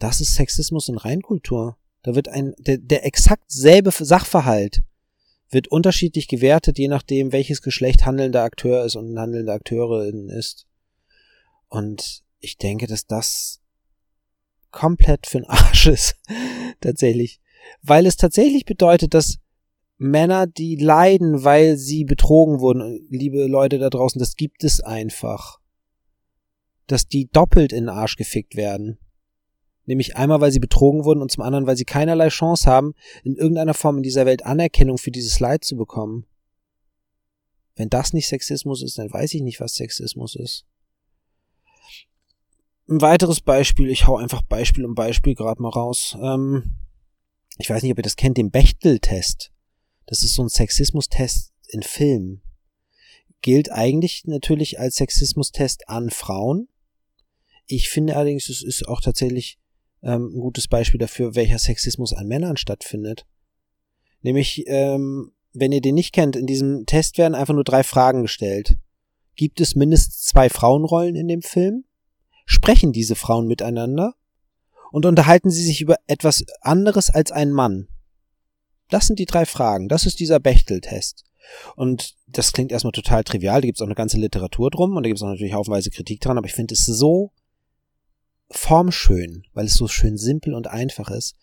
Das 0.00 0.20
ist 0.20 0.34
Sexismus 0.34 0.88
in 0.88 0.98
Reinkultur. 0.98 1.76
Da 2.02 2.16
wird 2.16 2.28
ein, 2.28 2.54
der, 2.58 2.78
der 2.78 3.06
exakt 3.06 3.50
selbe 3.50 3.92
Sachverhalt 3.92 4.82
wird 5.50 5.68
unterschiedlich 5.68 6.26
gewertet, 6.26 6.76
je 6.76 6.88
nachdem, 6.88 7.32
welches 7.32 7.62
Geschlecht 7.62 8.04
handelnder 8.04 8.42
Akteur 8.42 8.84
ist 8.84 8.96
und 8.96 9.18
handelnde 9.18 9.52
Akteurin 9.52 10.28
ist. 10.28 10.66
Und 11.68 12.22
ich 12.40 12.58
denke, 12.58 12.86
dass 12.86 13.06
das 13.06 13.60
komplett 14.70 15.26
für 15.26 15.38
den 15.38 15.48
Arsch 15.48 15.86
ist. 15.88 16.16
tatsächlich. 16.80 17.40
Weil 17.82 18.06
es 18.06 18.16
tatsächlich 18.16 18.64
bedeutet, 18.64 19.14
dass 19.14 19.38
Männer, 19.98 20.46
die 20.46 20.76
leiden, 20.76 21.44
weil 21.44 21.76
sie 21.76 22.04
betrogen 22.04 22.60
wurden, 22.60 23.06
liebe 23.10 23.46
Leute 23.46 23.78
da 23.78 23.90
draußen, 23.90 24.18
das 24.18 24.36
gibt 24.36 24.64
es 24.64 24.80
einfach. 24.80 25.58
dass 26.86 27.06
die 27.06 27.28
doppelt 27.30 27.72
in 27.72 27.84
den 27.84 27.88
Arsch 27.90 28.16
gefickt 28.16 28.56
werden. 28.56 28.98
Nämlich 29.84 30.16
einmal, 30.16 30.40
weil 30.40 30.52
sie 30.52 30.58
betrogen 30.58 31.04
wurden 31.04 31.22
und 31.22 31.30
zum 31.30 31.42
anderen, 31.42 31.66
weil 31.66 31.76
sie 31.76 31.84
keinerlei 31.84 32.28
Chance 32.28 32.66
haben, 32.66 32.94
in 33.24 33.36
irgendeiner 33.36 33.74
Form 33.74 33.98
in 33.98 34.02
dieser 34.02 34.26
Welt 34.26 34.44
Anerkennung 34.44 34.98
für 34.98 35.10
dieses 35.10 35.40
Leid 35.40 35.64
zu 35.64 35.76
bekommen. 35.76 36.26
Wenn 37.76 37.88
das 37.90 38.12
nicht 38.12 38.28
Sexismus 38.28 38.82
ist, 38.82 38.98
dann 38.98 39.12
weiß 39.12 39.34
ich 39.34 39.42
nicht, 39.42 39.60
was 39.60 39.74
Sexismus 39.74 40.34
ist. 40.34 40.64
Ein 42.88 43.02
weiteres 43.02 43.42
Beispiel, 43.42 43.90
ich 43.90 44.06
hau 44.06 44.16
einfach 44.16 44.40
Beispiel 44.40 44.86
um 44.86 44.94
Beispiel 44.94 45.34
gerade 45.34 45.60
mal 45.60 45.68
raus. 45.68 46.16
Ähm, 46.22 46.76
ich 47.58 47.68
weiß 47.68 47.82
nicht, 47.82 47.92
ob 47.92 47.98
ihr 47.98 48.02
das 48.02 48.16
kennt, 48.16 48.38
den 48.38 48.50
Bechtel-Test. 48.50 49.52
Das 50.06 50.22
ist 50.22 50.34
so 50.34 50.42
ein 50.42 50.48
Sexismus-Test 50.48 51.52
in 51.68 51.82
Filmen. 51.82 52.40
Gilt 53.42 53.70
eigentlich 53.70 54.24
natürlich 54.24 54.80
als 54.80 54.96
Sexismus-Test 54.96 55.88
an 55.88 56.08
Frauen. 56.08 56.68
Ich 57.66 57.90
finde 57.90 58.16
allerdings, 58.16 58.48
es 58.48 58.62
ist 58.62 58.88
auch 58.88 59.02
tatsächlich 59.02 59.58
ähm, 60.02 60.32
ein 60.34 60.40
gutes 60.40 60.66
Beispiel 60.66 60.98
dafür, 60.98 61.34
welcher 61.34 61.58
Sexismus 61.58 62.14
an 62.14 62.26
Männern 62.26 62.56
stattfindet. 62.56 63.26
Nämlich, 64.22 64.64
ähm, 64.66 65.32
wenn 65.52 65.72
ihr 65.72 65.82
den 65.82 65.94
nicht 65.94 66.14
kennt, 66.14 66.36
in 66.36 66.46
diesem 66.46 66.86
Test 66.86 67.18
werden 67.18 67.34
einfach 67.34 67.54
nur 67.54 67.64
drei 67.64 67.82
Fragen 67.82 68.22
gestellt. 68.22 68.78
Gibt 69.36 69.60
es 69.60 69.74
mindestens 69.74 70.22
zwei 70.22 70.48
Frauenrollen 70.48 71.16
in 71.16 71.28
dem 71.28 71.42
Film? 71.42 71.84
Sprechen 72.50 72.92
diese 72.92 73.14
Frauen 73.14 73.46
miteinander? 73.46 74.14
Und 74.90 75.04
unterhalten 75.04 75.50
sie 75.50 75.62
sich 75.62 75.82
über 75.82 75.96
etwas 76.06 76.46
anderes 76.62 77.10
als 77.10 77.30
ein 77.30 77.52
Mann? 77.52 77.88
Das 78.88 79.06
sind 79.06 79.18
die 79.18 79.26
drei 79.26 79.44
Fragen. 79.44 79.88
Das 79.88 80.06
ist 80.06 80.18
dieser 80.18 80.40
Bechtel-Test. 80.40 81.24
Und 81.76 82.16
das 82.26 82.52
klingt 82.54 82.72
erstmal 82.72 82.92
total 82.92 83.22
trivial. 83.22 83.60
Da 83.60 83.66
gibt 83.66 83.76
es 83.76 83.82
auch 83.82 83.86
eine 83.86 83.94
ganze 83.94 84.16
Literatur 84.16 84.70
drum 84.70 84.96
und 84.96 85.02
da 85.02 85.08
gibt 85.08 85.18
es 85.18 85.22
auch 85.22 85.28
natürlich 85.28 85.52
haufenweise 85.52 85.90
Kritik 85.90 86.22
dran, 86.22 86.38
aber 86.38 86.46
ich 86.46 86.54
finde 86.54 86.72
es 86.72 86.86
so 86.86 87.32
formschön, 88.50 89.44
weil 89.52 89.66
es 89.66 89.74
so 89.74 89.86
schön 89.86 90.16
simpel 90.16 90.54
und 90.54 90.68
einfach 90.68 91.10
ist, 91.10 91.36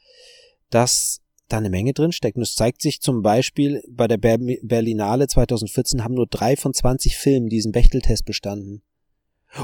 dass 0.72 1.22
da 1.50 1.58
eine 1.58 1.70
Menge 1.70 1.94
drin 1.94 2.14
steckt. 2.14 2.38
Und 2.38 2.42
es 2.44 2.56
zeigt 2.56 2.82
sich 2.82 3.00
zum 3.00 3.22
Beispiel 3.22 3.84
bei 3.88 4.08
der 4.08 4.18
Berlinale 4.18 5.28
2014 5.28 6.04
haben 6.04 6.16
nur 6.16 6.26
drei 6.26 6.56
von 6.56 6.74
20 6.74 7.16
Filmen 7.16 7.48
diesen 7.48 7.72
Bechteltest 7.72 8.26
bestanden. 8.26 8.82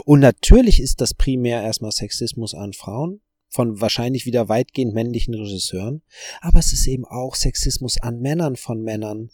Und 0.06 0.20
natürlich 0.20 0.80
ist 0.80 1.02
das 1.02 1.14
primär 1.14 1.62
erstmal 1.62 1.92
Sexismus 1.92 2.54
an 2.54 2.74
Frauen 2.74 3.22
von 3.50 3.82
wahrscheinlich 3.82 4.26
wieder 4.26 4.48
weitgehend 4.48 4.94
männlichen 4.94 5.34
Regisseuren, 5.34 6.02
aber 6.40 6.60
es 6.60 6.72
ist 6.72 6.88
eben 6.88 7.06
auch 7.06 7.36
Sexismus 7.36 7.98
an 8.02 8.22
Männern 8.22 8.56
von 8.56 8.82
Männern, 8.82 9.30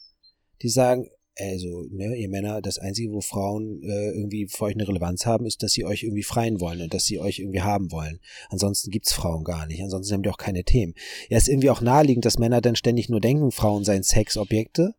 die 0.63 0.69
sagen, 0.69 1.07
also, 1.39 1.85
ne, 1.91 2.15
ihr 2.15 2.29
Männer, 2.29 2.61
das 2.61 2.79
Einzige, 2.79 3.11
wo 3.11 3.21
Frauen 3.21 3.83
äh, 3.83 4.09
irgendwie 4.09 4.47
für 4.47 4.65
euch 4.65 4.73
eine 4.73 4.87
Relevanz 4.87 5.27
haben, 5.27 5.45
ist, 5.45 5.61
dass 5.61 5.71
sie 5.71 5.85
euch 5.85 6.01
irgendwie 6.01 6.23
freien 6.23 6.59
wollen 6.59 6.81
und 6.81 6.93
dass 6.95 7.05
sie 7.05 7.19
euch 7.19 7.37
irgendwie 7.37 7.61
haben 7.61 7.91
wollen. 7.91 8.19
Ansonsten 8.49 8.89
gibt's 8.89 9.13
Frauen 9.13 9.43
gar 9.43 9.67
nicht. 9.67 9.83
Ansonsten 9.83 10.15
haben 10.15 10.23
die 10.23 10.29
auch 10.29 10.37
keine 10.37 10.63
Themen. 10.63 10.95
Ja, 11.29 11.37
ist 11.37 11.47
irgendwie 11.47 11.69
auch 11.69 11.81
naheliegend, 11.81 12.25
dass 12.25 12.39
Männer 12.39 12.59
dann 12.59 12.75
ständig 12.75 13.09
nur 13.09 13.21
denken, 13.21 13.51
Frauen 13.51 13.83
seien 13.83 14.01
Sexobjekte. 14.01 14.95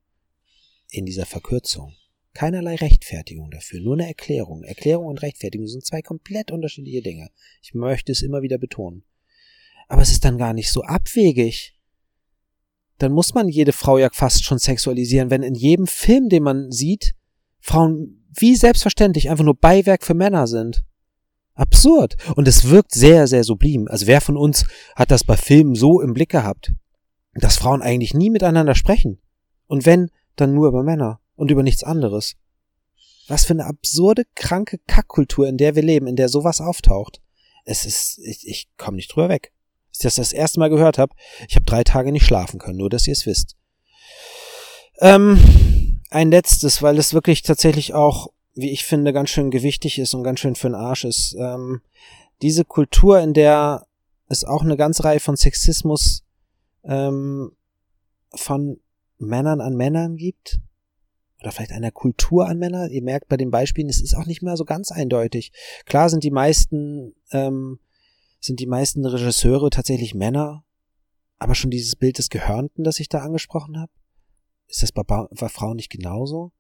In 0.91 1.07
dieser 1.07 1.27
Verkürzung. 1.27 1.93
Keinerlei 2.39 2.77
Rechtfertigung 2.77 3.51
dafür, 3.51 3.81
nur 3.81 3.95
eine 3.95 4.07
Erklärung. 4.07 4.63
Erklärung 4.63 5.07
und 5.07 5.23
Rechtfertigung 5.23 5.67
sind 5.67 5.85
zwei 5.85 6.03
komplett 6.03 6.53
unterschiedliche 6.53 7.03
Dinge. 7.03 7.31
Ich 7.63 7.75
möchte 7.75 8.13
es 8.13 8.23
immer 8.23 8.43
wieder 8.43 8.59
betonen. 8.59 9.03
Aber 9.89 10.03
es 10.03 10.11
ist 10.11 10.25
dann 10.25 10.39
gar 10.39 10.53
nicht 10.53 10.71
so 10.71 10.83
abwegig 10.83 11.79
dann 12.99 13.13
muss 13.13 13.33
man 13.33 13.49
jede 13.49 13.73
Frau 13.73 13.97
ja 13.97 14.09
fast 14.13 14.45
schon 14.45 14.59
sexualisieren, 14.59 15.31
wenn 15.31 15.43
in 15.43 15.55
jedem 15.55 15.87
Film, 15.87 16.29
den 16.29 16.43
man 16.43 16.71
sieht, 16.71 17.15
Frauen 17.61 18.25
wie 18.35 18.57
selbstverständlich 18.57 19.31
einfach 19.31 19.45
nur 19.45 19.57
Beiwerk 19.57 20.05
für 20.05 20.15
Männer 20.15 20.47
sind. 20.47 20.85
Absurd. 21.55 22.17
Und 22.37 22.47
es 22.47 22.69
wirkt 22.69 22.93
sehr, 22.93 23.27
sehr 23.27 23.43
sublim. 23.43 23.89
Also 23.89 24.07
wer 24.07 24.21
von 24.21 24.37
uns 24.37 24.65
hat 24.95 25.11
das 25.11 25.25
bei 25.25 25.37
Filmen 25.37 25.75
so 25.75 26.01
im 26.01 26.13
Blick 26.13 26.31
gehabt, 26.31 26.73
dass 27.35 27.57
Frauen 27.57 27.83
eigentlich 27.83 28.15
nie 28.15 28.31
miteinander 28.31 28.75
sprechen? 28.75 29.21
Und 29.67 29.87
wenn, 29.87 30.11
dann 30.37 30.55
nur 30.55 30.69
über 30.69 30.83
Männer 30.83 31.21
und 31.39 31.51
über 31.51 31.63
nichts 31.63 31.83
anderes. 31.83 32.37
Was 33.29 33.47
für 33.47 33.55
eine 33.55 33.67
absurde, 33.67 34.25
kranke 34.35 34.79
Kackkultur, 34.87 35.49
in 35.49 35.57
der 35.57 35.75
wir 35.75 35.83
leben, 35.83 36.07
in 36.07 36.17
der 36.17 36.29
sowas 36.29 36.61
auftaucht. 36.61 37.23
Es 37.65 37.85
ist, 37.87 38.19
ich, 38.19 38.47
ich 38.47 38.69
komme 38.77 38.97
nicht 38.97 39.15
drüber 39.15 39.31
weg 39.31 39.53
ich 39.99 40.03
das 40.03 40.15
das 40.15 40.33
erste 40.33 40.61
Mal 40.61 40.71
gehört 40.71 40.99
habe, 40.99 41.15
ich 41.49 41.57
habe 41.57 41.67
drei 41.67 41.85
Tage 41.85 42.13
nicht 42.13 42.25
schlafen 42.25 42.59
können, 42.59 42.79
nur 42.79 42.91
dass 42.91 43.07
ihr 43.07 43.13
es 43.13 43.27
wisst. 43.27 43.57
Ähm, 45.01 46.01
ein 46.11 46.31
letztes, 46.31 46.83
weil 46.83 46.99
es 46.99 47.15
wirklich 47.15 47.43
tatsächlich 47.43 47.95
auch, 47.95 48.29
wie 48.55 48.71
ich 48.71 48.85
finde, 48.85 49.13
ganz 49.13 49.31
schön 49.31 49.51
gewichtig 49.51 49.99
ist 49.99 50.15
und 50.15 50.25
ganz 50.25 50.41
schön 50.41 50.55
für 50.55 50.69
den 50.69 50.75
Arsch 50.75 51.05
ist. 51.05 51.37
Ähm, 51.39 51.83
diese 52.43 52.65
Kultur, 52.65 53.21
in 53.21 53.35
der 53.35 53.87
es 54.29 54.45
auch 54.45 54.63
eine 54.63 54.77
ganze 54.77 55.05
Reihe 55.05 55.21
von 55.21 55.37
Sexismus 55.37 56.23
ähm, 56.85 57.53
von 58.35 58.81
Männern 59.19 59.61
an 59.61 59.77
Männern 59.77 60.17
gibt, 60.17 60.61
oder 61.41 61.53
vielleicht 61.53 61.73
einer 61.73 61.91
Kultur 61.91 62.49
an 62.49 62.59
Männer. 62.59 62.89
Ihr 62.91 63.03
merkt 63.03 63.29
bei 63.29 63.37
den 63.37 63.51
Beispielen, 63.51 63.89
es 63.89 64.01
ist 64.01 64.15
auch 64.15 64.27
nicht 64.27 64.43
mehr 64.43 64.57
so 64.57 64.65
ganz 64.65 64.91
eindeutig. 64.91 65.53
Klar 65.85 66.11
sind 66.11 66.25
die 66.25 66.31
meisten 66.31 67.15
ähm, 67.31 67.79
sind 68.41 68.61
die 68.61 68.67
meisten 68.67 69.05
Regisseure 69.05 69.71
tatsächlich 69.71 70.15
Männer, 70.15 70.65
aber 71.39 71.55
schon 71.55 71.71
dieses 71.71 71.97
Bild 71.97 72.19
des 72.19 72.31
Gehörnten, 72.31 72.85
das 72.85 73.01
ich 73.01 73.09
da 73.09 73.19
angesprochen 73.19 73.79
habe? 73.79 73.93
Ist 74.67 74.83
das 74.83 74.93
bei, 74.93 75.03
bei 75.03 75.49
Frauen 75.49 75.77
nicht 75.77 75.91
genauso? 75.91 76.53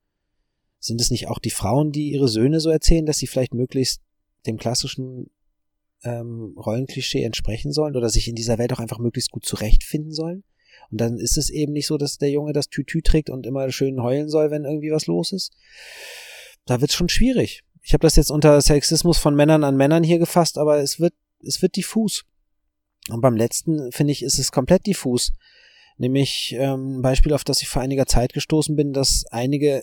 Sind 0.80 1.00
es 1.00 1.10
nicht 1.10 1.28
auch 1.28 1.38
die 1.38 1.50
Frauen, 1.50 1.92
die 1.92 2.10
ihre 2.10 2.28
Söhne 2.28 2.60
so 2.60 2.70
erzählen, 2.70 3.06
dass 3.06 3.18
sie 3.18 3.26
vielleicht 3.26 3.54
möglichst 3.54 4.00
dem 4.46 4.56
klassischen 4.56 5.30
ähm, 6.04 6.54
Rollenklischee 6.56 7.22
entsprechen 7.22 7.72
sollen 7.72 7.96
oder 7.96 8.08
sich 8.08 8.28
in 8.28 8.34
dieser 8.34 8.58
Welt 8.58 8.72
auch 8.72 8.78
einfach 8.78 8.98
möglichst 8.98 9.30
gut 9.30 9.44
zurechtfinden 9.44 10.12
sollen? 10.12 10.44
Und 10.90 11.00
dann 11.00 11.18
ist 11.18 11.36
es 11.36 11.50
eben 11.50 11.72
nicht 11.72 11.86
so, 11.86 11.98
dass 11.98 12.18
der 12.18 12.30
Junge 12.30 12.52
das 12.52 12.68
Tütü 12.68 13.02
trägt 13.02 13.30
und 13.30 13.46
immer 13.46 13.70
schön 13.70 14.02
heulen 14.02 14.28
soll, 14.28 14.50
wenn 14.50 14.64
irgendwie 14.64 14.90
was 14.90 15.06
los 15.06 15.32
ist. 15.32 15.52
Da 16.66 16.80
wird's 16.80 16.94
schon 16.94 17.08
schwierig. 17.08 17.62
Ich 17.82 17.92
habe 17.92 18.02
das 18.02 18.16
jetzt 18.16 18.30
unter 18.30 18.60
Sexismus 18.60 19.18
von 19.18 19.34
Männern 19.34 19.64
an 19.64 19.76
Männern 19.76 20.02
hier 20.02 20.18
gefasst, 20.18 20.58
aber 20.58 20.78
es 20.78 21.00
wird 21.00 21.14
es 21.44 21.62
wird 21.62 21.76
diffus. 21.76 22.24
Und 23.08 23.20
beim 23.20 23.36
letzten, 23.36 23.92
finde 23.92 24.12
ich, 24.12 24.22
ist 24.22 24.38
es 24.38 24.52
komplett 24.52 24.86
diffus. 24.86 25.32
Nämlich 25.96 26.54
ähm, 26.58 26.98
ein 26.98 27.02
Beispiel, 27.02 27.32
auf 27.32 27.44
das 27.44 27.62
ich 27.62 27.68
vor 27.68 27.82
einiger 27.82 28.06
Zeit 28.06 28.32
gestoßen 28.32 28.76
bin, 28.76 28.92
dass 28.92 29.24
einige 29.30 29.82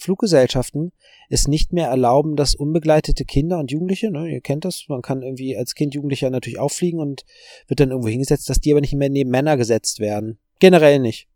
Fluggesellschaften 0.00 0.92
es 1.28 1.48
nicht 1.48 1.72
mehr 1.72 1.88
erlauben, 1.88 2.36
dass 2.36 2.54
unbegleitete 2.54 3.24
Kinder 3.24 3.58
und 3.58 3.70
Jugendliche, 3.70 4.10
ne, 4.10 4.28
ihr 4.28 4.40
kennt 4.40 4.64
das, 4.64 4.86
man 4.88 5.02
kann 5.02 5.22
irgendwie 5.22 5.56
als 5.56 5.74
Kind 5.74 5.94
Jugendlicher 5.94 6.30
natürlich 6.30 6.58
auffliegen 6.58 7.00
und 7.00 7.24
wird 7.66 7.80
dann 7.80 7.90
irgendwo 7.90 8.08
hingesetzt, 8.08 8.48
dass 8.48 8.60
die 8.60 8.72
aber 8.72 8.80
nicht 8.80 8.94
mehr 8.94 9.10
neben 9.10 9.30
Männer 9.30 9.56
gesetzt 9.56 10.00
werden. 10.00 10.38
Generell 10.58 10.98
nicht. 10.98 11.28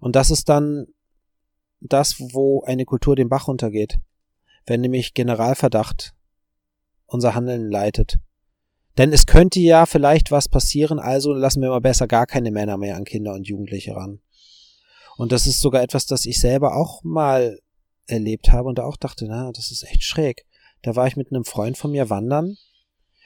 Und 0.00 0.16
das 0.16 0.30
ist 0.30 0.48
dann 0.48 0.86
das, 1.80 2.16
wo 2.18 2.62
eine 2.62 2.84
Kultur 2.84 3.16
den 3.16 3.28
Bach 3.28 3.48
runtergeht. 3.48 3.98
Wenn 4.66 4.80
nämlich 4.80 5.14
Generalverdacht 5.14 6.14
unser 7.06 7.34
Handeln 7.34 7.70
leitet. 7.70 8.18
Denn 8.98 9.12
es 9.12 9.26
könnte 9.26 9.60
ja 9.60 9.86
vielleicht 9.86 10.30
was 10.30 10.48
passieren, 10.48 10.98
also 10.98 11.32
lassen 11.32 11.62
wir 11.62 11.70
mal 11.70 11.80
besser 11.80 12.06
gar 12.06 12.26
keine 12.26 12.50
Männer 12.50 12.76
mehr 12.76 12.96
an 12.96 13.04
Kinder 13.04 13.34
und 13.34 13.46
Jugendliche 13.46 13.96
ran. 13.96 14.20
Und 15.16 15.32
das 15.32 15.46
ist 15.46 15.60
sogar 15.60 15.82
etwas, 15.82 16.06
das 16.06 16.24
ich 16.24 16.40
selber 16.40 16.76
auch 16.76 17.02
mal 17.02 17.58
erlebt 18.06 18.52
habe 18.52 18.68
und 18.68 18.78
da 18.78 18.84
auch 18.84 18.96
dachte, 18.96 19.26
na, 19.26 19.52
das 19.52 19.70
ist 19.70 19.84
echt 19.84 20.02
schräg. 20.02 20.46
Da 20.82 20.96
war 20.96 21.06
ich 21.06 21.16
mit 21.16 21.30
einem 21.30 21.44
Freund 21.44 21.76
von 21.76 21.90
mir 21.90 22.10
wandern 22.10 22.56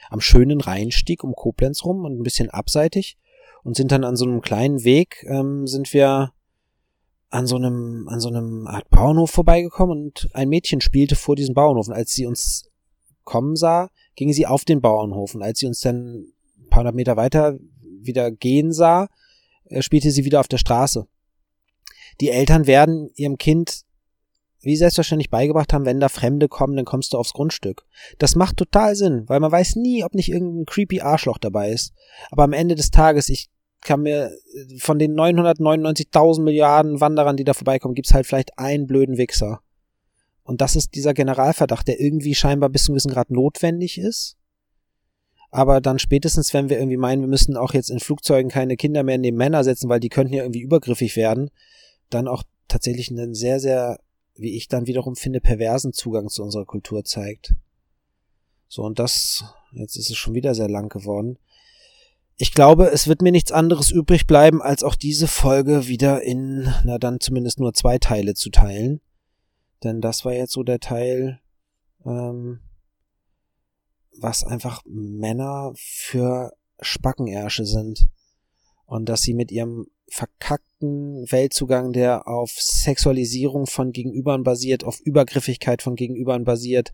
am 0.09 0.21
schönen 0.21 0.61
Rheinstieg 0.61 1.23
um 1.23 1.33
Koblenz 1.33 1.83
rum 1.83 2.05
und 2.05 2.19
ein 2.19 2.23
bisschen 2.23 2.49
abseitig 2.49 3.17
und 3.63 3.75
sind 3.75 3.91
dann 3.91 4.03
an 4.03 4.15
so 4.15 4.25
einem 4.25 4.41
kleinen 4.41 4.83
Weg, 4.83 5.25
ähm, 5.27 5.67
sind 5.67 5.93
wir 5.93 6.31
an 7.29 7.47
so 7.47 7.55
einem, 7.55 8.07
an 8.07 8.19
so 8.19 8.29
einem 8.29 8.67
Art 8.67 8.89
Bauernhof 8.89 9.31
vorbeigekommen 9.31 10.03
und 10.03 10.29
ein 10.33 10.49
Mädchen 10.49 10.81
spielte 10.81 11.15
vor 11.15 11.35
diesem 11.35 11.55
Bauernhof. 11.55 11.87
Und 11.87 11.93
als 11.93 12.13
sie 12.13 12.25
uns 12.25 12.69
kommen 13.23 13.55
sah, 13.55 13.89
ging 14.15 14.31
sie 14.31 14.45
auf 14.45 14.63
den 14.63 14.81
Bauernhof. 14.81 15.35
Und 15.35 15.41
als 15.41 15.59
sie 15.59 15.65
uns 15.65 15.81
dann 15.81 16.27
ein 16.57 16.69
paar 16.69 16.81
hundert 16.81 16.95
Meter 16.95 17.17
weiter 17.17 17.57
wieder 17.81 18.31
gehen 18.31 18.71
sah, 18.71 19.09
äh, 19.65 19.81
spielte 19.81 20.11
sie 20.11 20.23
wieder 20.23 20.39
auf 20.39 20.47
der 20.47 20.59
Straße. 20.59 21.07
Die 22.21 22.29
Eltern 22.29 22.67
werden 22.67 23.09
ihrem 23.15 23.37
Kind 23.37 23.81
wie 24.65 24.75
selbstverständlich 24.75 25.29
beigebracht 25.29 25.71
haben, 25.73 25.85
wenn 25.85 25.99
da 25.99 26.09
Fremde 26.09 26.47
kommen, 26.47 26.75
dann 26.75 26.85
kommst 26.85 27.13
du 27.13 27.17
aufs 27.17 27.33
Grundstück. 27.33 27.85
Das 28.17 28.35
macht 28.35 28.57
total 28.57 28.95
Sinn, 28.95 29.23
weil 29.27 29.39
man 29.39 29.51
weiß 29.51 29.75
nie, 29.75 30.03
ob 30.03 30.13
nicht 30.15 30.29
irgendein 30.29 30.65
creepy 30.65 31.01
Arschloch 31.01 31.37
dabei 31.37 31.71
ist. 31.71 31.93
Aber 32.31 32.43
am 32.43 32.53
Ende 32.53 32.75
des 32.75 32.91
Tages, 32.91 33.29
ich 33.29 33.49
kann 33.81 34.01
mir 34.01 34.31
äh, 34.31 34.77
von 34.79 34.99
den 34.99 35.15
999.000 35.15 36.41
Milliarden 36.41 36.99
Wanderern, 36.99 37.37
die 37.37 37.43
da 37.43 37.53
vorbeikommen, 37.53 37.95
gibt's 37.95 38.13
halt 38.13 38.25
vielleicht 38.25 38.57
einen 38.57 38.87
blöden 38.87 39.17
Wichser. 39.17 39.61
Und 40.43 40.61
das 40.61 40.75
ist 40.75 40.95
dieser 40.95 41.13
Generalverdacht, 41.13 41.87
der 41.87 41.99
irgendwie 41.99 42.35
scheinbar 42.35 42.69
bis 42.69 42.83
zu 42.83 42.91
einem 42.91 42.95
gewissen 42.95 43.11
Grad 43.11 43.31
notwendig 43.31 43.97
ist. 43.97 44.37
Aber 45.49 45.79
dann 45.79 45.99
spätestens, 45.99 46.53
wenn 46.53 46.69
wir 46.69 46.77
irgendwie 46.77 46.97
meinen, 46.97 47.21
wir 47.21 47.29
müssen 47.29 47.55
auch 47.55 47.73
jetzt 47.73 47.89
in 47.89 47.99
Flugzeugen 47.99 48.51
keine 48.51 48.75
Kinder 48.75 49.03
mehr 49.03 49.17
neben 49.17 49.37
Männer 49.37 49.63
setzen, 49.63 49.89
weil 49.89 49.99
die 49.99 50.09
könnten 50.09 50.33
ja 50.33 50.43
irgendwie 50.43 50.61
übergriffig 50.61 51.15
werden, 51.15 51.49
dann 52.09 52.27
auch 52.27 52.43
tatsächlich 52.67 53.09
einen 53.09 53.33
sehr, 53.33 53.59
sehr, 53.59 53.99
wie 54.35 54.55
ich 54.55 54.67
dann 54.67 54.87
wiederum 54.87 55.15
finde, 55.15 55.41
perversen 55.41 55.93
Zugang 55.93 56.29
zu 56.29 56.43
unserer 56.43 56.65
Kultur 56.65 57.03
zeigt. 57.03 57.53
So, 58.67 58.83
und 58.83 58.99
das, 58.99 59.45
jetzt 59.71 59.95
ist 59.95 60.09
es 60.09 60.17
schon 60.17 60.33
wieder 60.33 60.53
sehr 60.55 60.69
lang 60.69 60.89
geworden. 60.89 61.37
Ich 62.37 62.53
glaube, 62.53 62.87
es 62.87 63.07
wird 63.07 63.21
mir 63.21 63.31
nichts 63.31 63.53
anderes 63.53 63.91
übrig 63.91 64.27
bleiben, 64.27 64.61
als 64.61 64.83
auch 64.83 64.95
diese 64.95 65.27
Folge 65.27 65.87
wieder 65.87 66.21
in, 66.21 66.73
na 66.83 66.97
dann 66.97 67.21
zumindest 67.21 67.59
nur 67.59 67.73
zwei 67.73 67.97
Teile 67.97 68.33
zu 68.33 68.49
teilen. 68.49 68.99
Denn 69.83 70.01
das 70.01 70.25
war 70.25 70.33
jetzt 70.33 70.51
so 70.51 70.63
der 70.63 70.79
Teil, 70.79 71.39
ähm, 72.05 72.59
was 74.17 74.43
einfach 74.43 74.81
Männer 74.85 75.71
für 75.75 76.53
Spackenersche 76.81 77.65
sind. 77.65 78.07
Und 78.85 79.07
dass 79.07 79.21
sie 79.21 79.33
mit 79.33 79.51
ihrem 79.51 79.87
verkackten 80.07 81.29
Weltzugang, 81.31 81.93
der 81.93 82.27
auf 82.27 82.51
Sexualisierung 82.51 83.65
von 83.67 83.91
Gegenübern 83.91 84.43
basiert, 84.43 84.83
auf 84.83 84.99
Übergriffigkeit 84.99 85.81
von 85.81 85.95
Gegenübern 85.95 86.43
basiert, 86.43 86.93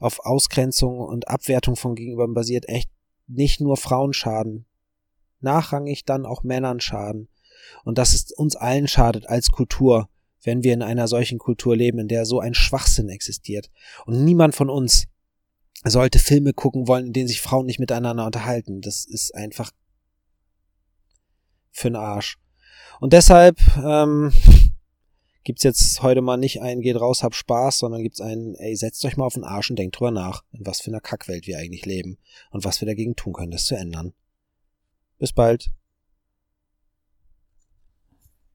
auf 0.00 0.20
Ausgrenzung 0.20 1.00
und 1.00 1.28
Abwertung 1.28 1.76
von 1.76 1.94
Gegenübern 1.94 2.34
basiert, 2.34 2.68
echt 2.68 2.90
nicht 3.26 3.60
nur 3.60 3.76
Frauen 3.76 4.12
schaden, 4.12 4.66
nachrangig 5.40 6.04
dann 6.04 6.24
auch 6.26 6.42
Männern 6.42 6.80
schaden. 6.80 7.28
Und 7.84 7.98
dass 7.98 8.14
es 8.14 8.32
uns 8.32 8.56
allen 8.56 8.88
schadet 8.88 9.28
als 9.28 9.50
Kultur, 9.50 10.08
wenn 10.42 10.62
wir 10.62 10.72
in 10.72 10.82
einer 10.82 11.08
solchen 11.08 11.38
Kultur 11.38 11.76
leben, 11.76 11.98
in 11.98 12.08
der 12.08 12.24
so 12.24 12.40
ein 12.40 12.54
Schwachsinn 12.54 13.08
existiert. 13.08 13.70
Und 14.06 14.24
niemand 14.24 14.54
von 14.54 14.70
uns 14.70 15.06
sollte 15.84 16.18
Filme 16.18 16.52
gucken 16.52 16.88
wollen, 16.88 17.06
in 17.06 17.12
denen 17.12 17.28
sich 17.28 17.40
Frauen 17.40 17.66
nicht 17.66 17.80
miteinander 17.80 18.24
unterhalten. 18.24 18.80
Das 18.80 19.04
ist 19.04 19.34
einfach 19.34 19.70
für 21.70 21.88
den 21.88 21.96
Arsch. 21.96 22.38
Und 23.00 23.12
deshalb 23.12 23.58
ähm, 23.76 24.32
gibt's 25.44 25.62
jetzt 25.62 26.02
heute 26.02 26.20
mal 26.20 26.36
nicht 26.36 26.60
ein 26.60 26.80
geht 26.80 27.00
raus, 27.00 27.22
hab 27.22 27.34
Spaß, 27.34 27.78
sondern 27.78 28.02
gibt's 28.02 28.20
einen, 28.20 28.54
ey, 28.56 28.76
setzt 28.76 29.04
euch 29.04 29.16
mal 29.16 29.26
auf 29.26 29.34
den 29.34 29.44
Arsch 29.44 29.70
und 29.70 29.78
denkt 29.78 29.98
drüber 29.98 30.10
nach, 30.10 30.42
in 30.52 30.66
was 30.66 30.80
für 30.80 30.90
einer 30.90 31.00
Kackwelt 31.00 31.46
wir 31.46 31.58
eigentlich 31.58 31.86
leben 31.86 32.18
und 32.50 32.64
was 32.64 32.80
wir 32.80 32.86
dagegen 32.86 33.16
tun 33.16 33.32
können, 33.32 33.52
das 33.52 33.64
zu 33.64 33.76
ändern. 33.76 34.12
Bis 35.18 35.32
bald. 35.32 35.70